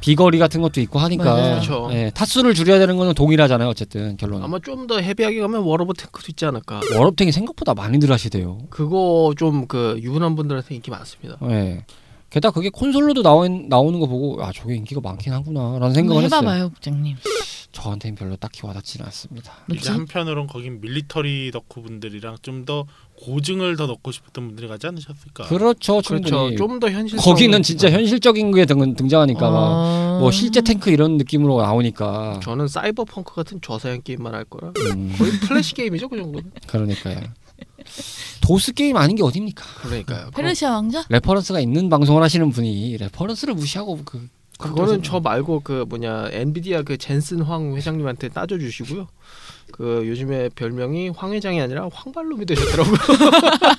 비거리 0.00 0.38
같은 0.38 0.60
것도 0.60 0.80
있고 0.82 0.98
하니까. 0.98 1.34
그렇죠. 1.34 1.88
예, 1.92 2.10
타수를 2.14 2.54
줄여야 2.54 2.78
되는 2.78 2.96
거는 2.96 3.14
동일하잖아요. 3.14 3.68
어쨌든 3.68 4.16
결론은 4.16 4.44
아마 4.44 4.58
좀 4.60 4.86
더 4.86 5.00
heavy하게 5.00 5.40
가면 5.40 5.62
World 5.62 5.85
of 5.85 5.94
Tank도 5.94 6.26
있지 6.30 6.44
않을까. 6.44 6.80
워럽탱이 6.96 7.32
생각보다 7.32 7.74
많이들 7.74 8.12
하시대요. 8.12 8.58
그거 8.70 9.34
좀 9.36 9.66
그 9.68 9.98
유부남 10.00 10.36
분들한테 10.36 10.74
인기 10.74 10.90
많습니다. 10.90 11.38
예. 11.50 11.84
게다가 12.36 12.52
그게 12.52 12.68
콘솔로도 12.68 13.22
나오, 13.22 13.48
나오는 13.48 13.98
거 13.98 14.06
보고 14.06 14.44
아 14.44 14.52
저게 14.52 14.74
인기가 14.74 15.00
많긴 15.00 15.32
하구나라는 15.32 15.94
생각을 15.94 16.22
한번 16.24 16.24
했어요. 16.24 16.40
해봐봐요 16.50 16.68
국장님. 16.68 17.16
저한테는 17.72 18.14
별로 18.14 18.36
딱히 18.36 18.60
와닿지는 18.66 19.06
않습니다. 19.06 19.52
이제 19.70 19.74
뭐지? 19.74 19.90
한편으로는 19.90 20.46
거긴 20.46 20.80
military 20.82 21.50
덕후 21.50 21.82
분들이랑 21.82 22.36
좀 22.42 22.66
더 22.66 22.84
고증을 23.16 23.76
더 23.76 23.86
넣고 23.86 24.12
싶었던 24.12 24.48
분들이 24.48 24.68
가지 24.68 24.86
않으셨을까? 24.86 25.44
그렇죠, 25.44 26.02
충분히. 26.02 26.30
그렇죠. 26.30 26.56
좀 26.56 26.78
더 26.78 26.90
현실. 26.90 27.18
거기는 27.18 27.62
진짜 27.62 27.90
현실적인 27.90 28.50
게 28.52 28.66
등, 28.66 28.94
등장하니까 28.94 29.50
막 29.50 29.56
어... 29.58 30.18
뭐 30.20 30.30
실제 30.30 30.60
탱크 30.60 30.90
이런 30.90 31.16
느낌으로 31.16 31.62
나오니까. 31.62 32.40
저는 32.42 32.68
사이버펑크 32.68 33.34
같은 33.34 33.60
저사양 33.62 34.02
게임만 34.02 34.34
할 34.34 34.44
거라. 34.44 34.72
음, 34.94 35.14
거의 35.16 35.30
플래시 35.40 35.72
게임이죠 35.74 36.10
그 36.10 36.18
정도는. 36.18 36.52
그러니까요. 36.66 37.20
DOS 38.42 38.72
게임 38.72 38.96
아닌 38.96 39.16
게 39.16 39.22
어딥니까? 39.22 39.64
그러니까요. 39.82 40.30
페르시아 40.30 40.72
왕자? 40.72 41.04
reference가 41.08 41.60
있는 41.60 41.88
방송을 41.88 42.22
하시는 42.22 42.48
분이 42.50 42.96
reference를 42.98 43.54
무시하고 43.54 44.02
그 44.04 44.28
그거는 44.58 45.02
저 45.02 45.20
말고 45.20 45.60
그 45.60 45.84
뭐냐 45.88 46.28
엔비디아 46.30 46.82
그 46.82 46.96
젠슨 46.96 47.42
황 47.42 47.74
회장님한테 47.76 48.28
따져 48.30 48.58
주시고요. 48.58 49.08
그 49.72 50.04
요즘에 50.06 50.48
별명이 50.50 51.10
황 51.10 51.32
회장이 51.32 51.60
아니라 51.60 51.88
황발놈이 51.92 52.46
되셨더라고요. 52.46 52.96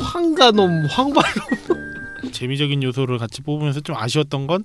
황가놈, 0.00 0.86
황발놈. 0.86 2.32
재미적인 2.32 2.82
요소를 2.82 3.18
같이 3.18 3.42
뽑으면서 3.42 3.80
좀 3.80 3.96
아쉬웠던 3.96 4.46
건 4.46 4.64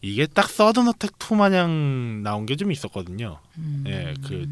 이게 0.00 0.26
딱 0.26 0.48
Sudden 0.50 0.88
Attack 0.88 1.12
2 1.30 1.34
마냥 1.34 2.22
나온 2.22 2.46
게 2.46 2.56
좀 2.56 2.70
있었거든요. 2.72 3.38
음. 3.58 3.84
예, 3.86 4.14
그 4.26 4.48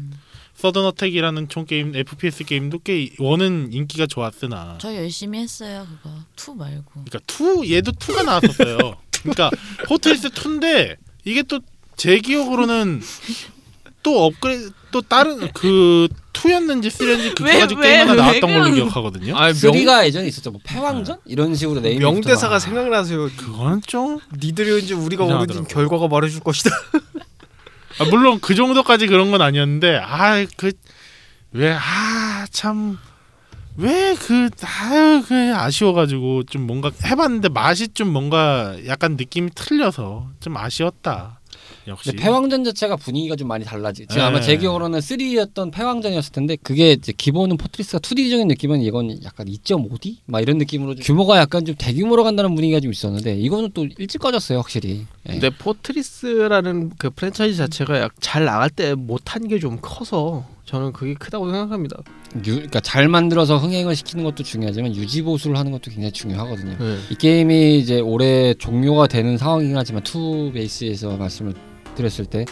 Sudden 0.63 0.85
Attack이라는 0.85 1.49
총 1.49 1.65
게임 1.65 1.93
FPS 1.93 2.45
게임도 2.45 2.79
꽤 2.85 3.09
원은 3.19 3.73
인기가 3.73 4.07
좋았으나 4.07 4.77
저 4.79 4.95
열심히 4.95 5.39
했어요 5.39 5.85
그거 6.01 6.15
two 6.37 6.55
말고. 6.55 7.03
그러니까 7.05 7.19
2 7.27 7.73
얘도 7.73 7.91
2가 7.91 8.23
나왔었어요. 8.23 8.77
그러니까 9.23 9.51
Fortress 9.87 10.29
2인데 10.29 10.95
이게 11.25 11.43
또 11.43 11.59
제 11.95 12.19
기억으로는 12.19 13.01
또 14.01 14.25
업그레이드 14.25 14.71
또 14.91 15.01
다른 15.01 15.51
그 15.53 16.07
2였는지 16.33 16.87
3였는지 16.87 17.35
그 17.35 17.43
왜, 17.45 17.59
가지 17.59 17.75
왜, 17.75 17.81
게임 17.81 18.01
하나 18.01 18.11
왜 18.11 18.17
나왔던 18.17 18.53
걸로 18.53 18.73
기억하거든요. 18.73 19.37
아, 19.37 19.47
명, 19.47 19.53
3가 19.53 20.05
예전에 20.05 20.27
있었죠. 20.27 20.51
뭐 20.51 20.59
패왕전 20.63 21.19
이런 21.25 21.55
식으로 21.55 21.79
네임 21.79 21.99
명대사가 21.99 22.59
생각나세요. 22.59 23.29
그건 23.37 23.81
좀 23.81 24.19
니들이 24.37 24.71
언제 24.71 24.93
우리가 24.93 25.23
오는 25.23 25.35
이상하더라고요. 25.35 25.67
결과가 25.67 26.07
말해줄 26.07 26.41
것이다. 26.41 26.69
아, 27.99 28.05
물론 28.09 28.39
그 28.39 28.55
정도까지 28.55 29.07
그런 29.07 29.31
건 29.31 29.41
아니었는데 29.41 29.97
아 30.03 30.45
그 30.57 30.71
왜 31.55 31.71
아 31.71 32.45
참 32.51 32.97
왜그 33.77 34.49
아유 34.63 35.23
그 35.27 35.53
아쉬워가지고 35.55 36.43
좀 36.43 36.65
뭔가 36.67 36.91
해봤는데 37.05 37.49
맛이 37.49 37.89
좀 37.89 38.11
뭔가 38.11 38.75
약간 38.87 39.15
느낌이 39.17 39.51
틀려서 39.55 40.29
좀 40.39 40.57
아쉬웠다 40.57 41.39
역시 41.87 42.11
근데 42.11 42.23
패왕전 42.23 42.63
자체가 42.63 42.95
분위기가 42.95 43.35
좀 43.35 43.47
많이 43.47 43.65
달라지. 43.65 44.03
지금 44.07 44.17
네. 44.17 44.21
아마 44.21 44.39
제 44.41 44.57
기억으로는 44.57 44.99
3였던 44.99 45.71
패왕전이었을 45.73 46.31
텐데 46.31 46.55
그게 46.61 46.91
이제 46.93 47.11
기본은 47.15 47.57
Fortress가 47.57 47.99
2D적인 47.99 48.47
느낌은 48.47 48.81
이건 48.81 49.23
약간 49.23 49.47
2.5D 49.47 50.17
막 50.25 50.41
이런 50.41 50.57
느낌으로 50.57 50.95
좀 50.95 51.03
규모가 51.03 51.37
약간 51.39 51.65
좀 51.65 51.75
대규모로 51.77 52.23
간다는 52.23 52.53
분위기가 52.55 52.79
좀 52.79 52.91
있었는데 52.91 53.35
이거는 53.37 53.71
또 53.73 53.87
일찍 53.97 54.19
꺼졌어요 54.19 54.59
확실히. 54.59 55.05
예. 55.27 55.31
근데 55.31 55.49
Fortress라는 55.49 56.91
그 56.97 57.09
프랜차이즈 57.09 57.57
자체가 57.57 57.99
약 57.99 58.13
잘 58.19 58.45
나갈 58.45 58.69
때 58.69 58.93
못한 58.95 59.47
게 59.47 59.59
좀 59.59 59.77
커서 59.81 60.45
저는 60.65 60.91
그게 60.93 61.13
크다고 61.13 61.49
생각합니다. 61.51 61.97
유, 62.45 62.55
그러니까 62.55 62.79
잘 62.79 63.07
만들어서 63.07 63.57
흥행을 63.57 63.95
시키는 63.95 64.23
것도 64.23 64.43
중요하지만 64.43 64.95
유지 64.95 65.21
보수를 65.21 65.57
하는 65.57 65.71
것도 65.71 65.91
굉장히 65.91 66.11
중요하거든요. 66.11 66.77
네. 66.79 66.97
이 67.11 67.15
게임이 67.15 67.79
이제 67.79 67.99
올해 67.99 68.53
종료가 68.55 69.07
되는 69.07 69.37
상황이긴 69.37 69.77
하지만 69.77 70.03
two 70.03 70.51
베이스에서 70.53 71.15
말씀을 71.17 71.53
드렸을 71.95 72.25
때 72.25 72.45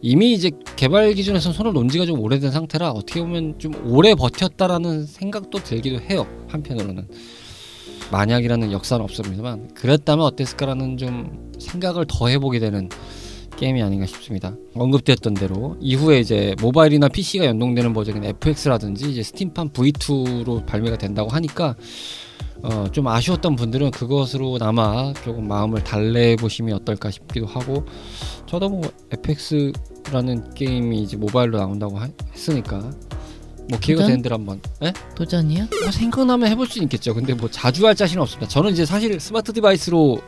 이미 0.00 0.32
이제 0.32 0.50
개발 0.76 1.12
기준에서 1.12 1.52
손을 1.52 1.72
놓은 1.72 1.88
지가 1.88 2.06
좀 2.06 2.20
오래된 2.20 2.50
상태라 2.50 2.90
어떻게 2.90 3.20
보면 3.20 3.58
좀 3.58 3.72
오래 3.86 4.14
버텼다라는 4.14 5.06
생각도 5.06 5.58
들기도 5.58 6.00
해요 6.00 6.26
한편으로는 6.48 7.08
만약이라는 8.10 8.72
역사는 8.72 9.04
없습니다만 9.04 9.74
그랬다면 9.74 10.24
어땠을까라는 10.26 10.96
좀 10.96 11.52
생각을 11.58 12.06
더 12.08 12.28
해보게 12.28 12.58
되는 12.58 12.88
게임이 13.56 13.82
아닌가 13.82 14.06
싶습니다. 14.06 14.56
언급됐던 14.74 15.34
대로 15.34 15.76
이후에 15.80 16.20
이제 16.20 16.54
모바일이나 16.62 17.08
PC가 17.08 17.44
연동되는 17.44 17.92
버전인 17.92 18.24
FX라든지 18.24 19.10
이제 19.10 19.22
스팀판 19.22 19.70
V2로 19.70 20.64
발매가 20.64 20.96
된다고 20.96 21.28
하니까 21.28 21.76
어, 22.62 22.86
좀 22.92 23.08
아쉬웠던 23.08 23.56
분들은 23.56 23.90
그것으로 23.90 24.58
남아 24.58 25.14
조금 25.24 25.48
마음을 25.48 25.82
달래 25.82 26.36
보시면 26.36 26.74
어떨까 26.76 27.10
싶기도 27.10 27.46
하고 27.46 27.84
저도 28.46 28.68
뭐 28.68 28.82
FX라는 29.10 30.54
게임이 30.54 31.02
이제 31.02 31.16
모바일로 31.16 31.58
나온다고 31.58 31.98
하- 31.98 32.08
했으니까 32.32 32.78
뭐 33.68 33.78
기회가 33.78 34.02
도전? 34.02 34.06
되는 34.08 34.22
대로 34.22 34.34
한번 34.34 34.60
예? 34.82 34.92
도전이요? 35.14 35.66
뭐 35.82 35.90
생각나면 35.90 36.50
해볼 36.50 36.66
수 36.66 36.82
있겠죠. 36.82 37.14
근데 37.14 37.34
뭐 37.34 37.48
자주 37.50 37.86
할 37.86 37.94
자신은 37.94 38.20
없습니다. 38.22 38.48
저는 38.48 38.72
이제 38.72 38.84
사실 38.84 39.18
smart 39.20 39.52
device로 39.52 40.20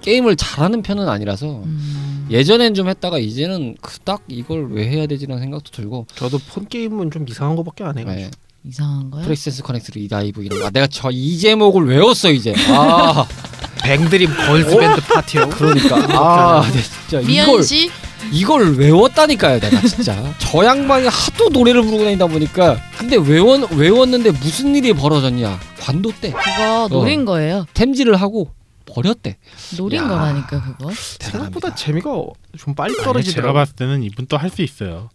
게임을 0.00 0.36
잘하는 0.36 0.82
편은 0.82 1.08
아니라서 1.08 1.62
음. 1.64 2.26
예전엔 2.30 2.74
좀 2.74 2.88
했다가 2.88 3.18
이제는 3.18 3.76
그닥 3.80 4.24
이걸 4.28 4.70
왜 4.72 4.88
해야 4.88 5.06
되지라는 5.06 5.40
생각도 5.42 5.70
들고 5.70 6.06
저도 6.14 6.38
폰 6.38 6.66
게임은 6.68 7.10
좀 7.10 7.26
이상한 7.28 7.54
거밖에 7.56 7.84
안 7.84 7.96
해요. 7.98 8.06
네. 8.08 8.30
이상한 8.64 9.10
거요? 9.10 9.22
Princess 9.24 9.62
Connect 9.62 9.92
Re:Dive 9.92 10.42
이런 10.42 10.60
거 10.60 10.66
아, 10.66 10.70
내가 10.70 10.86
저 10.86 11.10
이 11.10 11.38
제목을 11.38 11.86
외웠어 11.86 12.30
이제 12.30 12.54
아 12.68 13.26
뱅드림 13.84 14.34
걸스밴드 14.34 15.00
파티요. 15.02 15.48
그러니까 15.50 15.96
아 16.18 16.62
네, 16.72 16.80
진짜 16.82 17.20
이걸 17.20 17.24
미연 17.26 17.62
씨? 17.62 17.90
이걸 18.32 18.74
외웠다니까요 18.78 19.60
내가 19.60 19.80
진짜 19.82 20.34
저 20.38 20.64
양반이 20.64 21.06
하도 21.08 21.50
노래를 21.50 21.82
부르고 21.82 22.04
다니다 22.04 22.26
보니까 22.26 22.78
근데 22.96 23.16
외웠, 23.16 23.70
외웠는데 23.72 24.30
무슨 24.30 24.74
일이 24.74 24.94
벌어졌냐 24.94 25.60
관도 25.80 26.12
때 26.22 26.30
그거 26.32 26.88
노린 26.88 27.26
거예요. 27.26 27.66
템질을 27.74 28.16
하고 28.16 28.50
버렸대 28.86 29.36
노린 29.76 30.02
야. 30.02 30.08
거라니까 30.08 30.62
그거. 30.62 30.90
생각보다 31.20 31.74
재미가 31.74 32.10
좀 32.56 32.74
빨리 32.74 32.94
아니, 33.04 33.22
제가. 33.24 33.52
봤을 33.52 33.74
때는 33.74 34.02
이분 34.02 34.24
또 34.26 34.38
할 34.38 34.48
수 34.50 34.62
있어요. 34.62 35.10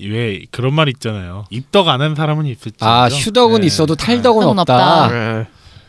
왜 0.00 0.44
그런 0.50 0.74
말 0.74 0.88
있잖아요. 0.88 1.44
입덕 1.50 1.88
안 1.88 2.00
한 2.00 2.14
사람은 2.14 2.46
있을지. 2.46 2.78
아 2.80 3.08
휴덕은 3.08 3.60
네. 3.62 3.66
있어도 3.66 3.94
탈덕은 3.94 4.40
탈덕은 4.40 4.58
없다. 4.60 5.08
네. 5.08 5.46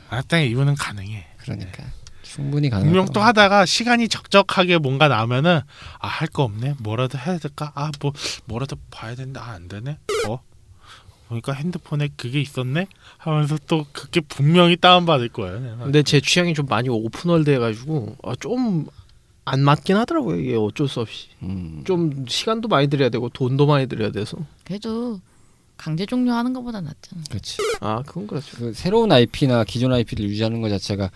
아, 0.10 0.22
딱 0.22 0.40
이분은 0.40 0.76
가능해. 0.76 1.26
그러니까 1.40 1.84
충분히 2.24 2.70
가능 2.70 2.86
분명 2.88 3.06
또 3.14 3.22
하다가 3.22 3.66
시간이 3.66 4.08
적적하게 4.10 4.78
뭔가 4.78 5.08
나오면은 5.08 5.62
아 6.00 6.08
할 6.08 6.28
거 6.30 6.44
없네 6.44 6.76
뭐라도 6.80 7.18
해야 7.18 7.38
될까 7.38 7.72
아 7.76 7.92
뭐 8.02 8.14
뭐라도 8.46 8.76
봐야 8.92 9.16
된다 9.16 9.44
아, 9.46 9.52
안 9.54 9.68
되네 9.68 9.98
어 10.28 10.40
보니까 11.30 11.54
핸드폰에 11.54 12.10
그게 12.16 12.40
있었네 12.40 12.88
하면서 13.18 13.58
또 13.68 13.86
그게 13.92 14.22
분명히 14.22 14.78
다운 14.78 15.06
받을 15.06 15.28
거예요. 15.30 15.78
근데 15.84 16.04
제 16.04 16.22
취향이 16.22 16.54
좀 16.54 16.66
많이 16.68 16.88
open 16.90 17.16
world 17.16 17.50
해가지고 17.50 18.16
아, 18.24 18.34
좀 18.40 18.86
안 19.50 19.62
맞긴 19.62 19.96
하더라고요. 19.96 20.40
이게 20.40 20.56
어쩔 20.56 20.88
수 20.88 21.00
없이 21.00 21.28
음. 21.44 21.84
좀 21.86 22.26
시간도 22.28 22.68
많이 22.68 22.88
들여야 22.88 23.10
되고 23.10 23.30
돈도 23.30 23.66
많이 23.66 23.88
들여야 23.88 24.12
돼서 24.12 24.38
그래도 24.66 25.20
강제 25.78 26.06
종료하는 26.06 26.54
것보다 26.54 26.82
낫잖아. 26.82 27.24
그렇지 27.30 27.58
아 27.82 28.02
그건 28.06 28.28
그렇죠. 28.28 28.58
그 28.58 28.74
새로운 28.74 29.12
IP나 29.12 29.64
기존 29.64 29.94
IP를 29.94 30.26
유지하는 30.30 30.62
것 30.62 30.70
자체가 30.70 31.12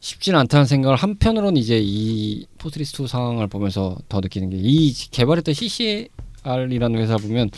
쉽지는 0.00 0.38
않다는 0.40 0.66
생각을 0.66 0.96
한편으로는 0.96 1.56
이제 1.56 1.80
이 1.82 2.46
Fortress 2.58 3.00
2 3.02 3.06
상황을 3.06 3.46
보면서 3.46 3.96
더 4.08 4.20
느끼는 4.20 4.50
게 4.50 4.56
이 4.58 4.92
개발했던 5.10 5.54
CC 5.54 6.08
CCR이라는 6.44 7.00
회사 7.00 7.16
보면 7.16 7.50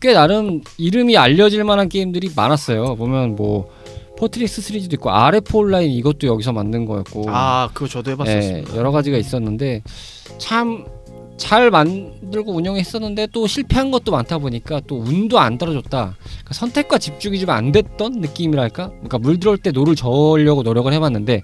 꽤 0.00 0.12
나름 0.12 0.62
이름이 0.78 1.16
알려질 1.16 1.64
만한 1.64 1.88
게임들이 1.88 2.30
많았어요. 2.34 2.96
보면 2.96 3.36
뭐 3.36 3.72
Fortress 4.18 4.62
시리즈도 4.62 4.94
있고 4.96 5.10
RF 5.10 5.56
Online 5.56 5.90
이것도 5.90 6.26
여기서 6.26 6.52
만든 6.52 6.84
거였고 6.86 7.24
아 7.28 7.68
그거 7.74 7.88
저도 7.88 8.10
해봤었어요. 8.12 8.42
예, 8.58 8.64
여러 8.76 8.90
가지가 8.90 9.16
있었는데 9.16 9.82
참 10.38 10.84
잘 11.36 11.68
만들고 11.70 12.52
운영했었는데 12.52 13.28
또 13.32 13.46
실패한 13.48 13.90
것도 13.90 14.12
많다 14.12 14.38
보니까 14.38 14.80
또 14.86 15.00
운도 15.00 15.40
안 15.40 15.58
따라줬다. 15.58 16.14
그러니까 16.16 16.54
선택과 16.54 16.98
집중이 16.98 17.40
좀 17.40 17.50
안 17.50 17.72
됐던 17.72 18.20
느낌이랄까? 18.20 18.88
그러니까 18.90 19.18
물 19.18 19.38
들어올 19.38 19.58
때 19.58 19.70
노를 19.70 19.96
저으려고 19.96 20.62
노력을 20.62 20.90
해봤는데 20.92 21.42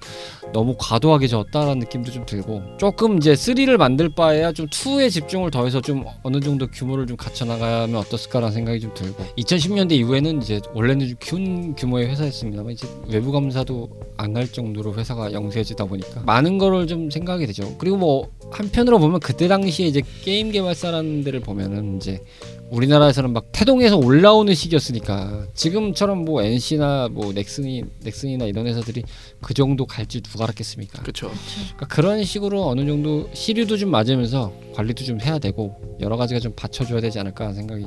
너무 0.52 0.74
과도하게 0.78 1.26
저었다라는 1.28 1.78
느낌도 1.80 2.10
좀 2.10 2.26
들고 2.26 2.62
조금 2.78 3.18
이제 3.18 3.34
3를 3.34 3.76
만들 3.76 4.08
바에야 4.08 4.52
좀 4.52 4.66
2에 4.66 5.10
집중을 5.10 5.50
더해서 5.50 5.80
좀 5.80 6.04
어느 6.22 6.40
정도 6.40 6.66
규모를 6.66 7.06
좀 7.06 7.16
갖춰 7.16 7.44
나가면 7.44 7.94
어떻을까라는 7.96 8.52
생각이 8.52 8.80
좀 8.80 8.92
들고 8.94 9.24
2010년대 9.38 9.92
이후에는 9.92 10.42
이제 10.42 10.60
원래는 10.74 11.08
좀큰 11.20 11.74
규모의 11.76 12.08
회사였습니다만 12.08 12.72
이제 12.72 12.86
외부 13.08 13.32
감사도 13.32 13.88
안 14.16 14.30
갈 14.30 14.46
정도로 14.46 14.94
회사가 14.94 15.32
영세해지다 15.32 15.86
보니까 15.86 16.20
많은 16.24 16.58
거를 16.58 16.86
좀 16.86 17.10
생각하게 17.10 17.46
되죠. 17.46 17.74
그리고 17.78 17.96
뭐 17.96 18.30
한편으로 18.52 18.98
보면 19.00 19.18
그때 19.18 19.48
당시에 19.48 19.86
이제 19.86 20.02
게임 20.22 20.52
개발사라는 20.52 21.24
데를 21.24 21.40
보면은 21.40 21.96
이제 21.96 22.22
우리나라에서는 22.70 23.32
막 23.32 23.50
태동에서 23.52 23.96
올라오는 23.96 24.54
시기였으니까 24.54 25.46
지금처럼 25.54 26.24
뭐 26.24 26.42
NC나 26.42 27.08
뭐 27.10 27.32
넥슨이 27.32 27.84
넥슨이나 28.02 28.44
이런 28.44 28.66
회사들이 28.66 29.02
그 29.40 29.54
정도 29.54 29.86
갈지 29.86 30.20
누가 30.20 30.44
알았겠습니까? 30.44 31.02
그렇죠. 31.02 31.30
그러니까 31.76 31.86
그런 31.86 32.24
식으로 32.24 32.68
어느 32.68 32.86
정도 32.86 33.28
시류도 33.32 33.76
좀 33.76 33.90
맞으면서 33.90 34.52
관리도 34.74 35.04
좀 35.04 35.20
해야 35.20 35.38
되고 35.38 35.96
여러 36.00 36.16
가지가 36.16 36.40
좀 36.40 36.52
받쳐줘야 36.54 37.00
되지 37.00 37.18
않을까 37.18 37.44
하는 37.44 37.56
생각이 37.56 37.86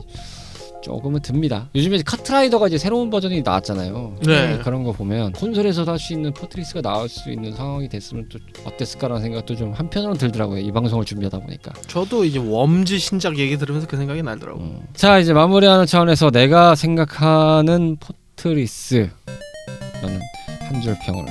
조금은 0.83 1.21
듭니다. 1.21 1.69
요즘에 1.73 2.01
카트라이더가 2.03 2.67
이제 2.67 2.77
새로운 2.77 3.09
버전이 3.09 3.41
나왔잖아요. 3.41 4.17
네. 4.25 4.59
그런 4.59 4.83
거 4.83 4.91
보면 4.91 5.31
콘솔에서도 5.31 5.89
할 5.91 5.97
수 5.97 6.11
있는 6.13 6.33
포트리스가 6.33 6.81
나올 6.81 7.07
수 7.07 7.31
있는 7.31 7.53
상황이 7.55 7.87
됐으면 7.87 8.27
또 8.29 8.37
어땠을까라는 8.65 9.21
생각도 9.21 9.55
좀 9.55 9.71
한편으로는 9.71 10.17
들더라고요. 10.19 10.59
이 10.59 10.71
방송을 10.71 11.05
준비하다 11.05 11.39
보니까. 11.39 11.71
저도 11.87 12.25
이제 12.25 12.39
Worms 12.39 12.97
신작 12.99 13.37
얘기 13.39 13.57
들으면서 13.57 13.87
그 13.87 13.95
생각이 13.95 14.21
나더라고. 14.21 14.59
음. 14.59 14.81
자 14.93 15.19
이제 15.19 15.31
마무리하는 15.31 15.85
차원에서 15.85 16.29
내가 16.31 16.75
생각하는 16.75 17.95
Fortress 18.01 19.09
라는 20.01 20.19
한 20.59 20.81
줄 20.81 20.95
평을 21.05 21.25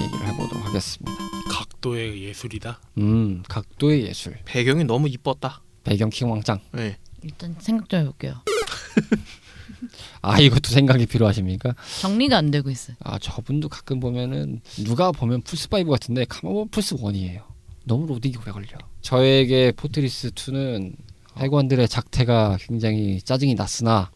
얘기를 0.00 0.26
해보도록 0.28 0.64
하겠습니다. 0.66 1.12
각도의 1.50 2.22
예술이다. 2.22 2.78
음 2.98 3.42
각도의 3.48 4.04
예술 4.06 4.34
배경이 4.44 4.84
너무 4.84 5.08
이뻤다. 5.08 5.62
배경 5.82 6.10
킹왕짱 6.10 6.60
네. 6.72 6.96
일단 7.22 7.54
생각 7.58 7.88
좀 7.88 8.00
해볼게요. 8.00 8.34
아 10.22 10.38
이것도 10.40 10.70
생각이 10.70 11.06
필요하십니까? 11.06 11.74
정리가 12.00 12.36
안 12.36 12.50
되고 12.50 12.70
있어요. 12.70 12.96
아 13.00 13.18
저분도 13.18 13.68
가끔 13.68 14.00
보면은 14.00 14.60
누가 14.84 15.12
보면 15.12 15.42
플스 15.42 15.68
5 15.70 15.84
같은데 15.84 16.24
가만 16.28 16.68
플스 16.68 16.96
1이에요. 16.96 17.42
너무 17.84 18.06
로딩이 18.06 18.36
오래 18.36 18.52
걸려. 18.52 18.68
저에게 19.00 19.72
Fortress 19.72 20.30
2는 20.30 20.94
해관들의 21.38 21.88
작태가 21.88 22.58
굉장히 22.60 23.20
짜증이 23.20 23.54
났으나 23.54 24.10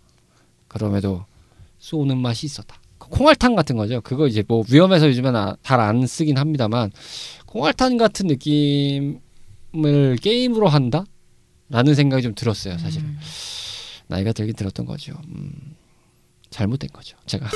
그럼에도 0.69 1.25
쏘는 1.79 2.19
맛이 2.19 2.47
있었다. 2.47 2.81
콩알탄 2.99 3.55
같은 3.55 3.77
거죠. 3.77 4.01
그거 4.01 4.27
이제 4.27 4.43
뭐 4.47 4.65
위험해서 4.71 5.09
요즘에는 5.09 5.55
잘안 5.63 6.07
쓰긴 6.07 6.39
합니다만 6.39 6.91
콩알탄 7.47 7.97
같은 7.97 8.27
느낌을 8.27 10.17
게임으로 10.21 10.69
한다? 10.69 11.05
라는 11.69 11.95
생각이 11.95 12.23
좀 12.23 12.35
들었어요, 12.35 12.79
사실. 12.79 13.03
은 13.03 13.07
음. 13.07 13.19
나이가 14.09 14.33
들긴 14.33 14.55
들었던 14.55 14.87
거죠. 14.87 15.15
음, 15.35 15.75
잘못된 16.51 16.91
거죠. 16.93 17.17
제가 17.27 17.49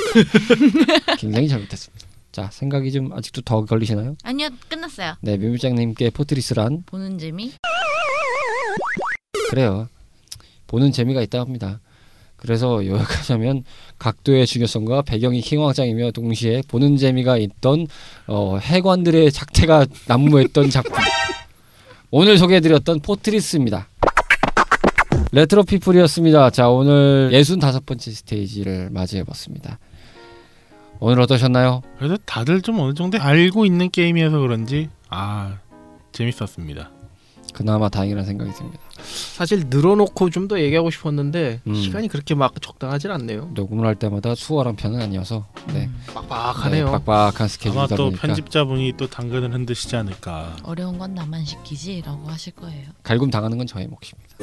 굉장히 1.19 1.49
잘못했습니다. 1.49 2.07
자 2.33 2.49
생각이 2.53 2.93
좀 2.93 3.13
아직도 3.13 3.43
더 3.43 3.65
걸리시나요? 3.65 4.17
아니요 4.23 4.51
끝났어요. 4.69 5.17
네 5.21 5.37
묘밀장님께 5.37 6.11
Fortress란 6.11 6.85
보는 6.87 7.19
재미. 7.19 7.53
그래요. 9.51 9.89
보는 10.69 10.93
재미가 10.93 11.23
있다 11.23 11.41
합니다. 11.41 11.81
그래서 12.37 12.87
요약하자면 12.87 13.65
각도의 13.99 14.47
중요성과 14.47 15.03
배경이 15.03 15.41
킹왕짱이며 15.41 16.13
동시에 16.13 16.63
보는 16.69 16.97
재미가 16.97 17.37
있던 17.37 17.87
어, 18.29 18.57
해관들의 18.59 19.31
작태가 19.33 19.87
난무했던 20.07 20.71
작품. 20.71 20.95
오늘 22.13 22.39
소개해드렸던 22.39 23.01
Fortress입니다. 23.01 23.90
Retro 25.33 25.63
People이었습니다. 25.63 26.51
자 26.51 26.69
오늘 26.69 27.31
65번째 27.33 28.01
스테이지를 28.01 28.91
맞이해봤습니다. 28.91 29.79
오늘 30.99 31.21
어떠셨나요? 31.23 31.83
그래도 31.99 32.17
다들 32.27 32.63
좀 32.63 32.79
어느 32.81 32.95
정도 32.95 33.19
알고 33.19 33.65
있는 33.65 33.91
게임이어서 33.91 34.39
그런지 34.41 34.89
아 35.09 35.59
재밌었습니다. 36.13 36.91
그나마 37.55 37.89
다행이라는 37.89 38.27
생각이 38.27 38.53
듭니다. 38.53 38.79
사실 39.35 39.65
늘어놓고 39.69 40.29
좀 40.31 40.51
더 40.51 40.59
얘기하고 40.61 40.91
싶었는데 40.91 41.61
음. 41.67 41.75
시간이 41.75 42.09
그렇게 42.09 42.35
막 42.35 42.61
적당하진 42.61 43.11
않네요. 43.13 43.51
녹음을 43.55 43.87
할 43.87 43.95
때마다 43.95 44.35
수월한 44.35 44.75
편은 44.75 45.01
아니어서 45.01 45.47
네, 45.73 45.85
음. 45.87 46.03
빡빡하네요. 46.13 46.87
네, 46.87 46.91
빡빡한 46.91 47.33
아마 47.39 47.49
스케줄이다 47.49 47.95
또 47.97 48.05
보니까 48.07 48.27
편집자분이 48.27 48.95
또 48.97 49.07
당근을 49.07 49.53
흔드시지 49.55 49.95
않을까. 49.97 50.57
어려운 50.65 50.99
건 50.99 51.15
나만 51.15 51.45
시키지라고 51.45 52.29
하실 52.29 52.53
거예요. 52.55 52.89
갈굼 53.05 53.31
당하는 53.31 53.59
건 53.59 53.67
저의 53.67 53.87
몫입니다. 53.87 54.37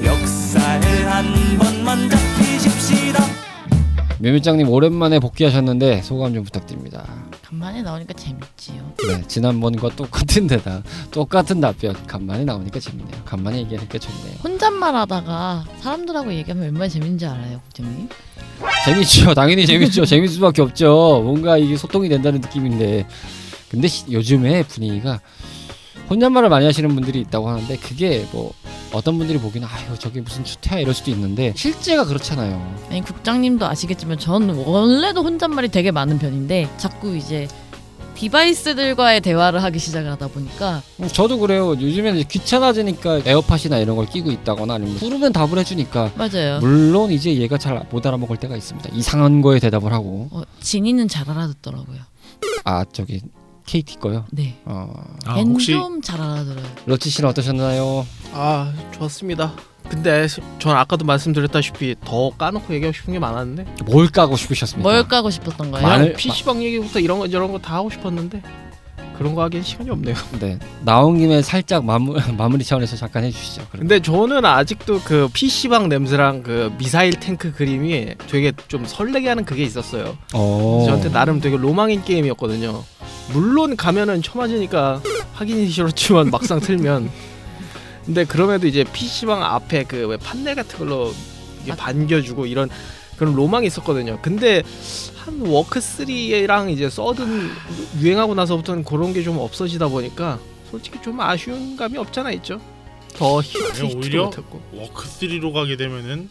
묘밀장님 4.20 4.68
오랜만에 4.68 5.20
복귀하셨는데 5.20 6.02
소감 6.02 6.34
좀 6.34 6.42
부탁드립니다. 6.44 7.04
간만에 7.44 7.82
나오니까 7.82 8.14
재밌지요. 8.14 8.92
네, 9.06 9.22
지난번과 9.28 9.90
똑같은 9.96 10.46
데다 10.48 10.82
똑같은 11.10 11.60
답변. 11.60 11.94
간만에 12.06 12.44
나오니까 12.44 12.80
재밌네요. 12.80 13.22
간만에 13.24 13.58
얘기하니까 13.60 13.98
좋네요. 13.98 14.34
혼잣말 14.42 14.94
하다가 14.96 15.64
사람들하고 15.80 16.32
얘기하면 16.34 16.64
얼마나 16.64 16.88
재밌는지 16.88 17.26
알아요, 17.26 17.60
국장님? 17.64 18.08
재밌죠. 18.84 19.34
당연히 19.34 19.64
재밌죠. 19.66 20.04
재밌을 20.04 20.34
수밖에 20.34 20.62
없죠. 20.62 21.20
뭔가 21.24 21.56
이게 21.56 21.76
소통이 21.76 22.08
된다는 22.08 22.40
느낌인데. 22.40 23.06
근데 23.70 23.86
시- 23.86 24.10
요즘에 24.10 24.62
분위기가 24.64 25.20
혼잣말을 26.10 26.48
많이 26.48 26.64
하시는 26.66 26.88
분들이 26.94 27.20
있다고 27.20 27.48
하는데 27.48 27.76
그게 27.76 28.26
뭐 28.32 28.52
어떤 28.92 29.18
분들이 29.18 29.38
보기에는 29.38 29.68
아유 29.70 29.98
저게 29.98 30.20
무슨 30.20 30.42
추태야 30.44 30.80
이럴 30.80 30.94
수도 30.94 31.10
있는데 31.10 31.52
실제가 31.56 32.04
그렇잖아요. 32.06 32.76
아니 32.88 33.02
국장님도 33.02 33.66
아시겠지만 33.66 34.18
전 34.18 34.48
원래도 34.50 35.22
혼잣말이 35.22 35.68
되게 35.68 35.90
많은 35.90 36.18
편인데 36.18 36.70
자꾸 36.78 37.14
이제 37.16 37.46
device들과의 38.14 39.20
대화를 39.20 39.62
하기 39.62 39.78
시작을 39.78 40.10
하다 40.12 40.28
보니까 40.28 40.82
음, 41.00 41.06
저도 41.08 41.38
그래요. 41.38 41.70
요즘에는 41.80 42.24
귀찮아지니까 42.26 43.20
에어팟이나 43.24 43.78
이런 43.78 43.94
걸 43.94 44.06
끼고 44.06 44.32
있다거나 44.32 44.74
아니면 44.74 44.96
부르면 44.96 45.32
답을 45.32 45.56
해주니까 45.58 46.12
맞아요. 46.16 46.58
물론 46.60 47.12
이제 47.12 47.32
얘가 47.36 47.58
잘 47.58 47.78
못 47.92 48.04
알아먹을 48.04 48.36
때가 48.38 48.56
있습니다. 48.56 48.90
이상한 48.92 49.40
거에 49.40 49.60
대답을 49.60 49.92
하고 49.92 50.28
어, 50.32 50.42
지니는 50.60 51.06
잘 51.06 51.30
알아듣더라고요. 51.30 51.98
아 52.64 52.84
저기 52.92 53.20
KT 53.68 53.98
거요. 54.00 54.24
네. 54.30 54.56
어, 54.64 54.90
아 55.26 55.34
혹시 55.34 55.72
걘좀 55.74 56.00
잘 56.00 56.20
알아들어요. 56.20 56.64
러치 56.86 57.10
씨는 57.10 57.28
어떠셨나요? 57.28 58.06
아 58.32 58.72
좋았습니다. 58.94 59.52
근데 59.90 60.26
전 60.58 60.76
아까도 60.76 61.04
말씀드렸다시피 61.04 61.94
더 62.04 62.30
까놓고 62.30 62.72
얘기하고 62.74 62.94
싶은 62.94 63.12
게 63.12 63.18
많았는데 63.18 63.84
뭘 63.86 64.08
까고 64.08 64.36
싶으셨습니까? 64.36 64.88
뭘 64.90 65.06
까고 65.08 65.30
싶었던 65.30 65.70
거예요? 65.70 65.86
말- 65.86 65.98
그냥 66.00 66.16
PC방 66.16 66.62
얘기부터 66.62 66.98
이런 67.00 67.18
거 67.18 67.28
저런 67.28 67.52
거 67.52 67.58
다 67.58 67.74
하고 67.74 67.90
싶었는데 67.90 68.42
그런 69.16 69.34
거 69.34 69.42
하기엔 69.42 69.62
시간이 69.64 69.90
없네요. 69.90 70.14
네 70.40 70.58
나온 70.84 71.18
김에 71.18 71.42
살짝 71.42 71.84
마무, 71.84 72.16
마무리 72.38 72.64
차원에서 72.64 72.96
잠깐 72.96 73.24
해주시죠. 73.24 73.66
그럼. 73.70 73.80
근데 73.80 74.00
저는 74.00 74.44
아직도 74.44 75.00
그 75.00 75.28
PC방 75.32 75.88
냄새랑 75.88 76.42
그 76.44 76.72
미사일 76.78 77.14
탱크 77.14 77.52
그림이 77.52 78.14
되게 78.30 78.52
좀 78.68 78.84
설레게 78.86 79.28
하는 79.28 79.44
그게 79.44 79.64
있었어요. 79.64 80.16
어. 80.34 80.84
저한테 80.86 81.10
나름 81.10 81.40
되게 81.40 81.56
로망인 81.56 82.04
게임이었거든요. 82.04 82.84
물론 83.32 83.76
가면은 83.76 84.22
쳐맞으니까 84.22 85.02
하긴 85.34 85.68
싫었지만 85.70 86.30
막상 86.32 86.60
틀면 86.60 87.10
근데 88.06 88.24
그럼에도 88.24 88.66
이제 88.66 88.84
PC방 88.84 89.42
앞에 89.42 89.84
그 89.84 90.06
왜 90.06 90.16
판넬 90.16 90.54
같은 90.54 90.78
걸로 90.78 91.12
이게 91.62 91.72
아. 91.72 91.76
반겨주고 91.76 92.46
이런 92.46 92.70
그런 93.18 93.34
로망이 93.34 93.66
있었거든요. 93.66 94.18
근데 94.22 94.62
한 95.16 95.40
워크 95.42 95.80
3랑 95.80 96.70
이제 96.70 96.88
서든 96.88 97.50
유행하고 98.00 98.34
나서부터는 98.34 98.84
그런 98.84 99.12
게 99.12 99.22
좀 99.24 99.38
없어지다 99.38 99.88
보니까 99.88 100.38
솔직히 100.70 101.00
좀 101.02 101.20
아쉬운 101.20 101.76
감이 101.76 101.98
없잖아 101.98 102.30
있죠. 102.32 102.60
더 103.14 103.40
히트 103.42 103.58
아니, 103.58 103.88
히트도 103.88 103.98
오히려 103.98 104.24
못했고. 104.26 104.62
워크 104.72 105.08
3로 105.08 105.52
가게 105.52 105.76
되면은 105.76 106.30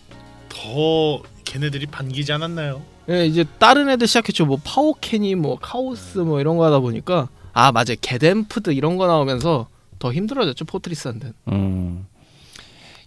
더 0.50 1.22
걔네들이 1.44 1.86
반기지 1.88 2.32
않았나요? 2.32 2.82
예, 3.10 3.26
이제 3.26 3.46
다른 3.58 3.90
애들 3.90 4.08
시작했죠. 4.08 4.46
뭐 4.46 4.60
파오캐니, 4.64 5.36
뭐 5.36 5.58
카오스, 5.60 6.20
뭐 6.20 6.40
이런 6.40 6.58
거 6.58 6.66
하다 6.66 6.80
보니까 6.80 7.30
아 7.54 7.72
맞아요. 7.72 7.96
겟앰프드 8.02 8.72
이런 8.72 8.98
거 8.98 9.08
나오면서 9.08 9.68
더 10.00 10.14
힘들어졌죠 10.14 10.66
포트리스한테는. 10.66 11.34
음. 11.50 12.06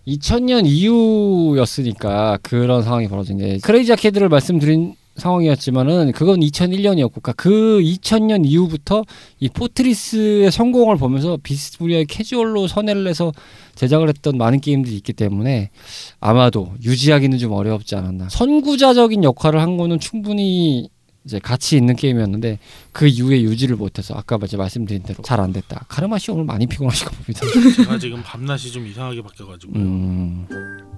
2000년 0.07 0.67
이후였으니까 0.67 2.39
그런 2.43 2.83
상황이 2.83 3.07
벌어진 3.07 3.37
게 3.37 3.59
크레이지 3.59 3.93
아케이드를 3.93 4.29
말씀드린 4.29 4.95
상황이었지만은 5.21 6.13
그건 6.13 6.41
2001년이었고 6.41 7.23
그러니까 7.23 7.33
그 7.35 7.81
2000년 7.81 8.45
이후부터 8.45 9.05
이 9.39 9.49
포트리스의 9.49 10.51
성공을 10.51 10.97
보면서 10.97 11.39
비스무리하게 11.43 12.07
캐주얼로 12.09 12.67
선회를 12.67 13.07
해서 13.07 13.33
제작을 13.77 14.09
했던 14.09 14.37
많은 14.37 14.61
게임들이 14.61 14.97
있기 14.97 15.13
때문에 15.13 15.71
아마도 16.19 16.73
유지하기는 16.83 17.39
좀 17.39 17.53
어렵지 17.53 17.95
않았나. 17.95 18.29
선구자적인 18.29 19.23
역할을 19.25 19.61
한 19.61 19.77
거는 19.77 20.01
충분히 20.01 20.89
이제 21.25 21.39
가치 21.39 21.77
있는 21.77 21.97
게임이었는데 21.97 22.59
그 22.93 23.07
이후에 23.07 23.43
유지를 23.43 23.77
못해서 23.77 24.15
아까 24.17 24.39
이제 24.43 24.57
말씀드린 24.57 25.03
대로 25.03 25.23
잘 25.23 25.39
안 25.39 25.53
됐다. 25.53 25.85
카르마 25.89 26.19
씨 26.19 26.31
오늘 26.31 26.45
많이 26.45 26.67
피곤하실까 26.67 27.11
봅니다. 27.13 27.41
제가 27.77 27.99
지금 27.99 28.23
밤낮이 28.23 28.73
좀 28.73 28.87
이상하게 28.87 29.21
바뀌어가지고 29.23 29.73
음, 29.77 30.47
아, 30.51 30.90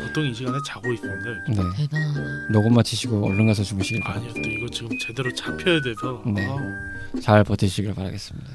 보통 0.00 0.26
이 0.26 0.34
시간에 0.34 0.58
자고 0.66 0.92
있습니다. 0.92 1.30
네 1.48 1.56
대단하다. 1.76 2.52
녹음 2.52 2.74
마치시고 2.74 3.24
얼른 3.26 3.46
가서 3.46 3.62
주무시길 3.62 4.02
바랍니다 4.02 4.34
아니요 4.36 4.42
또 4.44 4.50
이거 4.50 4.70
지금 4.70 4.98
제대로 4.98 5.32
잡혀야 5.34 5.80
돼서 5.80 6.22
네. 6.26 6.46
아우, 6.46 7.20
잘 7.20 7.44
버티시길 7.44 7.94
바라겠습니다. 7.94 8.48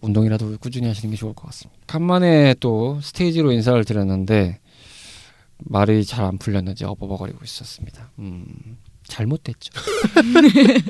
운동이라도 0.00 0.56
꾸준히 0.58 0.88
하시는 0.88 1.10
게 1.10 1.16
좋을 1.16 1.34
것 1.34 1.46
같습니다. 1.46 1.80
간만에 1.86 2.54
또 2.60 3.00
스테이지로 3.02 3.52
인사를 3.52 3.82
드렸는데 3.84 4.60
말이 5.58 6.04
잘 6.04 6.24
안 6.24 6.38
풀렸는지 6.38 6.84
어버버거리고 6.84 7.38
있었습니다. 7.44 8.10
음, 8.18 8.44
잘못됐죠. 9.06 9.72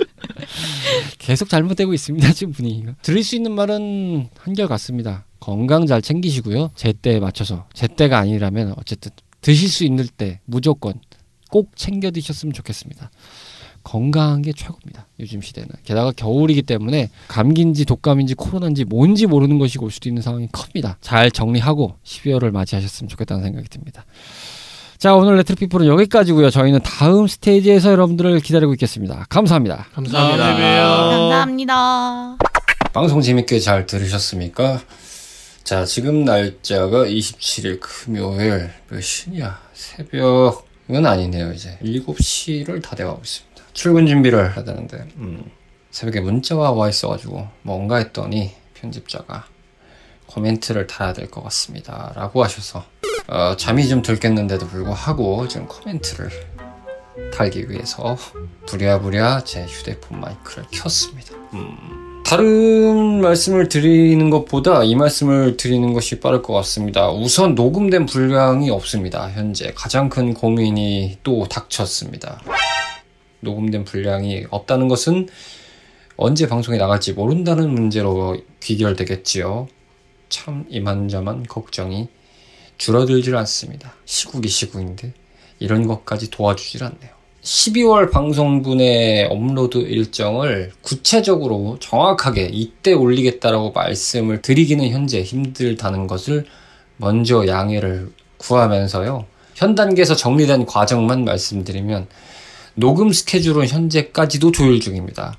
계속 1.18 1.49
잘못되고 1.49 1.92
있습니다. 1.95 2.32
지금 2.32 2.53
분위기가. 2.53 2.95
드릴 3.03 3.24
수 3.24 3.36
있는 3.36 3.53
말은 3.53 4.28
한결 4.38 4.68
같습니다. 4.68 5.24
건강 5.40 5.86
잘 5.86 6.01
챙기시고요. 6.01 6.70
제때에 6.74 7.20
맞춰서 7.20 7.66
제때가 7.74 8.18
아니라면 8.18 8.74
어쨌든 8.78 9.11
드실 9.45 9.68
수 9.68 9.84
있는 9.84 10.07
때 10.16 10.40
무조건 10.47 10.95
꼭 11.51 11.72
챙겨 11.76 12.11
드셨으면 12.11 12.55
좋겠습니다. 12.55 13.11
건강한 13.82 14.40
게 14.40 14.55
최고입니다. 14.55 15.07
요즘 15.20 15.42
시대는. 15.42 15.68
게다가 15.84 16.12
겨울이기 16.12 16.62
때문에 16.62 17.11
감기인지 17.28 17.84
독감인지 17.84 18.36
코로나인지 18.36 18.86
뭔지 18.86 19.26
모르는 19.26 19.59
것이 19.59 19.78
올 19.78 19.90
수도 19.90 20.09
있는 20.09 20.22
상황이 20.22 20.49
큽니다. 20.51 20.97
잘 21.03 21.30
정리하고 21.30 21.97
12월을 22.03 22.53
맞이하셨으면 22.53 23.11
좋겠다는 23.11 23.45
생각이 23.45 23.68
듭니다. 23.68 24.07
자 24.97 25.14
오늘 25.14 25.36
레트로피플은 25.36 25.86
여기까지고요. 25.88 26.49
저희는 26.49 26.80
다음 26.82 27.26
스테이지에서 27.26 27.92
여러분들을 27.92 28.40
기다리고 28.40 28.72
있겠습니다. 28.72 29.26
감사합니다. 29.28 29.88
감사합니다. 29.92 30.57
봬요. 30.57 31.11
감사합니다. 31.11 32.38
방송 32.95 33.20
재밌게 33.20 33.59
잘 33.59 33.84
들으셨습니까? 33.84 34.80
자, 35.64 35.84
지금 35.86 36.24
날짜가 36.24 37.04
27일 37.06 37.80
금요일 37.80 38.70
몇 38.88 39.00
시냐? 39.00 39.60
새벽은 39.72 41.06
아니네요, 41.06 41.52
이제. 41.52 41.78
7시를 41.82 42.82
다 42.82 42.94
돼가고 42.94 43.20
있습니다. 43.24 43.64
출근 43.72 44.06
준비를 44.06 44.54
해야 44.54 44.62
되는데, 44.64 45.08
음, 45.16 45.50
새벽에 45.90 46.20
문자가 46.20 46.70
와 46.72 46.88
있어가지고, 46.90 47.48
뭔가 47.62 47.96
했더니 47.96 48.52
편집자가 48.74 49.46
코멘트를 50.26 50.86
달아야 50.86 51.14
될 51.14 51.30
것 51.30 51.42
같습니다. 51.44 52.12
라고 52.14 52.44
하셔서, 52.44 52.84
어, 53.28 53.56
잠이 53.56 53.88
좀 53.88 54.02
들겠는데도 54.02 54.66
불구하고, 54.68 55.48
지금 55.48 55.66
코멘트를 55.66 56.28
달기 57.32 57.70
위해서 57.70 58.18
부랴부랴 58.66 59.44
제 59.44 59.64
휴대폰 59.64 60.20
마이크를 60.20 60.64
켰습니다. 60.70 61.34
음, 61.54 62.03
다른 62.25 63.20
말씀을 63.20 63.68
드리는 63.68 64.31
것보다 64.31 64.83
이 64.83 64.95
말씀을 64.95 65.59
드리는 65.59 65.93
것이 65.93 66.20
빠를 66.20 66.41
것 66.41 66.55
같습니다. 66.55 67.11
우선 67.11 67.55
녹음된 67.55 68.07
분량이 68.07 68.70
없습니다. 68.70 69.31
현재 69.31 69.72
가장 69.75 70.09
큰 70.09 70.33
고민이 70.33 71.18
또 71.22 71.47
닥쳤습니다. 71.47 72.41
녹음된 73.41 73.85
분량이 73.85 74.47
없다는 74.49 74.89
것은 74.89 75.29
언제 76.16 76.49
방송에 76.49 76.79
나갈지 76.79 77.12
모른다는 77.12 77.70
문제로 77.70 78.37
귀결되겠지요. 78.61 79.68
참 80.31 80.64
이만저만 80.70 81.43
걱정이 81.45 82.09
줄어들질 82.79 83.37
않습니다. 83.37 83.95
시국이 84.07 84.49
시국인데 84.49 85.12
이런 85.59 85.87
것까지 85.87 86.31
도와주질 86.31 86.85
않네요. 86.85 87.24
12월 87.45 88.11
방송분의 88.11 89.26
업로드 89.26 89.76
일정을 89.76 90.72
구체적으로 90.80 91.76
정확하게 91.78 92.49
이때 92.51 92.95
올리겠다라고 92.95 93.72
말씀을 93.72 94.40
드리기는 94.40 94.88
현재 94.88 95.22
힘들다는 95.22 96.07
것을 96.07 96.47
먼저 96.97 97.47
양해를 97.47 98.11
구하면서요. 98.38 99.26
현 99.55 99.74
단계에서 99.74 100.16
정리된 100.16 100.64
과정만 100.64 101.26
말씀드리면 101.26 102.07
녹음 102.76 103.12
스케줄은 103.12 103.68
현재까지도 103.68 104.51
조율 104.51 104.80
중입니다. 104.80 105.36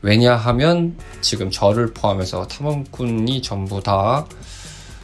왜냐하면 0.00 0.96
지금 1.22 1.50
저를 1.50 1.92
포함해서 1.92 2.46
탐험꾼이 2.46 3.42
전부 3.42 3.82
다 3.82 4.26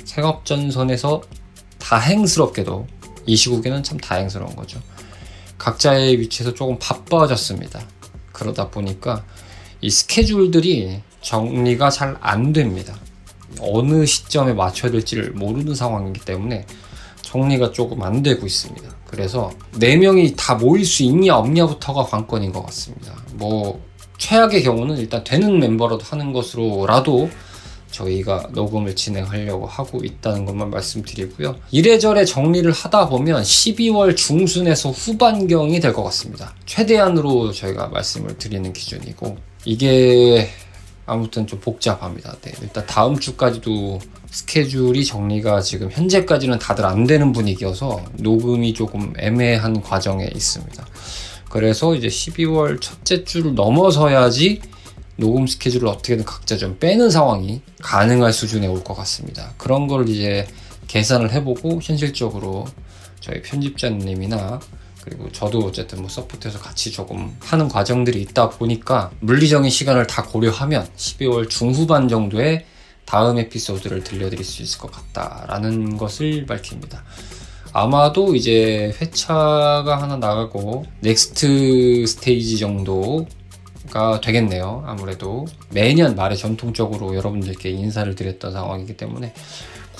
생업전선에서 0.04 1.20
다행스럽게도 1.80 2.86
이 3.26 3.34
시국에는 3.34 3.82
참 3.82 3.98
다행스러운 3.98 4.54
거죠. 4.54 4.80
각자의 5.58 6.20
위치에서 6.20 6.54
조금 6.54 6.78
바빠졌습니다. 6.78 7.80
그러다 8.32 8.68
보니까 8.70 9.24
이 9.80 9.90
스케줄들이 9.90 11.00
정리가 11.20 11.90
잘 11.90 12.16
안 12.20 12.52
됩니다. 12.52 12.96
어느 13.60 14.06
시점에 14.06 14.52
맞춰야 14.52 14.92
될지를 14.92 15.32
모르는 15.32 15.74
상황이기 15.74 16.20
때문에 16.20 16.66
정리가 17.22 17.72
조금 17.72 18.02
안 18.02 18.22
되고 18.22 18.46
있습니다. 18.46 18.88
그래서 19.06 19.50
네 19.78 19.96
명이 19.96 20.34
다 20.36 20.54
모일 20.54 20.84
수 20.84 21.02
있냐 21.02 21.36
없냐부터가 21.36 22.04
관건인 22.04 22.52
것 22.52 22.64
같습니다. 22.66 23.14
뭐 23.34 23.82
최악의 24.18 24.62
경우는 24.62 24.98
일단 24.98 25.24
되는 25.24 25.58
멤버라도 25.58 26.04
하는 26.04 26.32
것으로라도 26.32 27.30
저희가 27.90 28.48
녹음을 28.52 28.94
진행하려고 28.94 29.66
하고 29.66 30.02
있다는 30.04 30.44
것만 30.44 30.70
말씀드리고요. 30.70 31.56
이래저래 31.70 32.24
정리를 32.24 32.70
하다 32.70 33.08
보면 33.08 33.42
12월 33.42 34.16
중순에서 34.16 34.90
후반경이 34.90 35.80
될 35.80 35.92
것 35.92 36.02
같습니다. 36.04 36.54
최대한으로 36.66 37.52
저희가 37.52 37.88
말씀을 37.88 38.36
드리는 38.38 38.72
기준이고 38.72 39.36
이게 39.64 40.48
아무튼 41.06 41.46
좀 41.46 41.58
복잡합니다. 41.60 42.36
네, 42.42 42.52
일단 42.60 42.84
다음 42.86 43.18
주까지도 43.18 43.98
스케줄이 44.30 45.04
정리가 45.06 45.62
지금 45.62 45.90
현재까지는 45.90 46.58
다들 46.58 46.84
안 46.84 47.06
되는 47.06 47.32
분위기여서 47.32 48.04
녹음이 48.18 48.74
조금 48.74 49.14
애매한 49.18 49.80
과정에 49.80 50.28
있습니다. 50.34 50.86
그래서 51.48 51.94
이제 51.94 52.08
12월 52.08 52.78
첫째 52.80 53.24
주를 53.24 53.54
넘어서야지 53.54 54.60
녹음 55.18 55.46
스케줄을 55.46 55.88
어떻게든 55.88 56.24
각자 56.24 56.56
좀 56.56 56.78
빼는 56.78 57.10
상황이 57.10 57.60
가능할 57.82 58.32
수준에 58.32 58.66
올 58.68 58.82
것 58.84 58.94
같습니다. 58.94 59.52
그런 59.58 59.88
걸 59.88 60.08
이제 60.08 60.46
계산을 60.86 61.32
해보고 61.32 61.80
현실적으로 61.82 62.66
저희 63.20 63.42
편집자님이나 63.42 64.60
그리고 65.02 65.30
저도 65.32 65.58
어쨌든 65.60 66.00
뭐 66.00 66.08
서포트해서 66.08 66.58
같이 66.60 66.92
조금 66.92 67.36
하는 67.40 67.68
과정들이 67.68 68.20
있다 68.22 68.50
보니까 68.50 69.10
물리적인 69.20 69.70
시간을 69.70 70.06
다 70.06 70.22
고려하면 70.22 70.86
12월 70.96 71.48
중후반 71.50 72.08
정도에 72.08 72.64
다음 73.04 73.38
에피소드를 73.38 74.04
들려드릴 74.04 74.44
수 74.44 74.62
있을 74.62 74.78
것 74.78 74.92
같다라는 74.92 75.96
것을 75.96 76.46
밝힙니다. 76.46 77.02
아마도 77.72 78.34
이제 78.34 78.94
회차가 79.00 80.00
하나 80.00 80.16
나가고 80.16 80.84
next 81.00 82.06
stage 82.06 82.58
정도 82.58 83.26
가 83.90 84.20
되겠네요. 84.20 84.84
아무래도 84.86 85.46
매년 85.70 86.14
말에 86.14 86.36
전통적으로 86.36 87.14
여러분들께 87.16 87.70
인사를 87.70 88.14
드렸던 88.14 88.52
상황이기 88.52 88.96
때문에 88.96 89.32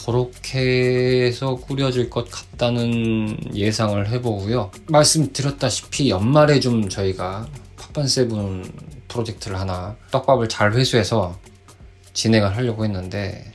그렇게 0.05 1.26
해서 1.26 1.57
꾸려질 1.57 2.09
것 2.11 2.30
같다는 2.30 3.55
예상을 3.55 4.09
해보고요. 4.11 4.70
말씀드렸다시피 4.86 6.09
연말에 6.11 6.61
좀 6.61 6.89
저희가 6.89 7.47
팝반 7.76 8.07
세븐 8.07 8.70
프로젝트를 9.09 9.59
하나 9.59 9.97
떡밥을 10.10 10.48
잘 10.48 10.73
회수해서 10.74 11.39
진행을 12.12 12.56
하려고 12.56 12.85
했는데 12.85 13.52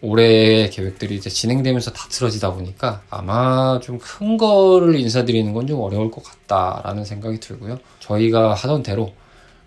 올해 0.00 0.68
계획들이 0.70 1.16
이제 1.16 1.28
진행되면서 1.28 1.92
다 1.92 2.06
틀어지다 2.08 2.52
보니까 2.52 3.02
아마 3.10 3.80
좀 3.82 3.98
큰 3.98 4.36
거를 4.36 4.94
인사드리는 4.96 5.52
건 5.52 5.66
좀 5.66 5.80
어려울 5.80 6.10
것 6.10 6.22
같다라는 6.22 7.04
생각이 7.04 7.40
들고요. 7.40 7.78
저희가 8.00 8.54
하던 8.54 8.82
대로 8.84 9.12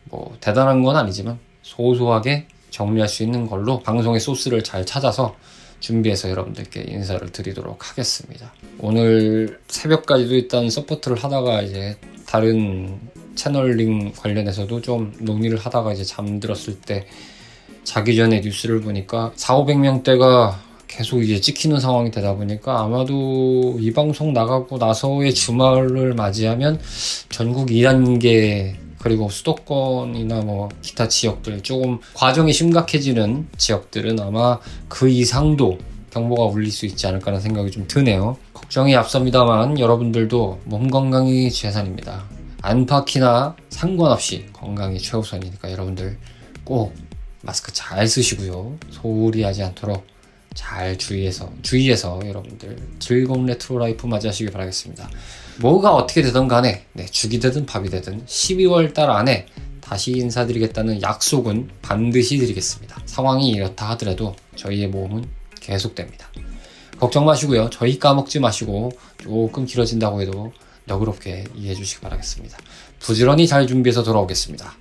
뭐 0.05 0.35
대단한 0.39 0.83
건 0.83 0.95
아니지만 0.95 1.39
소소하게 1.61 2.47
정리할 2.69 3.07
수 3.07 3.23
있는 3.23 3.47
걸로 3.47 3.79
방송의 3.79 4.19
소스를 4.19 4.63
잘 4.63 4.85
찾아서 4.85 5.35
준비해서 5.79 6.29
여러분들께 6.29 6.85
인사를 6.87 7.31
드리도록 7.31 7.89
하겠습니다. 7.89 8.53
오늘 8.79 9.59
새벽까지도 9.67 10.33
일단 10.35 10.69
support를 10.69 11.17
하다가 11.17 11.61
이제 11.63 11.97
다른 12.25 12.99
채널링 13.35 14.13
관련해서도 14.13 14.81
좀 14.81 15.13
논의를 15.19 15.57
하다가 15.57 15.93
이제 15.93 16.03
잠들었을 16.03 16.79
때 16.81 17.07
자기 17.83 18.15
전에 18.15 18.41
뉴스를 18.41 18.81
보니까 18.81 19.31
4, 19.35 19.55
500명대가 19.57 20.55
계속 20.87 21.21
이제 21.23 21.39
찍히는 21.39 21.79
상황이 21.79 22.11
되다 22.11 22.35
보니까 22.35 22.81
아마도 22.81 23.77
이 23.79 23.91
방송 23.91 24.33
나가고 24.33 24.77
나서의 24.77 25.33
주말을 25.33 26.13
맞이하면 26.13 26.79
전국 27.29 27.69
2단계 27.69 28.75
그리고 29.01 29.29
수도권이나 29.29 30.41
뭐 30.41 30.69
기타 30.81 31.07
지역들 31.07 31.61
조금 31.61 31.99
과정이 32.13 32.53
심각해지는 32.53 33.47
지역들은 33.57 34.19
아마 34.19 34.59
그 34.87 35.09
이상도 35.09 35.79
경보가 36.11 36.43
울릴 36.45 36.71
수 36.71 36.85
있지 36.85 37.07
않을까라는 37.07 37.41
생각이 37.41 37.71
좀 37.71 37.87
드네요. 37.87 38.37
걱정이 38.53 38.95
앞섭니다만 38.95 39.79
여러분들도 39.79 40.61
몸 40.65 40.89
건강이 40.89 41.49
재산입니다. 41.49 42.25
안팎이나 42.61 43.55
상관없이 43.69 44.45
건강이 44.53 44.99
최우선이니까 44.99 45.71
여러분들 45.71 46.17
꼭 46.63 46.93
마스크 47.41 47.73
잘 47.73 48.07
쓰시고요. 48.07 48.77
소홀히 48.91 49.41
하지 49.41 49.63
않도록 49.63 50.05
잘 50.53 50.97
주의해서 50.97 51.51
주의해서 51.63 52.19
여러분들 52.23 52.77
즐거운 52.99 53.45
레트로 53.47 53.79
life 53.79 54.05
맞이하시길 54.05 54.51
바라겠습니다. 54.51 55.09
뭐가 55.59 55.93
어떻게 55.93 56.21
되든 56.21 56.47
간에 56.47 56.85
네, 56.93 57.05
죽이 57.05 57.39
되든 57.39 57.65
밥이 57.65 57.89
되든 57.89 58.25
12월 58.25 58.93
달 58.93 59.09
안에 59.09 59.45
다시 59.81 60.11
인사드리겠다는 60.11 61.01
약속은 61.01 61.69
반드시 61.81 62.37
드리겠습니다. 62.37 63.01
상황이 63.05 63.49
이렇다 63.49 63.89
하더라도 63.91 64.35
저희의 64.55 64.87
모험은 64.87 65.25
계속됩니다. 65.59 66.27
걱정 66.99 67.25
마시고요. 67.25 67.69
저희 67.71 67.99
까먹지 67.99 68.39
마시고 68.39 68.91
조금 69.17 69.65
길어진다고 69.65 70.21
해도 70.21 70.53
너그럽게 70.85 71.45
이해해 71.55 71.75
주시기 71.75 72.01
바라겠습니다. 72.01 72.57
부지런히 72.99 73.47
잘 73.47 73.67
준비해서 73.67 74.03
돌아오겠습니다. 74.03 74.73